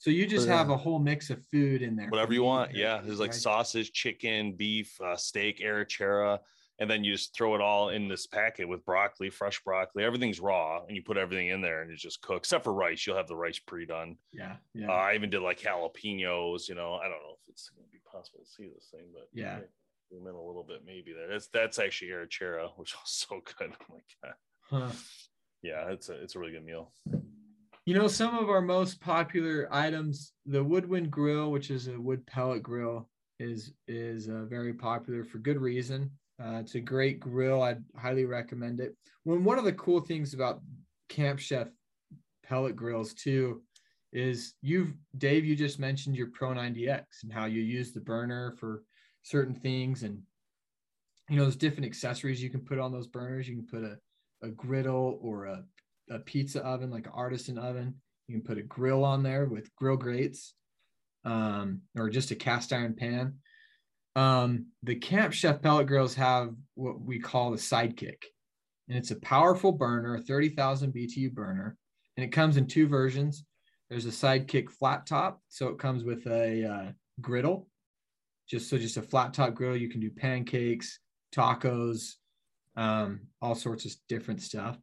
So 0.00 0.10
you 0.10 0.26
just 0.26 0.46
have 0.46 0.68
yeah. 0.68 0.74
a 0.74 0.76
whole 0.76 1.00
mix 1.00 1.28
of 1.30 1.44
food 1.46 1.82
in 1.82 1.96
there. 1.96 2.08
whatever 2.08 2.32
you 2.32 2.44
want. 2.44 2.72
Yeah, 2.74 3.00
there's 3.04 3.18
like 3.18 3.32
right? 3.32 3.40
sausage, 3.40 3.92
chicken, 3.92 4.52
beef, 4.52 4.98
uh, 5.00 5.16
steak, 5.16 5.58
arrachera, 5.58 6.38
and 6.78 6.88
then 6.88 7.02
you 7.02 7.12
just 7.12 7.34
throw 7.34 7.56
it 7.56 7.60
all 7.60 7.88
in 7.88 8.06
this 8.06 8.24
packet 8.26 8.68
with 8.68 8.84
broccoli, 8.84 9.28
fresh 9.28 9.60
broccoli. 9.64 10.04
Everything's 10.04 10.38
raw, 10.38 10.84
and 10.86 10.94
you 10.96 11.02
put 11.02 11.16
everything 11.16 11.48
in 11.48 11.60
there, 11.60 11.82
and 11.82 11.90
it 11.90 11.98
just 11.98 12.22
cooks. 12.22 12.46
Except 12.48 12.62
for 12.62 12.72
rice, 12.72 13.04
you'll 13.06 13.16
have 13.16 13.26
the 13.26 13.34
rice 13.34 13.58
pre-done. 13.58 14.16
Yeah, 14.32 14.56
Uh, 14.88 14.92
I 14.92 15.14
even 15.16 15.30
did 15.30 15.40
like 15.42 15.58
jalapenos. 15.60 16.68
You 16.68 16.76
know, 16.76 16.94
I 16.94 17.04
don't 17.08 17.20
know 17.22 17.34
if 17.42 17.48
it's 17.48 17.68
going 17.70 17.84
to 17.84 17.90
be 17.90 17.98
possible 18.10 18.38
to 18.44 18.48
see 18.50 18.68
this 18.72 18.86
thing, 18.92 19.06
but 19.12 19.28
Yeah. 19.32 19.58
zoom 20.08 20.28
in 20.28 20.34
a 20.34 20.40
little 20.40 20.62
bit 20.62 20.82
maybe 20.86 21.12
there. 21.12 21.26
That's 21.28 21.48
that's 21.48 21.80
actually 21.80 22.12
arrachera, 22.12 22.70
which 22.76 22.94
was 22.94 23.02
so 23.28 23.40
good. 23.58 23.72
Oh 23.80 23.84
my 23.94 24.00
god, 24.22 24.34
Huh. 24.60 24.92
yeah, 25.62 25.90
it's 25.90 26.08
a 26.08 26.12
it's 26.22 26.36
a 26.36 26.38
really 26.38 26.52
good 26.52 26.64
meal. 26.64 26.92
You 27.88 27.94
know, 27.94 28.06
some 28.06 28.36
of 28.36 28.50
our 28.50 28.60
most 28.60 29.00
popular 29.00 29.66
items, 29.70 30.34
the 30.44 30.62
Woodwind 30.62 31.10
Grill, 31.10 31.50
which 31.50 31.70
is 31.70 31.88
a 31.88 31.98
wood 31.98 32.26
pellet 32.26 32.62
grill, 32.62 33.08
is 33.38 33.72
is 33.86 34.28
uh, 34.28 34.44
very 34.44 34.74
popular 34.74 35.24
for 35.24 35.38
good 35.38 35.58
reason. 35.58 36.10
Uh, 36.38 36.58
it's 36.60 36.74
a 36.74 36.80
great 36.80 37.18
grill. 37.18 37.62
I'd 37.62 37.82
highly 37.96 38.26
recommend 38.26 38.80
it. 38.80 38.94
When 39.24 39.42
one 39.42 39.58
of 39.58 39.64
the 39.64 39.72
cool 39.72 40.00
things 40.00 40.34
about 40.34 40.60
Camp 41.08 41.38
Chef 41.38 41.68
pellet 42.42 42.76
grills 42.76 43.14
too 43.14 43.62
is 44.12 44.52
you've 44.60 44.92
Dave, 45.16 45.46
you 45.46 45.56
just 45.56 45.78
mentioned 45.78 46.14
your 46.14 46.28
Pro 46.28 46.50
90X 46.50 47.04
and 47.22 47.32
how 47.32 47.46
you 47.46 47.62
use 47.62 47.92
the 47.92 48.00
burner 48.00 48.54
for 48.60 48.82
certain 49.22 49.54
things 49.54 50.02
and 50.02 50.20
you 51.30 51.36
know 51.36 51.44
there's 51.44 51.56
different 51.56 51.86
accessories 51.86 52.42
you 52.42 52.50
can 52.50 52.60
put 52.60 52.78
on 52.78 52.92
those 52.92 53.06
burners. 53.06 53.48
You 53.48 53.56
can 53.56 53.66
put 53.66 53.82
a, 53.82 53.96
a 54.46 54.50
griddle 54.50 55.18
or 55.22 55.46
a 55.46 55.64
a 56.10 56.18
pizza 56.18 56.64
oven, 56.64 56.90
like 56.90 57.06
an 57.06 57.12
artisan 57.14 57.58
oven. 57.58 57.94
You 58.26 58.34
can 58.34 58.44
put 58.44 58.58
a 58.58 58.62
grill 58.62 59.04
on 59.04 59.22
there 59.22 59.46
with 59.46 59.74
grill 59.76 59.96
grates, 59.96 60.54
um, 61.24 61.82
or 61.96 62.10
just 62.10 62.30
a 62.30 62.34
cast 62.34 62.72
iron 62.72 62.94
pan. 62.94 63.34
Um, 64.16 64.66
the 64.82 64.96
Camp 64.96 65.32
Chef 65.32 65.62
pellet 65.62 65.86
grills 65.86 66.14
have 66.14 66.54
what 66.74 67.00
we 67.00 67.18
call 67.18 67.50
the 67.50 67.56
sidekick, 67.56 68.22
and 68.88 68.98
it's 68.98 69.10
a 69.10 69.20
powerful 69.20 69.72
burner, 69.72 70.16
a 70.16 70.20
30,000 70.20 70.92
BTU 70.92 71.32
burner, 71.32 71.76
and 72.16 72.24
it 72.24 72.32
comes 72.32 72.56
in 72.56 72.66
two 72.66 72.88
versions. 72.88 73.44
There's 73.88 74.06
a 74.06 74.10
sidekick 74.10 74.70
flat 74.70 75.06
top, 75.06 75.40
so 75.48 75.68
it 75.68 75.78
comes 75.78 76.04
with 76.04 76.26
a 76.26 76.64
uh, 76.64 76.92
griddle, 77.20 77.68
just 78.48 78.68
so 78.68 78.76
just 78.76 78.96
a 78.96 79.02
flat 79.02 79.32
top 79.32 79.54
grill. 79.54 79.76
You 79.76 79.88
can 79.88 80.00
do 80.00 80.10
pancakes, 80.10 80.98
tacos, 81.34 82.14
um, 82.76 83.20
all 83.40 83.54
sorts 83.54 83.84
of 83.84 83.92
different 84.08 84.42
stuff. 84.42 84.78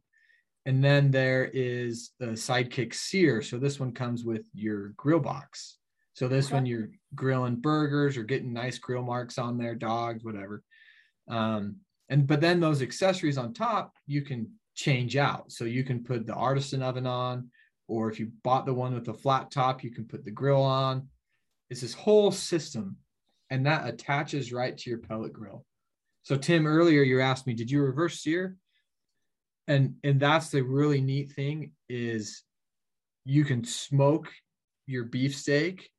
And 0.66 0.82
then 0.82 1.10
there 1.12 1.48
is 1.54 2.10
the 2.18 2.26
Sidekick 2.26 2.92
Sear. 2.92 3.40
So 3.40 3.56
this 3.56 3.78
one 3.78 3.92
comes 3.92 4.24
with 4.24 4.44
your 4.52 4.88
grill 4.96 5.20
box. 5.20 5.78
So 6.14 6.26
this 6.28 6.46
Okay. 6.46 6.54
one 6.56 6.66
you're 6.66 6.90
grilling 7.14 7.56
burgers 7.56 8.16
or 8.16 8.24
getting 8.24 8.52
nice 8.52 8.78
grill 8.78 9.02
marks 9.04 9.38
on 9.38 9.56
there, 9.56 9.76
dogs, 9.76 10.24
whatever. 10.24 10.62
Um, 11.28 11.76
and 12.08 12.26
but 12.26 12.40
then 12.40 12.60
those 12.60 12.82
accessories 12.82 13.38
on 13.38 13.52
top 13.52 13.94
you 14.06 14.22
can 14.22 14.50
change 14.74 15.16
out. 15.16 15.52
So 15.52 15.64
you 15.64 15.84
can 15.84 16.02
put 16.02 16.26
the 16.26 16.34
artisan 16.34 16.82
oven 16.82 17.06
on, 17.06 17.50
or 17.86 18.10
if 18.10 18.18
you 18.18 18.32
bought 18.42 18.66
the 18.66 18.74
one 18.74 18.92
with 18.94 19.04
the 19.04 19.14
flat 19.14 19.50
top, 19.50 19.84
you 19.84 19.90
can 19.90 20.04
put 20.04 20.24
the 20.24 20.30
grill 20.30 20.62
on. 20.62 21.08
It's 21.70 21.80
this 21.80 21.94
whole 21.94 22.30
system, 22.32 22.96
and 23.50 23.66
that 23.66 23.88
attaches 23.88 24.52
right 24.52 24.76
to 24.76 24.90
your 24.90 24.98
pellet 24.98 25.32
grill. 25.32 25.64
So 26.22 26.36
Tim, 26.36 26.66
earlier 26.66 27.02
you 27.02 27.20
asked 27.20 27.46
me, 27.46 27.54
did 27.54 27.70
you 27.70 27.82
reverse 27.82 28.20
sear? 28.20 28.56
And 29.68 29.96
and 30.04 30.20
that's 30.20 30.50
the 30.50 30.62
really 30.62 31.00
neat 31.00 31.32
thing 31.32 31.72
is 31.88 32.42
you 33.24 33.44
can 33.44 33.64
smoke 33.64 34.32
your 34.86 35.04
beefsteak 35.04 35.90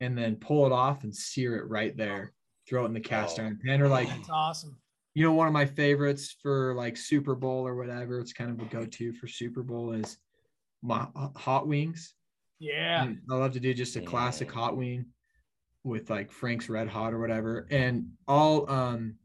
and 0.00 0.16
then 0.16 0.36
pull 0.36 0.64
it 0.66 0.72
off 0.72 1.04
and 1.04 1.14
sear 1.14 1.56
it 1.56 1.68
right 1.68 1.94
there. 1.96 2.32
Throw 2.68 2.84
it 2.84 2.88
in 2.88 2.94
the 2.94 3.00
cast 3.00 3.38
Oh. 3.38 3.42
iron 3.42 3.58
pan 3.64 3.82
or 3.82 3.88
like 3.88 4.08
That's 4.08 4.30
awesome. 4.30 4.76
you 5.14 5.22
know 5.24 5.32
one 5.34 5.46
of 5.46 5.52
my 5.52 5.66
favorites 5.66 6.36
for 6.42 6.74
like 6.74 6.96
Super 6.96 7.34
Bowl 7.34 7.66
or 7.66 7.74
whatever. 7.76 8.18
It's 8.20 8.32
kind 8.32 8.50
of 8.50 8.64
a 8.66 8.70
go-to 8.70 9.12
for 9.12 9.26
Super 9.28 9.62
Bowl 9.62 9.92
is 9.92 10.16
my 10.82 11.06
hot 11.36 11.66
wings. 11.68 12.14
Yeah. 12.58 13.12
I 13.30 13.34
love 13.34 13.52
to 13.52 13.60
do 13.60 13.74
just 13.74 13.96
a 13.96 14.00
classic 14.00 14.48
Mm. 14.48 14.54
hot 14.54 14.76
wing 14.78 15.06
with 15.84 16.08
like 16.08 16.30
Frank's 16.30 16.68
Red 16.70 16.88
Hot 16.88 17.12
or 17.12 17.18
whatever, 17.18 17.66
and 17.70 18.12
I'll 18.28 18.64
um 18.70 19.16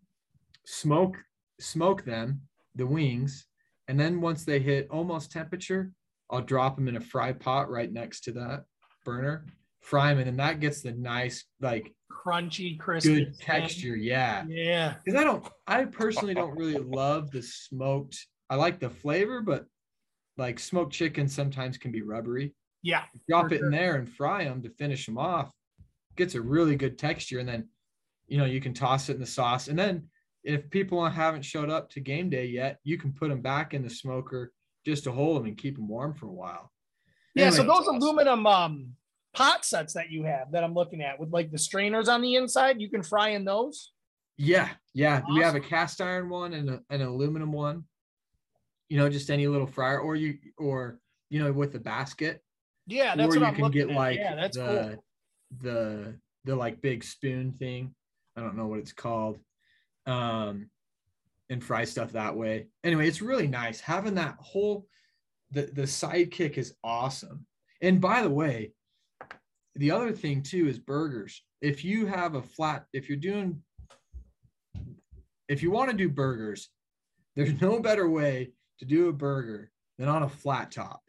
smoke 0.65 1.17
smoke 1.59 2.03
them 2.03 2.41
the 2.75 2.85
wings, 2.87 3.45
and 3.87 3.99
then 3.99 4.21
once 4.21 4.43
they 4.43 4.59
hit 4.59 4.87
almost 4.89 5.31
temperature, 5.31 5.91
I'll 6.29 6.41
drop 6.41 6.75
them 6.75 6.87
in 6.87 6.95
a 6.97 7.01
fry 7.01 7.33
pot 7.33 7.69
right 7.69 7.91
next 7.91 8.21
to 8.21 8.31
that 8.33 8.63
burner, 9.03 9.45
fry 9.81 10.09
them, 10.09 10.19
and 10.19 10.27
then 10.27 10.37
that 10.37 10.59
gets 10.59 10.81
the 10.81 10.91
nice 10.93 11.45
like 11.61 11.93
Crunchy, 12.11 12.79
crispy. 12.79 13.25
good 13.25 13.39
texture. 13.39 13.95
Yeah, 13.95 14.45
Yeah. 14.47 14.95
because 15.03 15.19
I 15.19 15.23
don't, 15.23 15.47
I 15.67 15.85
personally 15.85 16.33
don't 16.33 16.55
really 16.57 16.77
love 16.79 17.29
the 17.31 17.43
smoked. 17.43 18.25
I 18.49 18.55
like 18.55 18.79
the 18.79 18.89
flavor, 18.89 19.41
but 19.41 19.65
like 20.37 20.59
smoked 20.59 20.93
chicken 20.93 21.27
sometimes 21.27 21.77
can 21.77 21.91
be 21.91 22.01
rubbery 22.01 22.53
Yeah. 22.81 23.03
drop 23.29 23.51
it 23.53 23.61
in 23.61 23.71
there 23.71 23.95
and 23.95 24.09
fry 24.09 24.43
them 24.43 24.61
to 24.63 24.69
finish 24.69 25.05
them 25.05 25.17
off 25.17 25.49
gets 26.17 26.35
a 26.35 26.41
really 26.41 26.75
good 26.75 26.97
texture 26.97 27.39
and 27.39 27.47
then 27.47 27.69
you 28.27 28.37
know, 28.39 28.45
you 28.45 28.59
can 28.59 28.73
toss 28.73 29.07
it 29.09 29.13
in 29.13 29.19
the 29.19 29.25
sauce. 29.25 29.67
And 29.67 29.77
then 29.77 30.09
if 30.45 30.69
people 30.69 31.05
haven't 31.07 31.43
showed 31.43 31.69
up 31.69 31.89
to 31.89 31.99
game 31.99 32.29
day 32.29 32.45
yet, 32.45 32.79
you 32.83 32.97
can 32.97 33.11
put 33.11 33.29
them 33.29 33.41
back 33.41 33.73
in 33.73 33.81
the 33.83 33.89
smoker 33.89 34.53
just 34.85 35.03
to 35.05 35.11
hold 35.11 35.37
them 35.37 35.45
and 35.47 35.57
keep 35.57 35.75
them 35.75 35.87
warm 35.87 36.13
for 36.13 36.27
a 36.27 36.31
while. 36.31 36.71
Yeah, 37.33 37.49
so 37.49 37.63
Anyway, 37.63 37.75
those 37.77 37.87
aluminum 37.87 38.45
um 38.47 38.89
pot 39.33 39.65
sets 39.65 39.93
that 39.93 40.09
you 40.11 40.23
have 40.23 40.51
that 40.51 40.63
I'm 40.63 40.73
looking 40.73 41.01
at 41.01 41.19
with 41.19 41.31
like 41.33 41.51
the 41.51 41.57
strainers 41.57 42.07
on 42.07 42.21
the 42.21 42.35
inside, 42.35 42.79
you 42.79 42.89
can 42.89 43.03
fry 43.03 43.29
in 43.29 43.43
those. 43.43 43.91
Yeah, 44.37 44.69
yeah. 44.93 45.21
We 45.33 45.41
have 45.41 45.55
a 45.55 45.59
cast 45.59 45.99
iron 46.01 46.29
one 46.29 46.53
and 46.53 46.69
a, 46.69 46.81
an 46.89 47.01
aluminum 47.01 47.51
one. 47.51 47.85
You 48.89 48.97
know, 48.97 49.09
just 49.09 49.31
any 49.31 49.47
little 49.47 49.65
fryer, 49.65 49.99
or 49.99 50.15
you, 50.15 50.37
or 50.57 50.99
you 51.29 51.41
know, 51.43 51.51
with 51.51 51.73
the 51.73 51.79
basket, 51.79 52.43
Yeah, 52.85 53.15
that's 53.15 53.35
or 53.35 53.39
what 53.39 53.39
you 53.39 53.45
I'm 53.47 53.55
can 53.55 53.63
looking 53.63 53.81
get 53.87 53.89
at. 53.89 53.95
like 53.95 54.17
yeah, 54.19 54.35
that's 54.35 54.57
the, 54.57 54.63
cool. 54.93 55.03
the 55.61 56.15
the 56.43 56.55
like 56.55 56.81
big 56.81 57.03
spoon 57.03 57.53
thing. 57.53 57.95
I 58.37 58.41
don't 58.41 58.55
know 58.55 58.67
what 58.67 58.79
it's 58.79 58.93
called. 58.93 59.39
Um, 60.05 60.69
and 61.49 61.63
fry 61.63 61.85
stuff 61.85 62.11
that 62.13 62.35
way. 62.35 62.67
Anyway, 62.83 63.07
it's 63.07 63.21
really 63.21 63.47
nice 63.47 63.79
having 63.79 64.15
that 64.15 64.35
whole. 64.39 64.87
The 65.51 65.69
the 65.73 65.83
sidekick 65.83 66.57
is 66.57 66.73
awesome. 66.83 67.45
And 67.81 68.01
by 68.01 68.23
the 68.23 68.29
way, 68.29 68.71
the 69.75 69.91
other 69.91 70.11
thing 70.11 70.41
too 70.41 70.67
is 70.67 70.79
burgers. 70.79 71.43
If 71.61 71.85
you 71.85 72.07
have 72.07 72.35
a 72.35 72.41
flat, 72.41 72.85
if 72.93 73.09
you're 73.09 73.17
doing, 73.17 73.61
if 75.47 75.61
you 75.61 75.69
want 75.69 75.91
to 75.91 75.97
do 75.97 76.09
burgers, 76.09 76.69
there's 77.35 77.61
no 77.61 77.79
better 77.79 78.09
way 78.09 78.51
to 78.79 78.85
do 78.85 79.09
a 79.09 79.13
burger 79.13 79.71
than 79.99 80.09
on 80.09 80.23
a 80.23 80.29
flat 80.29 80.71
top. 80.71 81.01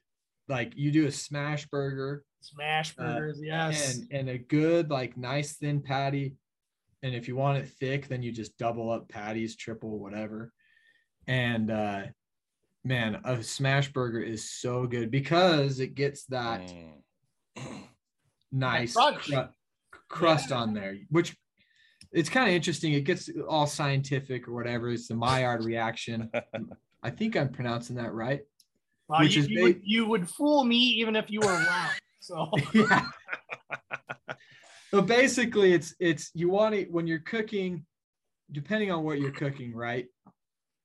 Like 0.49 0.77
you 0.77 0.93
do 0.93 1.07
a 1.07 1.13
smash 1.13 1.67
burger 1.67 2.25
Smash 2.47 2.95
uh, 2.99 3.03
burgers, 3.03 3.41
yes. 3.43 3.97
and 3.97 4.07
and 4.13 4.29
a 4.29 4.39
good 4.39 4.89
like 4.89 5.17
nice 5.17 5.57
thin 5.57 5.81
patty. 5.81 6.37
And 7.03 7.15
if 7.15 7.29
you 7.29 7.37
want 7.37 7.59
it 7.59 7.69
thick, 7.69 8.09
then 8.09 8.23
you 8.23 8.33
just 8.33 8.57
double 8.59 8.91
up 8.91 9.09
patties, 9.09 9.57
triple, 9.57 9.99
whatever. 9.99 10.53
And 11.27 11.71
uh 11.71 12.03
man, 12.85 13.21
a 13.25 13.43
smash 13.43 13.93
burger 13.93 14.21
is 14.21 14.51
so 14.51 14.87
good 14.87 15.11
because 15.11 15.81
it 15.81 15.95
gets 15.95 16.25
that 16.27 16.73
Mm. 17.57 17.83
nice 18.53 18.95
cru- 18.95 19.49
crust 20.09 20.53
on 20.53 20.75
there, 20.75 20.97
which 21.11 21.37
it's 22.13 22.29
kind 22.29 22.49
of 22.49 22.55
interesting. 22.55 22.93
It 22.93 23.05
gets 23.05 23.29
all 23.49 23.67
scientific 23.67 24.47
or 24.47 24.53
whatever. 24.53 24.91
It's 24.91 25.09
the 25.09 25.17
Maillard 25.17 25.65
reaction. 25.65 26.31
I 27.03 27.11
think 27.11 27.37
I'm 27.37 27.51
pronouncing 27.51 27.97
that 27.97 28.13
right. 28.13 28.41
Wow, 29.09 29.21
which 29.21 29.37
you, 29.37 29.43
is 29.43 29.49
you, 29.49 29.57
ba- 29.59 29.63
would, 29.63 29.81
you 29.85 30.07
would 30.07 30.29
fool 30.29 30.65
me 30.65 30.77
even 30.77 31.17
if 31.17 31.31
you 31.31 31.41
were 31.41 31.47
wrong. 31.47 31.89
So 32.21 32.51
yeah. 32.75 33.07
So 34.91 35.03
basically, 35.03 35.73
it's 35.73 35.95
it's 35.99 36.31
you 36.35 36.49
want 36.49 36.75
to 36.75 36.85
when 36.85 37.07
you're 37.07 37.19
cooking, 37.21 37.85
depending 38.53 38.91
on 38.91 39.05
what 39.05 39.19
you're 39.19 39.31
cooking, 39.33 39.75
right? 39.75 40.07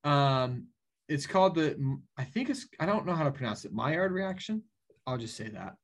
Um, 0.03 0.67
it's 1.07 1.27
called 1.27 1.55
the 1.55 1.99
I 2.17 2.23
think 2.23 2.49
it's 2.49 2.67
I 2.79 2.85
don't 2.85 3.05
know 3.05 3.13
how 3.13 3.23
to 3.23 3.31
pronounce 3.31 3.65
it. 3.65 3.73
Maillard 3.73 4.11
reaction. 4.11 4.63
I'll 5.05 5.17
just 5.17 5.35
say 5.35 5.49
that. 5.49 5.75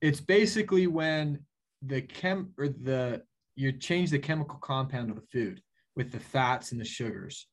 It's 0.00 0.20
basically 0.20 0.86
when 0.86 1.40
the 1.82 2.02
chem 2.02 2.52
or 2.58 2.68
the 2.68 3.22
you 3.56 3.72
change 3.72 4.10
the 4.10 4.18
chemical 4.18 4.58
compound 4.58 5.10
of 5.10 5.16
the 5.16 5.26
food 5.32 5.60
with 5.96 6.10
the 6.10 6.20
fats 6.20 6.72
and 6.72 6.80
the 6.80 6.84
sugars. 6.84 7.46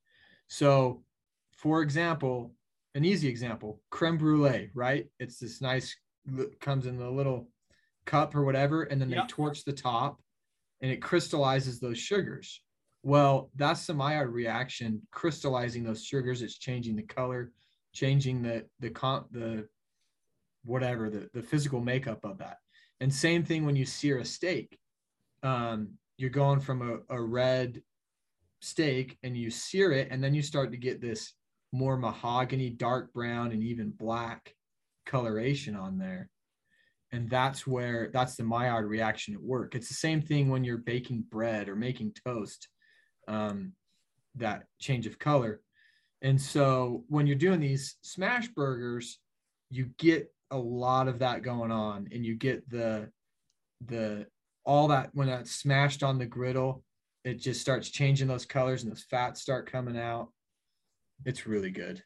So, 0.48 1.04
for 1.58 1.82
example, 1.82 2.54
an 2.96 3.06
easy 3.06 3.28
example, 3.28 3.82
creme 3.90 4.18
brulee, 4.18 4.72
right? 4.74 5.06
It's 5.20 5.38
this 5.40 5.62
nice 5.62 5.96
comes 6.60 6.86
in 6.86 6.98
the 6.98 7.10
little 7.10 7.48
cup 8.06 8.36
or 8.36 8.44
whatever, 8.44 8.84
and 8.84 9.00
then 9.00 9.10
Yep. 9.10 9.28
they 9.28 9.28
torch 9.28 9.64
the 9.64 9.74
top 9.74 10.22
and 10.82 10.92
it 10.92 11.02
crystallizes 11.02 11.80
those 11.80 11.98
sugars. 12.00 12.62
Well, 13.04 13.50
that's 13.56 13.86
the 13.88 13.94
Maillard 13.94 14.32
reaction, 14.32 15.02
crystallizing 15.12 15.84
those 15.84 16.04
sugars. 16.04 16.42
It's 16.42 16.58
changing 16.58 16.96
the 16.96 17.04
color, 17.04 17.52
changing 17.94 18.42
the 18.42 18.66
the 18.80 18.90
con 18.90 19.26
the 19.32 19.68
whatever 20.64 21.10
the 21.10 21.30
the 21.34 21.42
physical 21.42 21.82
makeup 21.82 22.24
of 22.24 22.38
that. 22.40 22.58
And 23.00 23.12
same 23.14 23.44
thing 23.44 23.66
when 23.66 23.76
you 23.76 23.86
sear 23.86 24.20
a 24.20 24.26
steak, 24.26 24.78
um, 25.42 25.98
you're 26.18 26.30
going 26.30 26.60
from 26.60 26.82
a, 27.10 27.16
a 27.16 27.20
red 27.20 27.82
steak 28.60 29.18
and 29.24 29.36
you 29.36 29.50
sear 29.50 29.92
it, 29.92 30.10
and 30.12 30.24
then 30.24 30.36
you 30.36 30.44
start 30.44 30.72
to 30.72 30.78
get 30.78 31.02
this 31.02 31.34
more 31.72 31.98
mahogany, 31.98 32.70
dark 32.70 33.12
brown, 33.14 33.52
and 33.52 33.64
even 33.64 33.90
black 33.90 34.54
coloration 35.08 35.76
on 35.76 35.98
there. 35.98 36.30
And 37.12 37.30
that's 37.30 37.68
where 37.68 38.10
that's 38.14 38.36
the 38.36 38.44
Maillard 38.44 38.88
reaction 38.88 39.34
at 39.34 39.42
work. 39.42 39.76
It's 39.76 39.90
the 39.90 39.94
same 39.94 40.22
thing 40.22 40.50
when 40.50 40.64
you're 40.64 40.78
baking 40.78 41.26
bread 41.30 41.68
or 41.68 41.76
making 41.76 42.16
toast, 42.26 42.70
um, 43.28 43.74
that 44.36 44.64
change 44.80 45.08
of 45.08 45.20
color. 45.20 45.62
And 46.22 46.40
so 46.40 47.04
when 47.08 47.28
you're 47.28 47.36
doing 47.36 47.60
these 47.60 47.96
smash 48.02 48.48
burgers, 48.50 49.20
you 49.70 49.90
get 49.98 50.32
a 50.52 50.58
lot 50.58 51.08
of 51.08 51.20
that 51.20 51.42
going 51.42 51.72
on, 51.72 52.08
and 52.14 52.26
you 52.26 52.36
get 52.36 52.70
the 52.70 53.10
the 53.86 54.28
all 54.64 54.90
that 54.90 55.10
when 55.14 55.28
that's 55.28 55.52
smashed 55.52 56.04
on 56.04 56.18
the 56.18 56.26
griddle, 56.26 56.84
it 57.24 57.40
just 57.40 57.62
starts 57.62 57.90
changing 57.90 58.28
those 58.28 58.46
colors 58.46 58.84
and 58.84 58.92
those 58.92 59.06
fats 59.10 59.42
start 59.42 59.72
coming 59.72 59.98
out. 59.98 60.30
It's 61.26 61.48
really 61.48 61.72
good. 61.72 62.04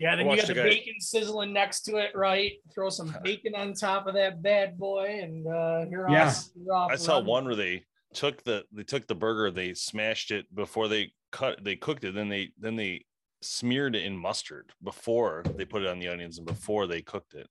Yeah, 0.00 0.16
then 0.16 0.28
you 0.28 0.36
got 0.36 0.46
the 0.46 0.54
guy- 0.54 0.62
bacon 0.64 0.94
sizzling 0.98 1.52
next 1.52 1.82
to 1.82 1.96
it, 1.96 2.10
right? 2.14 2.52
Throw 2.74 2.90
some 2.90 3.14
bacon 3.24 3.54
on 3.54 3.72
top 3.74 4.06
of 4.06 4.14
that 4.14 4.42
bad 4.42 4.76
boy, 4.78 5.20
and 5.22 5.46
uh, 5.46 5.84
you're 5.90 6.08
Yeah. 6.10 6.28
off. 6.28 6.44
You're 6.56 6.74
off 6.74 6.90
I 6.92 6.96
saw 6.96 7.14
running. 7.14 7.28
one 7.28 7.44
where 7.46 7.54
they 7.56 7.84
took 8.12 8.42
the 8.44 8.64
they 8.72 8.82
took 8.84 9.06
the 9.06 9.14
burger, 9.14 9.50
they 9.50 9.74
smashed 9.74 10.30
it 10.30 10.52
before 10.54 10.88
they 10.88 11.12
cut 11.32 11.62
they 11.64 11.76
cooked 11.76 12.04
it, 12.04 12.14
then 12.14 12.28
they 12.28 12.50
then 12.58 12.76
they 12.76 13.04
smeared 13.42 13.94
it 13.96 14.04
in 14.04 14.16
mustard 14.16 14.70
before 14.82 15.42
they 15.56 15.64
put 15.64 15.82
it 15.82 15.88
on 15.88 15.98
the 15.98 16.08
onions 16.08 16.38
and 16.38 16.46
before 16.46 16.86
they 16.86 17.02
cooked 17.02 17.34
it. 17.34 17.46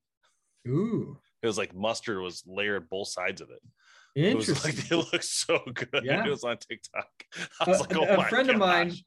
Ooh, 0.67 1.17
It 1.41 1.47
was 1.47 1.57
like 1.57 1.75
mustard 1.75 2.19
was 2.21 2.43
layered 2.47 2.89
both 2.89 3.09
sides 3.09 3.41
of 3.41 3.49
it. 3.51 3.61
It 4.15 4.35
was 4.35 4.47
interesting. 4.49 4.75
like 4.75 4.91
it 4.91 4.95
looked 5.13 5.25
so 5.25 5.59
good. 5.73 6.03
Yeah. 6.03 6.25
It 6.25 6.29
was 6.29 6.43
on 6.43 6.57
TikTok. 6.57 7.09
I 7.59 7.65
A- 7.65 7.69
was 7.69 7.79
like, 7.81 7.95
oh 7.95 8.03
a 8.05 8.17
my 8.17 8.29
friend 8.29 8.49
of 8.49 8.57
mine- 8.57 8.89
gosh, 8.89 9.03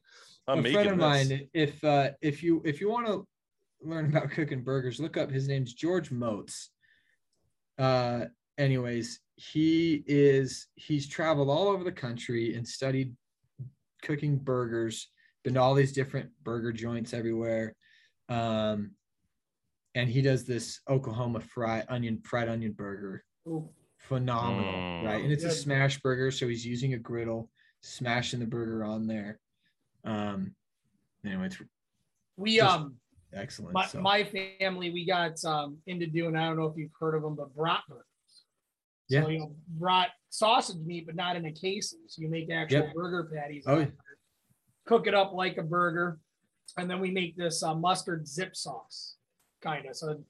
I'm 0.49 0.65
a 0.65 0.73
friend 0.73 0.89
of 0.91 0.99
this. 0.99 1.29
mine 1.31 1.49
if 1.55 1.83
uh 1.85 2.11
if 2.23 2.43
you 2.43 2.63
if 2.65 2.81
you 2.81 2.89
want 2.91 3.07
to 3.07 3.27
learn 3.83 4.07
about 4.17 4.31
cooking 4.31 4.63
burgers 4.63 5.01
look 5.01 5.17
up 5.17 5.31
his 5.31 5.49
name's 5.49 5.75
george 5.75 6.11
Motz. 6.11 6.69
uh 7.79 8.27
anyways 8.59 9.21
he 9.37 10.03
is 10.07 10.69
he's 10.77 11.07
traveled 11.09 11.49
all 11.51 11.69
over 11.69 11.85
the 11.85 11.93
country 11.93 12.55
and 12.55 12.67
studied 12.67 13.15
cooking 14.03 14.37
burgers 14.39 15.09
been 15.45 15.55
to 15.55 15.61
all 15.61 15.75
these 15.75 15.93
different 15.93 16.31
burger 16.43 16.73
joints 16.73 17.13
everywhere 17.13 17.75
um 18.29 18.93
and 19.95 20.09
he 20.09 20.23
does 20.23 20.45
this 20.45 20.81
oklahoma 20.89 21.41
fried 21.41 21.85
onion 21.89 22.19
fried 22.25 22.49
onion 22.49 22.73
burger 22.73 23.25
Ooh. 23.47 23.69
phenomenal 23.99 24.73
Mm. 24.73 25.05
right 25.05 25.23
and 25.23 25.33
it's 25.33 25.45
a 25.45 25.51
smash 25.51 26.01
burger 26.01 26.31
so 26.31 26.49
he's 26.49 26.65
using 26.65 26.95
a 26.95 26.99
griddle 26.99 27.51
smashing 27.83 28.41
the 28.41 28.47
burger 28.47 28.85
on 28.85 29.07
there 29.07 29.39
um 30.07 30.55
anyway 31.25 31.47
it's 31.47 31.61
We 32.37 32.61
um 32.61 32.95
excellent 33.33 33.75
my, 33.75 33.87
so. 33.87 34.01
my 34.01 34.25
family 34.61 34.91
we 34.91 35.05
got 35.05 35.45
um 35.45 35.79
into 35.87 36.07
doing 36.07 36.37
I 36.37 36.47
don't 36.47 36.57
know 36.57 36.67
if 36.67 36.77
you've 36.77 36.91
heard 36.99 37.15
of 37.15 37.23
them, 37.23 37.35
but 37.35 37.55
brat 37.55 37.83
burgers. 37.89 38.05
Yeah. 39.09 39.23
So 39.23 39.29
you 39.29 39.39
know, 39.41 39.55
brat 39.69 40.11
sausage 40.31 40.79
meat, 40.85 41.07
but 41.07 41.15
not 41.17 41.37
in 41.37 41.47
a 41.47 41.53
casing. 41.53 42.01
So 42.07 42.23
you 42.23 42.29
make 42.29 42.51
actual 42.51 42.81
Yep. 42.87 42.95
burger 42.95 43.31
patties. 43.33 43.65
Oh, 43.67 43.79
yeah. 43.81 43.87
Cook 44.87 45.07
it 45.07 45.15
up 45.15 45.33
like 45.33 45.59
a 45.59 45.63
burger, 45.63 46.19
and 46.77 46.89
then 46.89 47.01
we 47.01 47.11
make 47.11 47.37
this 47.37 47.63
uh, 47.63 47.75
mustard 47.75 48.27
zip 48.29 48.55
sauce, 48.55 49.17
kind 49.61 49.87
of. 49.87 49.97
So 49.97 50.23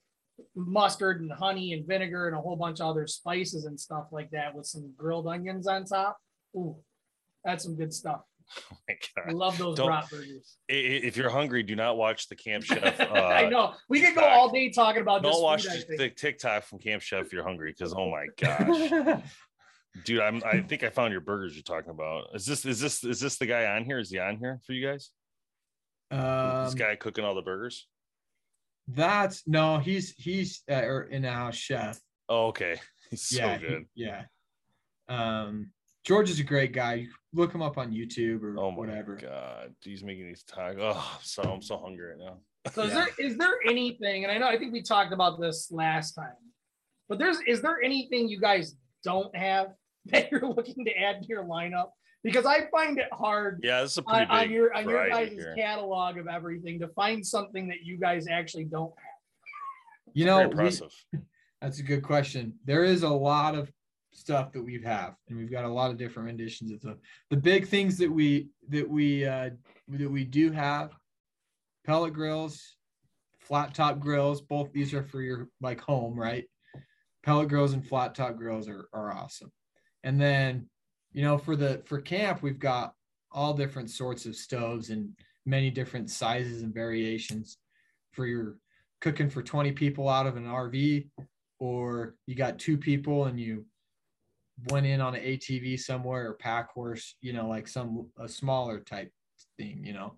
mustard 0.55 1.21
and 1.21 1.31
honey 1.31 1.73
and 1.73 1.85
vinegar 1.87 2.27
and 2.27 2.35
a 2.35 2.41
whole 2.41 2.55
bunch 2.55 2.79
of 2.79 2.87
other 2.87 3.07
spices 3.07 3.65
and 3.65 3.79
stuff 3.79 4.07
like 4.11 4.29
that 4.31 4.53
with 4.55 4.65
some 4.65 4.93
grilled 4.97 5.27
onions 5.27 5.67
on 5.67 5.85
top. 5.85 6.17
Ooh, 6.55 6.75
that's 7.43 7.63
some 7.63 7.75
good 7.75 7.93
stuff. 7.93 8.21
Oh 8.71 8.77
my 8.87 8.95
I 8.95 9.25
God. 9.27 9.33
love 9.35 9.57
those 9.57 9.77
Don't- 9.77 9.87
brat 9.87 10.09
burgers. 10.09 10.57
I- 10.69 10.73
i- 10.73 11.01
If 11.03 11.17
you're 11.17 11.29
hungry, 11.29 11.63
do 11.63 11.75
not 11.75 11.97
watch 11.97 12.27
the 12.29 12.35
Camp 12.35 12.63
Chef. 12.65 12.99
I 12.99 13.45
Uh, 13.45 13.49
know 13.49 13.73
we 13.89 14.01
could 14.01 14.15
go 14.15 14.23
all 14.25 14.49
day 14.49 14.69
talking 14.69 15.01
about 15.01 15.21
this. 15.23 15.31
don't 15.33 15.43
watch 15.43 15.63
food, 15.65 15.81
the, 15.81 15.85
think. 15.85 15.99
the 15.99 16.09
TikTok 16.09 16.63
from 16.63 16.79
Camp 16.79 17.01
Chef 17.01 17.25
if 17.25 17.33
you're 17.33 17.43
hungry, 17.43 17.71
because 17.71 17.93
oh 17.93 18.09
my 18.09 18.25
gosh, 18.37 19.21
dude, 20.05 20.21
I'm 20.21 20.41
I 20.45 20.61
think 20.61 20.83
I 20.83 20.89
found 20.89 21.11
your 21.11 21.21
burgers 21.21 21.55
you're 21.55 21.63
talking 21.63 21.91
about. 21.91 22.29
Is 22.35 22.45
this 22.45 22.65
is 22.65 22.79
this 22.79 23.03
is 23.03 23.19
this 23.19 23.37
the 23.37 23.45
guy 23.45 23.65
on 23.65 23.83
here? 23.85 23.99
Is 23.99 24.09
he 24.11 24.19
on 24.19 24.37
here 24.37 24.59
for 24.65 24.73
you 24.73 24.85
guys? 24.87 25.11
this 26.09 26.19
um 26.19 26.73
guy 26.75 26.95
cooking 26.95 27.25
all 27.25 27.35
the 27.35 27.41
burgers? 27.41 27.87
that's 28.89 29.45
no 29.45 29.79
he's 29.79 30.15
he's 30.17 30.61
uh, 30.71 31.05
in 31.07 31.25
a 31.25 31.31
house 31.33 31.57
chef 31.57 31.99
Oh, 32.29 32.47
okay. 32.47 32.79
He's 33.09 33.23
so 33.23 33.35
yeah 33.37 33.57
he- 33.57 33.67
good. 33.67 33.85
yeah 33.95 34.23
um 35.09 35.71
george 36.07 36.29
is 36.29 36.39
a 36.39 36.43
great 36.43 36.71
guy 36.71 36.93
You 36.95 37.09
look 37.33 37.53
him 37.53 37.61
up 37.61 37.77
on 37.77 37.91
youtube 37.91 38.41
or 38.41 38.53
whatever. 38.53 38.59
Oh 38.65 38.71
my 38.71 38.77
whatever 38.77 39.15
god, 39.15 39.75
he's 39.81 40.03
making 40.03 40.25
these 40.27 40.43
tags. 40.43 40.77
Oh, 40.79 40.91
I'm 41.19 41.23
so 41.23 41.43
I'm 41.43 41.61
so 41.61 41.77
hungry 41.77 42.11
right 42.11 42.17
now. 42.17 42.37
So 42.73 42.83
is 42.83 42.93
there 42.93 43.07
is 43.19 43.37
there 43.37 43.55
anything, 43.67 44.23
and 44.23 44.31
I 44.31 44.37
know 44.37 44.47
I 44.47 44.57
think 44.57 44.73
we 44.73 44.81
talked 44.81 45.13
about 45.13 45.39
this 45.39 45.69
last 45.71 46.13
time, 46.13 46.33
but 47.09 47.19
there's 47.19 47.39
is 47.45 47.61
there 47.61 47.81
anything 47.83 48.27
you 48.29 48.39
guys 48.39 48.75
don't 49.03 49.35
have 49.35 49.67
that 50.05 50.31
you're 50.31 50.47
looking 50.47 50.85
to 50.85 50.97
add 50.97 51.21
to 51.21 51.27
your 51.27 51.43
lineup? 51.43 51.89
Because 52.23 52.45
I 52.45 52.67
find 52.71 52.97
it 52.97 53.07
hard 53.13 53.59
Yeah, 53.63 53.81
this 53.83 53.91
is 53.91 53.97
a 53.99 54.01
on, 54.07 54.15
pretty 54.15 54.31
on 54.31 54.41
big 54.45 54.51
your 54.51 54.73
on 54.73 54.89
your 54.89 55.09
guys' 55.09 55.31
here. 55.33 55.53
catalog 55.57 56.17
of 56.17 56.27
everything 56.27 56.79
to 56.79 56.87
find 56.89 57.25
something 57.25 57.67
that 57.67 57.81
you 57.83 57.97
guys 57.97 58.27
actually 58.27 58.65
don't 58.65 58.93
have. 58.97 60.13
You 60.13 60.25
Very 60.25 60.35
know, 60.35 60.47
we- 60.47 60.51
impressive. 60.51 60.91
That's 61.61 61.79
a 61.79 61.83
good 61.83 62.03
question. 62.03 62.53
There 62.65 62.83
is 62.83 63.03
a 63.03 63.09
lot 63.09 63.55
of 63.55 63.71
stuff 64.17 64.51
that 64.51 64.61
we 64.61 64.81
have, 64.81 65.15
and 65.29 65.37
we've 65.37 65.51
got 65.51 65.65
a 65.65 65.69
lot 65.69 65.91
of 65.91 65.97
different 65.97 66.27
renditions 66.27 66.71
of 66.71 66.81
the 66.81 66.97
the 67.29 67.37
big 67.37 67.67
things 67.67 67.97
that 67.97 68.11
we 68.11 68.49
that 68.69 68.87
we 68.87 69.25
uh, 69.25 69.51
that 69.89 70.09
we 70.09 70.23
do 70.23 70.51
have. 70.51 70.91
Pellet 71.85 72.13
grills, 72.13 72.75
flat 73.39 73.73
top 73.73 73.99
grills. 73.99 74.41
Both 74.41 74.73
these 74.73 74.93
are 74.93 75.03
for 75.03 75.21
your 75.21 75.47
like 75.61 75.79
home, 75.79 76.19
right? 76.19 76.45
Pellet 77.23 77.47
grills 77.47 77.73
and 77.73 77.85
flat 77.85 78.15
top 78.15 78.35
grills 78.35 78.67
are 78.67 78.89
are 78.93 79.13
awesome. 79.13 79.51
And 80.03 80.19
then, 80.19 80.67
you 81.13 81.23
know, 81.23 81.37
for 81.37 81.55
the 81.55 81.81
for 81.85 82.01
camp, 82.01 82.41
we've 82.41 82.59
got 82.59 82.93
all 83.31 83.53
different 83.53 83.89
sorts 83.89 84.25
of 84.25 84.35
stoves 84.35 84.89
and 84.89 85.09
many 85.45 85.69
different 85.69 86.09
sizes 86.09 86.61
and 86.61 86.73
variations 86.73 87.57
for 88.11 88.25
your 88.25 88.57
cooking 88.99 89.29
for 89.29 89.43
20 89.43 89.71
people 89.73 90.09
out 90.09 90.25
of 90.25 90.37
an 90.37 90.45
RV 90.45 91.07
or 91.59 92.15
you 92.25 92.35
got 92.35 92.59
two 92.59 92.77
people 92.77 93.25
and 93.25 93.39
you 93.39 93.65
went 94.69 94.85
in 94.85 95.01
on 95.01 95.15
an 95.15 95.21
ATV 95.21 95.79
somewhere 95.79 96.29
or 96.29 96.33
pack 96.33 96.71
horse, 96.71 97.15
you 97.21 97.33
know, 97.33 97.47
like 97.47 97.67
some 97.67 98.07
a 98.19 98.27
smaller 98.27 98.79
type 98.79 99.11
thing, 99.57 99.83
you 99.83 99.93
know. 99.93 100.13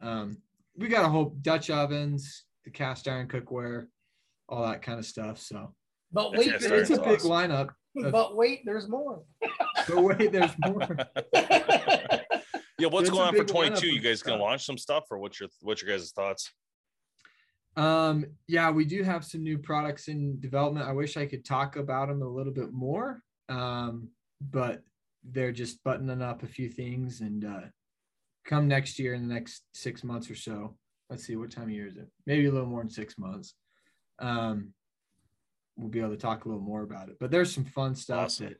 Um, 0.00 0.38
we 0.76 0.88
got 0.88 1.04
a 1.04 1.08
whole 1.08 1.36
Dutch 1.42 1.70
ovens, 1.70 2.44
the 2.64 2.70
cast 2.70 3.08
iron 3.08 3.28
cookware, 3.28 3.86
all 4.48 4.66
that 4.66 4.82
kind 4.82 4.98
of 4.98 5.06
stuff. 5.06 5.38
So 5.38 5.74
But 6.12 6.32
wait, 6.32 6.48
it, 6.48 6.60
there's 6.60 6.90
it's 6.90 6.98
a 6.98 7.02
That's 7.02 7.22
big 7.22 7.30
awesome. 7.32 7.50
lineup. 7.50 7.68
but 8.10 8.36
wait, 8.36 8.62
there's 8.64 8.88
more. 8.88 9.22
But 9.88 10.00
wait, 10.02 10.30
there's 10.32 10.52
more. 10.64 10.96
Yeah, 12.78 12.88
what's 12.88 13.08
It's 13.08 13.10
a 13.10 13.12
going 13.12 13.28
on 13.28 13.36
for 13.36 13.44
22? 13.44 13.86
You 13.86 14.00
guys 14.00 14.22
gonna 14.22 14.42
launch 14.42 14.64
some 14.64 14.76
stuff, 14.78 15.04
or 15.10 15.18
what's 15.18 15.38
your 15.38 15.48
what's 15.60 15.82
your 15.82 15.96
guys' 15.96 16.10
thoughts? 16.10 16.50
Um, 17.76 18.26
yeah, 18.48 18.70
we 18.70 18.84
do 18.84 19.04
have 19.04 19.24
some 19.24 19.42
new 19.44 19.56
products 19.58 20.08
in 20.08 20.40
development. 20.40 20.88
I 20.88 20.92
wish 20.92 21.16
I 21.16 21.26
could 21.26 21.44
talk 21.44 21.76
about 21.76 22.08
them 22.08 22.22
a 22.22 22.28
little 22.28 22.52
bit 22.52 22.72
more. 22.72 23.22
Um, 23.52 24.08
but 24.40 24.82
they're 25.24 25.52
just 25.52 25.82
buttoning 25.84 26.22
up 26.22 26.42
a 26.42 26.46
few 26.46 26.68
things 26.68 27.20
and 27.20 27.44
uh 27.44 27.60
come 28.44 28.66
next 28.66 28.98
year 28.98 29.14
in 29.14 29.28
the 29.28 29.32
next 29.32 29.62
six 29.72 30.02
months 30.02 30.28
or 30.30 30.34
so. 30.34 30.76
Let's 31.10 31.24
see 31.24 31.36
what 31.36 31.50
time 31.52 31.64
of 31.64 31.70
year 31.70 31.86
is 31.86 31.96
it? 31.96 32.08
Maybe 32.26 32.46
a 32.46 32.50
little 32.52 32.66
more 32.68 32.80
than 32.80 32.90
six 32.90 33.16
months. 33.18 33.54
Um 34.18 34.72
we'll 35.76 35.90
be 35.90 36.00
able 36.00 36.10
to 36.10 36.16
talk 36.16 36.44
a 36.44 36.48
little 36.48 36.62
more 36.62 36.82
about 36.82 37.08
it. 37.08 37.16
But 37.20 37.30
there's 37.30 37.54
some 37.54 37.64
fun 37.64 37.94
stuff 37.94 38.24
Awesome. 38.26 38.46
that 38.48 38.56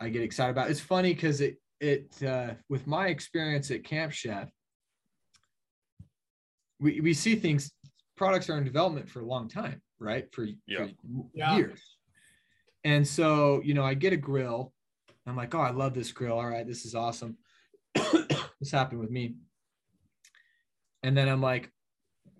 I 0.00 0.08
get 0.10 0.22
excited 0.22 0.50
about. 0.52 0.70
It's 0.70 0.78
funny 0.80 1.14
because 1.14 1.40
it 1.40 1.56
it 1.80 2.12
uh 2.22 2.54
with 2.68 2.86
my 2.86 3.08
experience 3.08 3.70
at 3.70 3.82
Camp 3.82 4.12
Chef, 4.12 4.48
we, 6.80 7.00
we 7.00 7.12
see 7.14 7.34
things 7.34 7.72
products 8.16 8.48
are 8.50 8.58
in 8.58 8.64
development 8.64 9.08
for 9.08 9.20
a 9.20 9.26
long 9.26 9.48
time 9.48 9.80
right 9.98 10.32
for, 10.32 10.46
Yeah. 10.66 10.86
for 10.86 10.90
Yeah. 11.34 11.56
years 11.56 11.82
and 12.84 13.06
so 13.06 13.60
you 13.64 13.74
know 13.74 13.84
i 13.84 13.94
get 13.94 14.12
a 14.12 14.16
grill. 14.16 14.72
I'm 15.26 15.36
like 15.36 15.54
oh 15.54 15.60
i 15.60 15.70
love 15.70 15.94
this 15.94 16.12
grill. 16.12 16.38
All 16.38 16.46
right 16.46 16.66
this 16.66 16.84
is 16.84 16.94
awesome. 16.94 17.36
This 18.60 18.72
happened 18.72 19.00
with 19.00 19.10
me. 19.10 19.36
And 21.04 21.16
then 21.16 21.28
i'm 21.28 21.40
like 21.42 21.70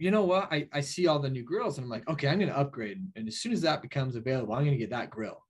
you 0.01 0.13
know 0.13 0.25
what? 0.25 0.53
I, 0.53 0.69
I 0.73 0.81
see 0.81 1.09
all 1.09 1.19
the 1.19 1.31
new 1.31 1.45
grills. 1.45 1.79
And 1.79 1.85
i'm 1.85 1.91
like 1.91 2.09
okay 2.09 2.29
i'm 2.29 2.39
going 2.39 2.51
to 2.51 2.59
upgrade. 2.59 2.99
And 3.15 3.29
as 3.29 3.39
soon 3.39 3.53
as 3.53 3.61
that 3.63 3.83
becomes 3.83 4.17
available 4.17 4.55
i'm 4.55 4.65
going 4.65 4.73
to 4.73 4.79
get 4.79 4.91
that 4.91 5.11
grill. 5.11 5.45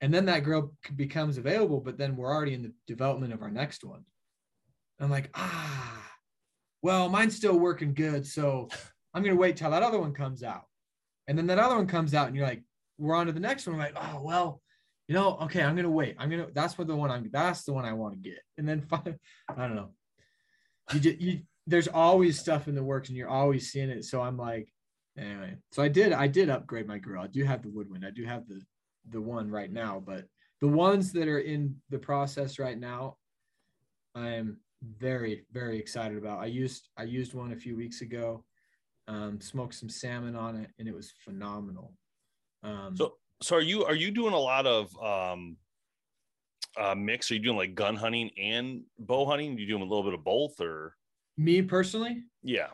And 0.00 0.12
then 0.12 0.26
that 0.26 0.44
grill 0.44 0.74
becomes 0.96 1.38
available 1.38 1.80
but 1.80 1.96
then 1.96 2.16
we're 2.16 2.32
already 2.32 2.54
in 2.54 2.62
the 2.62 2.72
development 2.86 3.32
of 3.32 3.42
our 3.42 3.50
next 3.50 3.84
one. 3.84 4.04
I'm 4.98 5.10
like 5.10 5.30
ah 5.34 6.10
well 6.82 7.08
mine's 7.08 7.36
still 7.36 7.58
working 7.58 7.94
good 7.94 8.26
so 8.26 8.68
i'm 9.14 9.22
going 9.22 9.34
to 9.34 9.40
wait 9.40 9.56
till 9.56 9.70
that 9.70 9.82
other 9.82 10.00
one 10.00 10.12
comes 10.12 10.42
out. 10.42 10.64
And 11.28 11.36
then 11.36 11.46
that 11.48 11.58
other 11.58 11.76
one 11.76 11.86
comes 11.86 12.14
out 12.14 12.26
and 12.26 12.36
you're 12.36 12.46
like 12.46 12.62
we're 12.98 13.14
on 13.14 13.26
to 13.26 13.32
the 13.32 13.40
next 13.40 13.66
one. 13.66 13.78
Like 13.78 13.96
oh 13.96 14.20
well 14.22 14.60
you 15.08 15.14
know 15.14 15.36
okay 15.42 15.62
i'm 15.62 15.76
to 15.76 15.88
wait. 15.88 16.16
I'm 16.18 16.30
to 16.30 16.48
that's 16.52 16.78
what 16.78 16.88
the 16.88 16.96
one 16.96 17.10
i'm 17.10 17.28
that's 17.32 17.64
the 17.64 17.72
one 17.72 17.84
i 17.84 17.92
want 17.92 18.14
to 18.14 18.28
get. 18.28 18.40
And 18.58 18.68
then 18.68 18.86
i 18.92 19.14
don't 19.56 19.76
know. 19.76 19.90
You 20.92 21.00
just 21.00 21.20
you 21.20 21.40
there's 21.66 21.88
always 21.88 22.38
stuff 22.38 22.68
in 22.68 22.74
the 22.74 22.82
works 22.82 23.08
and 23.08 23.18
you're 23.18 23.28
always 23.28 23.70
seeing 23.70 23.90
it. 23.90 24.04
So 24.04 24.20
i'm 24.22 24.36
like 24.36 24.72
anyway. 25.18 25.56
So 25.72 25.82
i 25.82 25.88
did 25.88 26.12
i 26.12 26.26
did 26.26 26.50
upgrade 26.50 26.86
my 26.86 26.98
grill. 26.98 27.22
I 27.22 27.28
do 27.28 27.44
have 27.44 27.62
the 27.62 27.70
woodwind. 27.70 28.04
I 28.06 28.10
do 28.10 28.24
have 28.24 28.46
the 28.48 28.60
the 29.10 29.20
one 29.20 29.50
right 29.50 29.72
now 29.72 30.02
but 30.04 30.24
the 30.60 30.68
ones 30.68 31.12
that 31.12 31.28
are 31.28 31.38
in 31.38 31.76
the 31.90 31.98
process 31.98 32.58
right 32.58 32.78
now 32.78 33.16
i 34.16 34.30
am 34.30 34.58
very 34.98 35.44
very 35.52 35.78
excited 35.78 36.18
about. 36.18 36.40
I 36.40 36.46
used 36.46 36.88
i 36.96 37.04
used 37.04 37.34
one 37.34 37.52
a 37.52 37.56
few 37.56 37.76
weeks 37.76 38.00
ago 38.00 38.44
um 39.08 39.40
smoked 39.40 39.74
some 39.74 39.88
salmon 39.88 40.36
on 40.36 40.56
it 40.56 40.70
and 40.78 40.88
it 40.88 40.94
was 40.94 41.12
phenomenal 41.24 41.92
um 42.62 42.96
So 42.96 43.16
so 43.42 43.56
are 43.56 43.60
you 43.60 43.84
are 43.84 43.94
you 43.94 44.10
doing 44.10 44.34
a 44.34 44.38
lot 44.38 44.66
of 44.66 44.96
um 45.02 45.56
uh 46.76 46.94
mix? 46.94 47.30
Are 47.30 47.34
you 47.34 47.40
doing 47.40 47.56
like 47.56 47.74
gun 47.74 47.96
hunting 47.96 48.30
and 48.38 48.82
bow 48.98 49.26
hunting? 49.26 49.58
you 49.58 49.66
doing 49.66 49.82
a 49.82 49.86
little 49.86 50.04
bit 50.04 50.14
of 50.14 50.24
both 50.24 50.60
or 50.60 50.96
me 51.38 51.60
personally 51.60 52.22
yeah. 52.42 52.68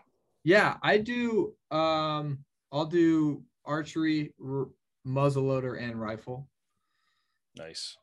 yeah 0.44 0.76
i 0.82 0.96
do 0.96 1.52
um 1.72 2.38
i'll 2.70 2.86
do 2.86 3.42
archery 3.64 4.32
r- 4.40 4.68
muzzleloader 5.04 5.82
and 5.82 6.00
rifle 6.00 6.48
Nice. 7.56 7.96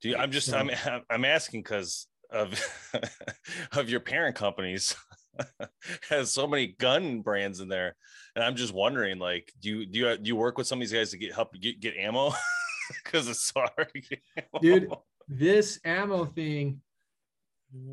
Do 0.00 0.08
you, 0.08 0.16
I'm 0.16 0.30
just 0.30 0.52
I'm 0.52 0.70
I'm 1.10 1.24
asking 1.24 1.62
because 1.62 2.06
of 2.30 2.58
of 3.72 3.90
your 3.90 4.00
parent 4.00 4.36
companies 4.36 4.94
has 6.08 6.30
so 6.32 6.46
many 6.46 6.68
gun 6.78 7.20
brands 7.20 7.60
in 7.60 7.68
there, 7.68 7.96
and 8.34 8.44
I'm 8.44 8.56
just 8.56 8.72
wondering 8.74 9.18
like 9.18 9.52
do 9.60 9.68
you 9.70 9.86
do 9.86 9.98
you 9.98 10.16
do 10.18 10.28
you 10.28 10.36
work 10.36 10.58
with 10.58 10.66
some 10.66 10.78
of 10.78 10.80
these 10.80 10.92
guys 10.92 11.10
to 11.10 11.18
get 11.18 11.34
help 11.34 11.54
get 11.60 11.80
get 11.80 11.96
ammo 11.96 12.32
because 13.04 13.28
it's 13.28 13.42
so 13.52 13.60
hard 13.60 13.92
to 13.94 14.00
get 14.00 14.20
ammo. 14.36 14.60
Dude. 14.60 14.90
this 15.28 15.78
ammo 15.84 16.24
thing 16.24 16.80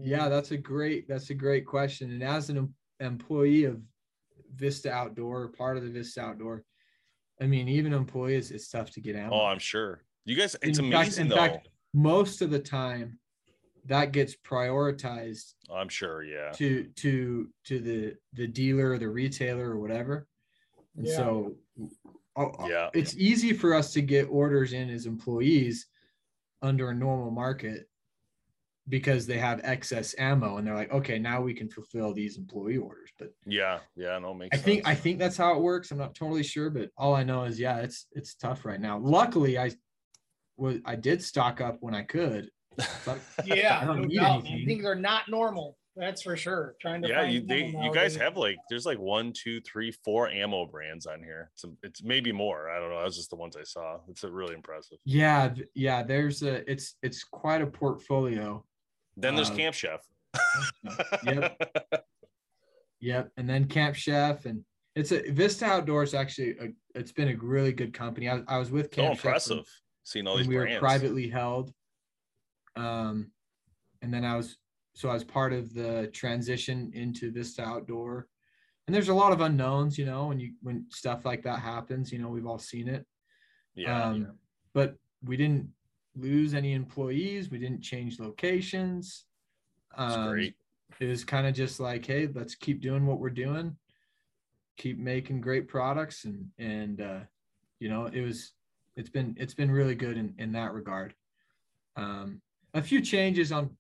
yeah 0.02 0.28
that's 0.28 0.52
a 0.52 0.58
great 0.58 1.08
that's 1.08 1.30
a 1.30 1.36
great 1.36 1.66
question 1.66 2.12
and 2.12 2.24
as 2.24 2.50
an 2.50 2.74
employee 3.00 3.66
of 3.66 3.80
vista 4.56 4.92
outdoor 4.92 5.50
part 5.50 5.78
of 5.78 5.84
the 5.84 5.90
vista 5.92 6.20
outdoor 6.20 6.64
i 7.40 7.46
mean 7.46 7.68
even 7.68 7.94
employees 7.94 8.50
it's 8.50 8.70
tough 8.70 8.90
to 8.90 9.02
get 9.02 9.16
ammo 9.16 9.36
Oh, 9.36 9.46
I'm 9.46 9.60
sure 9.60 10.02
you 10.26 10.36
guys. 10.36 10.56
It's 10.64 10.80
In 10.80 10.92
fact- 10.92 11.04
amazing 11.04 11.22
in 11.26 11.30
though. 11.30 11.36
fact- 11.38 11.70
most 11.94 12.42
of 12.42 12.50
the 12.50 12.60
time 12.60 13.20
that 13.88 14.12
gets 14.12 14.36
prioritized 14.36 15.54
I'm 15.74 15.90
sure. 15.90 16.24
Yeah. 16.24 16.52
to 16.54 16.86
to 16.98 17.50
to 17.66 17.80
the 17.80 18.16
the 18.34 18.48
dealer 18.48 18.92
or 18.92 18.98
the 18.98 19.10
retailer 19.10 19.70
or 19.72 19.80
whatever 19.80 20.28
and 20.96 21.08
Yeah. 21.08 21.16
so 21.16 21.56
uh, 22.36 22.50
Yeah. 22.68 22.90
it's 22.94 23.16
easy 23.18 23.54
for 23.54 23.74
us 23.74 23.94
to 23.94 24.02
get 24.02 24.24
orders 24.30 24.74
in 24.74 24.90
as 24.90 25.06
employees 25.06 25.88
under 26.62 26.90
a 26.90 26.94
normal 26.96 27.32
market 27.32 27.90
because 28.90 29.28
they 29.28 29.38
have 29.38 29.60
excess 29.64 30.16
ammo 30.18 30.58
and 30.58 30.66
they're 30.66 30.76
like 30.76 30.92
okay 30.92 31.20
now 31.20 31.42
we 31.42 31.54
can 31.54 31.70
fulfill 31.70 32.14
these 32.14 32.38
employee 32.38 32.78
orders 32.78 33.10
but 33.20 33.34
Yeah. 33.46 33.80
Yeah. 33.96 34.18
No, 34.20 34.34
makes 34.34 34.58
i 34.58 34.62
think 34.62 34.88
i 34.88 34.96
think 34.96 35.20
that's 35.20 35.38
how 35.38 35.56
it 35.56 35.62
works 35.62 35.92
i'm 35.92 35.98
not 35.98 36.16
totally 36.16 36.44
sure 36.44 36.70
but 36.70 36.90
all 36.98 37.14
i 37.16 37.24
know 37.24 37.44
is 37.44 37.60
yeah 37.60 37.78
it's 37.80 38.08
it's 38.14 38.36
tough 38.36 38.66
right 38.66 38.80
now 38.80 38.98
luckily 38.98 39.58
i 39.58 39.72
was 40.58 40.78
i 40.86 40.96
did 40.96 41.22
stock 41.22 41.60
up 41.62 41.78
when 41.82 41.94
i 41.94 42.02
could 42.02 42.44
but 42.46 42.52
Yeah, 43.46 43.80
I 43.82 43.86
don't 43.86 44.02
no 44.02 44.06
need 44.08 44.16
doubt, 44.20 44.44
man. 44.44 44.52
anything. 44.54 44.68
Things 44.68 44.86
are 44.86 44.96
not 44.96 45.24
normal. 45.30 45.78
That's 45.96 46.22
for 46.22 46.38
sure. 46.38 46.76
Trying 46.80 47.02
to 47.02 47.08
yeah, 47.08 47.22
find 47.22 47.34
you 47.34 47.42
they, 47.42 47.66
you 47.82 47.92
guys 47.92 48.16
have 48.18 48.38
like 48.38 48.58
there's 48.70 48.86
like 48.86 49.00
one, 49.00 49.34
two, 49.34 49.60
three, 49.62 49.92
four 50.06 50.30
ammo 50.30 50.66
brands 50.68 51.08
on 51.08 51.24
here. 51.24 51.50
It's 51.56 51.66
it's 51.82 52.04
maybe 52.04 52.32
more. 52.32 52.70
I 52.70 52.80
don't 52.80 52.92
know. 52.92 53.02
That's 53.02 53.16
just 53.16 53.32
the 53.32 53.36
ones 53.36 53.56
I 53.58 53.64
saw. 53.64 53.98
It's 54.08 54.24
a 54.24 54.30
really 54.32 54.54
impressive. 54.54 55.00
yeah 55.06 55.54
yeah 55.74 56.04
there's 56.04 56.44
a 56.44 56.70
it's 56.72 56.96
it's 57.02 57.24
quite 57.24 57.62
a 57.64 57.68
portfolio 57.68 58.64
Then 59.16 59.36
there's 59.36 59.50
Uh, 59.50 59.56
Camp 59.56 59.74
Chef. 59.76 60.02
Yep. 61.26 61.58
Yep. 63.00 63.32
And 63.38 63.50
then 63.50 63.66
Camp 63.66 63.96
Chef 63.96 64.46
and 64.46 64.64
it's 64.96 65.12
a 65.12 65.30
Vista 65.32 65.66
Outdoors 65.66 66.14
actually 66.14 66.52
a, 66.60 66.68
it's 66.96 67.12
been 67.12 67.30
a 67.30 67.36
really 67.38 67.72
good 67.72 67.94
company. 67.94 68.30
I, 68.30 68.42
I 68.48 68.58
was 68.58 68.70
with 68.72 68.94
so 68.94 69.02
Camp 69.02 69.16
Chef 69.16 69.24
when- 69.26 69.30
impressive 69.32 69.66
seeing 70.04 70.28
all 70.28 70.38
these 70.38 70.48
we 70.48 70.56
brands. 70.58 70.76
were 70.76 70.80
privately 70.80 71.28
held. 71.28 71.72
Um 72.78 73.32
and 74.02 74.14
then 74.14 74.24
I 74.26 74.36
was 74.36 74.58
so 74.94 75.10
I 75.10 75.14
was 75.14 75.24
part 75.24 75.54
of 75.54 75.74
the 75.74 76.08
transition 76.14 76.92
into 76.94 77.32
Vista 77.32 77.64
Outdoor. 77.64 78.28
And 78.88 78.96
there's 78.96 79.10
a 79.10 79.14
lot 79.14 79.34
of 79.34 79.42
unknowns, 79.42 79.98
you 79.98 80.06
know, 80.06 80.28
when 80.28 80.40
you 80.40 80.54
when 80.62 80.86
stuff 80.90 81.26
like 81.26 81.44
that 81.44 81.60
happens, 81.60 82.12
you 82.12 82.20
know, 82.20 82.30
we've 82.30 82.48
all 82.48 82.60
seen 82.60 82.88
it. 82.88 83.06
yeah. 83.76 84.06
Um, 84.06 84.40
but 84.74 84.96
we 85.24 85.36
didn't 85.38 85.70
lose 86.16 86.54
any 86.54 86.74
employees, 86.74 87.50
we 87.52 87.60
didn't 87.60 87.82
change 87.82 88.20
locations. 88.20 89.26
It's 90.00 90.16
Um, 90.16 90.30
great. 90.32 90.56
it 91.00 91.08
was 91.08 91.24
kind 91.26 91.46
of 91.48 91.54
just 91.54 91.80
like 91.80 92.06
hey 92.06 92.28
let's 92.28 92.56
keep 92.56 92.82
doing 92.82 93.06
what 93.06 93.20
we're 93.20 93.30
doing 93.30 93.78
keep 94.78 94.98
making 95.00 95.42
great 95.42 95.68
products 95.68 96.26
and 96.26 96.52
and 96.60 97.02
uh 97.02 97.20
you 97.80 97.90
know 97.90 98.06
it 98.06 98.22
was 98.22 98.54
it's 98.96 99.10
been 99.10 99.36
it's 99.38 99.54
been 99.54 99.72
really 99.72 99.96
good 99.96 100.18
in 100.18 100.34
in 100.38 100.52
that 100.54 100.74
regard. 100.74 101.14
Um, 101.96 102.42
a 102.78 102.82
few 102.84 103.02
changes 103.02 103.52
on 103.52 103.76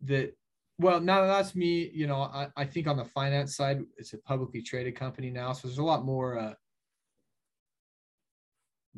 the 0.00 0.32
Well, 0.78 1.00
now 1.00 1.24
that's 1.26 1.54
me. 1.54 1.90
You 1.94 2.06
know, 2.06 2.22
I, 2.22 2.48
I 2.56 2.64
think 2.64 2.86
on 2.86 2.96
the 2.96 3.04
finance 3.04 3.56
side, 3.56 3.82
it's 3.96 4.12
a 4.12 4.18
publicly 4.18 4.62
traded 4.62 4.96
company 4.96 5.30
now, 5.30 5.52
so 5.52 5.68
there's 5.68 5.78
a 5.78 5.84
lot 5.84 6.04
more, 6.04 6.38
uh, 6.38 6.54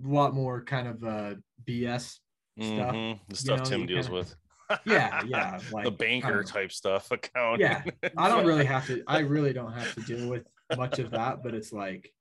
a 0.05 0.09
lot 0.09 0.35
more 0.35 0.63
kind 0.65 0.89
of 0.89 1.05
uh, 1.05 1.35
BS 1.67 2.19
stuff. 2.61 2.95
Mhm. 2.95 3.21
The 3.29 3.37
stuff 3.37 3.59
know, 3.61 3.65
Tim 3.65 3.87
deals 3.87 4.07
kinda- 4.07 4.19
with. 4.21 4.37
Yeah, 4.85 5.23
yeah, 5.27 5.59
the 5.59 5.75
like, 5.75 5.87
I 5.87 5.91
banker 5.91 6.43
type 6.43 6.73
stuff, 6.73 7.11
account. 7.13 7.61
Yeah, 7.61 7.85
I 8.17 8.29
don't 8.29 8.45
really 8.45 8.65
have 8.65 8.85
to. 8.89 9.03
I 9.07 9.21
really 9.21 9.53
don't 9.53 9.73
have 9.73 9.95
to 9.95 10.01
deal 10.01 10.29
with 10.29 10.45
much 10.77 10.99
of 10.99 11.13
that, 11.13 11.45
but 11.45 11.55
it's 11.55 11.73
like, 11.73 12.13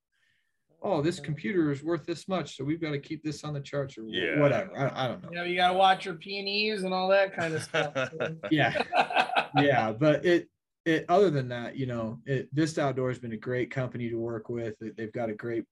oh, 0.82 1.02
this 1.02 1.18
computer 1.18 1.70
is 1.72 1.82
worth 1.82 2.04
this 2.06 2.28
much, 2.28 2.56
so 2.56 2.64
we've 2.64 2.80
got 2.80 2.92
to 2.92 2.98
keep 2.98 3.22
this 3.22 3.42
on 3.44 3.54
the 3.54 3.60
charts 3.60 3.98
or 3.98 4.02
Yeah. 4.08 4.38
whatever. 4.40 4.76
I, 4.78 5.04
I 5.04 5.08
don't 5.08 5.22
know. 5.22 5.30
You 5.30 5.36
know, 5.36 5.44
you 5.44 5.56
gotta 5.56 5.76
watch 5.76 6.04
your 6.04 6.14
P 6.14 6.38
and 6.38 6.48
E's 6.48 6.82
and 6.84 6.92
all 6.94 7.08
that 7.08 7.34
kind 7.34 7.54
of 7.54 7.62
stuff. 7.62 8.10
Yeah, 8.50 8.82
yeah, 9.56 9.92
but 9.92 10.24
it 10.24 10.48
it 10.84 11.04
other 11.08 11.30
than 11.30 11.48
that, 11.48 11.76
you 11.76 11.86
know, 11.86 12.20
it 12.26 12.48
Vista 12.52 12.82
Outdoor 12.82 13.08
has 13.08 13.18
been 13.18 13.32
a 13.32 13.36
great 13.36 13.70
company 13.70 14.08
to 14.08 14.16
work 14.16 14.48
with. 14.48 14.78
They- 14.78 14.90
They've 14.90 15.12
got 15.12 15.30
a 15.30 15.34
great 15.34 15.64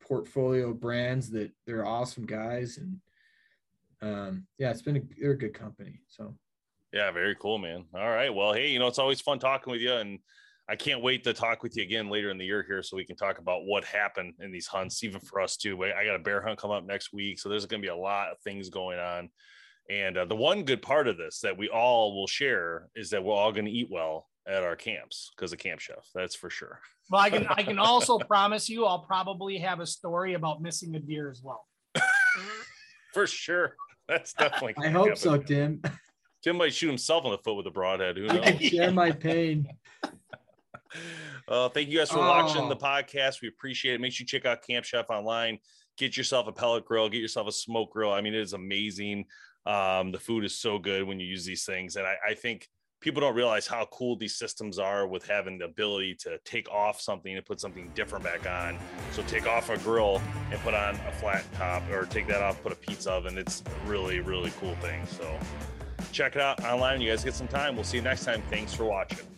portfolio 0.00 0.70
of 0.70 0.80
brands 0.80 1.30
that 1.30 1.52
they're 1.66 1.86
awesome 1.86 2.24
guys, 2.26 2.78
and 2.78 3.00
um, 4.00 4.46
yeah, 4.58 4.70
it's 4.70 4.82
been 4.82 4.96
a 4.96 5.00
they're 5.20 5.32
a 5.32 5.38
good 5.38 5.54
company. 5.54 6.00
So 6.08 6.34
Yeah, 6.92 7.10
very 7.10 7.36
cool, 7.36 7.58
man. 7.58 7.84
All 7.94 8.08
right. 8.08 8.34
Well, 8.34 8.52
hey, 8.52 8.68
you 8.70 8.78
know, 8.78 8.86
it's 8.86 8.98
always 8.98 9.20
fun 9.20 9.38
talking 9.38 9.70
with 9.70 9.80
you. 9.82 9.92
And 9.94 10.18
I 10.70 10.76
can't 10.76 11.02
wait 11.02 11.24
to 11.24 11.32
talk 11.32 11.62
with 11.62 11.76
you 11.76 11.82
again 11.82 12.10
later 12.10 12.30
in 12.30 12.36
the 12.36 12.44
year 12.44 12.62
here 12.62 12.82
so 12.82 12.96
we 12.96 13.04
can 13.04 13.16
talk 13.16 13.38
about 13.38 13.64
what 13.64 13.84
happened 13.84 14.34
in 14.40 14.52
these 14.52 14.66
hunts, 14.66 15.02
even 15.02 15.20
for 15.20 15.40
us 15.40 15.56
too. 15.56 15.82
I 15.82 16.04
got 16.04 16.16
a 16.16 16.18
bear 16.18 16.42
hunt 16.42 16.58
come 16.58 16.70
up 16.70 16.84
next 16.84 17.12
week. 17.12 17.38
So 17.38 17.48
there's 17.48 17.64
going 17.64 17.80
to 17.80 17.86
be 17.86 17.90
a 17.90 17.96
lot 17.96 18.28
of 18.28 18.38
things 18.40 18.68
going 18.68 18.98
on. 18.98 19.30
And 19.90 20.18
uh, 20.18 20.26
the 20.26 20.36
one 20.36 20.64
good 20.64 20.82
part 20.82 21.08
of 21.08 21.16
this 21.16 21.40
that 21.40 21.56
we 21.56 21.68
all 21.70 22.14
will 22.14 22.26
share 22.26 22.88
is 22.94 23.08
that 23.10 23.24
we're 23.24 23.32
all 23.34 23.52
going 23.52 23.64
to 23.64 23.70
eat 23.70 23.88
well 23.90 24.26
at 24.46 24.62
our 24.62 24.76
camps 24.76 25.30
because 25.34 25.52
of 25.54 25.58
Camp 25.58 25.80
Chef. 25.80 26.06
That's 26.14 26.34
for 26.34 26.50
sure. 26.50 26.80
Well, 27.10 27.22
I 27.22 27.30
can 27.30 27.46
I 27.46 27.62
can 27.62 27.78
also 27.78 28.18
promise 28.28 28.68
you 28.68 28.84
I'll 28.84 29.04
probably 29.04 29.56
have 29.58 29.80
a 29.80 29.86
story 29.86 30.34
about 30.34 30.60
missing 30.60 30.94
a 30.94 30.98
deer 31.00 31.30
as 31.30 31.42
well. 31.42 31.66
For 33.14 33.26
sure. 33.26 33.74
That's 34.06 34.34
definitely. 34.34 34.74
I 34.84 34.90
hope 34.90 35.08
happen. 35.08 35.16
so, 35.16 35.36
Tim. 35.38 35.82
Tim 36.42 36.56
might 36.56 36.72
shoot 36.74 36.88
himself 36.88 37.24
in 37.24 37.30
the 37.30 37.38
foot 37.38 37.54
with 37.54 37.66
a 37.66 37.70
broadhead. 37.70 38.16
Who 38.16 38.28
I 38.28 38.34
knows? 38.34 38.44
can 38.44 38.58
share 38.58 38.92
my 38.92 39.10
pain. 39.26 39.66
Uh, 41.46 41.68
thank 41.68 41.88
you 41.88 41.98
guys 41.98 42.10
for 42.10 42.18
watching 42.18 42.68
the 42.68 42.76
Oh. 42.76 42.78
podcast. 42.78 43.40
We 43.42 43.48
appreciate 43.48 43.94
it. 43.94 44.00
Make 44.00 44.12
sure 44.12 44.24
you 44.24 44.28
check 44.28 44.46
out 44.46 44.62
Camp 44.66 44.84
Chef 44.84 45.10
online. 45.10 45.58
Get 45.96 46.16
yourself 46.16 46.46
a 46.46 46.52
pellet 46.52 46.84
grill. 46.84 47.08
Get 47.08 47.20
yourself 47.20 47.48
a 47.48 47.52
smoke 47.52 47.92
grill. 47.92 48.12
I 48.12 48.20
mean, 48.20 48.34
it 48.34 48.40
is 48.40 48.52
amazing. 48.52 49.26
Um, 49.66 50.12
the 50.12 50.18
food 50.18 50.44
is 50.44 50.58
so 50.58 50.78
good 50.78 51.04
when 51.04 51.18
you 51.20 51.26
use 51.26 51.44
these 51.44 51.64
things, 51.64 51.96
and 51.96 52.06
I, 52.06 52.16
I 52.30 52.34
think 52.34 52.66
people 53.00 53.20
don't 53.20 53.34
realize 53.34 53.66
how 53.66 53.86
cool 53.92 54.16
these 54.16 54.36
systems 54.36 54.78
are 54.78 55.06
with 55.06 55.26
having 55.26 55.58
the 55.58 55.66
ability 55.66 56.14
to 56.20 56.38
take 56.44 56.68
off 56.70 57.00
something 57.00 57.36
and 57.36 57.44
put 57.44 57.60
something 57.60 57.90
different 57.94 58.24
back 58.24 58.48
on. 58.48 58.78
So 59.12 59.22
take 59.24 59.46
off 59.46 59.68
a 59.70 59.76
grill 59.78 60.22
and 60.50 60.60
put 60.60 60.74
on 60.74 60.94
a 61.06 61.12
flat 61.12 61.44
top, 61.54 61.88
or 61.90 62.06
take 62.06 62.26
that 62.28 62.42
off, 62.42 62.62
put 62.62 62.72
a 62.72 62.76
pizza 62.76 63.12
oven. 63.12 63.36
It's 63.36 63.62
really, 63.86 64.20
really 64.20 64.52
cool 64.58 64.74
thing. 64.76 65.04
So 65.06 65.38
check 66.12 66.34
it 66.34 66.40
out 66.42 66.64
online. 66.64 67.00
You 67.00 67.10
guys 67.10 67.22
get 67.22 67.34
some 67.34 67.48
time. 67.48 67.74
We'll 67.74 67.84
see 67.84 67.98
you 67.98 68.02
next 68.02 68.24
time. 68.24 68.42
Thanks 68.50 68.72
for 68.74 68.84
watching. 68.84 69.37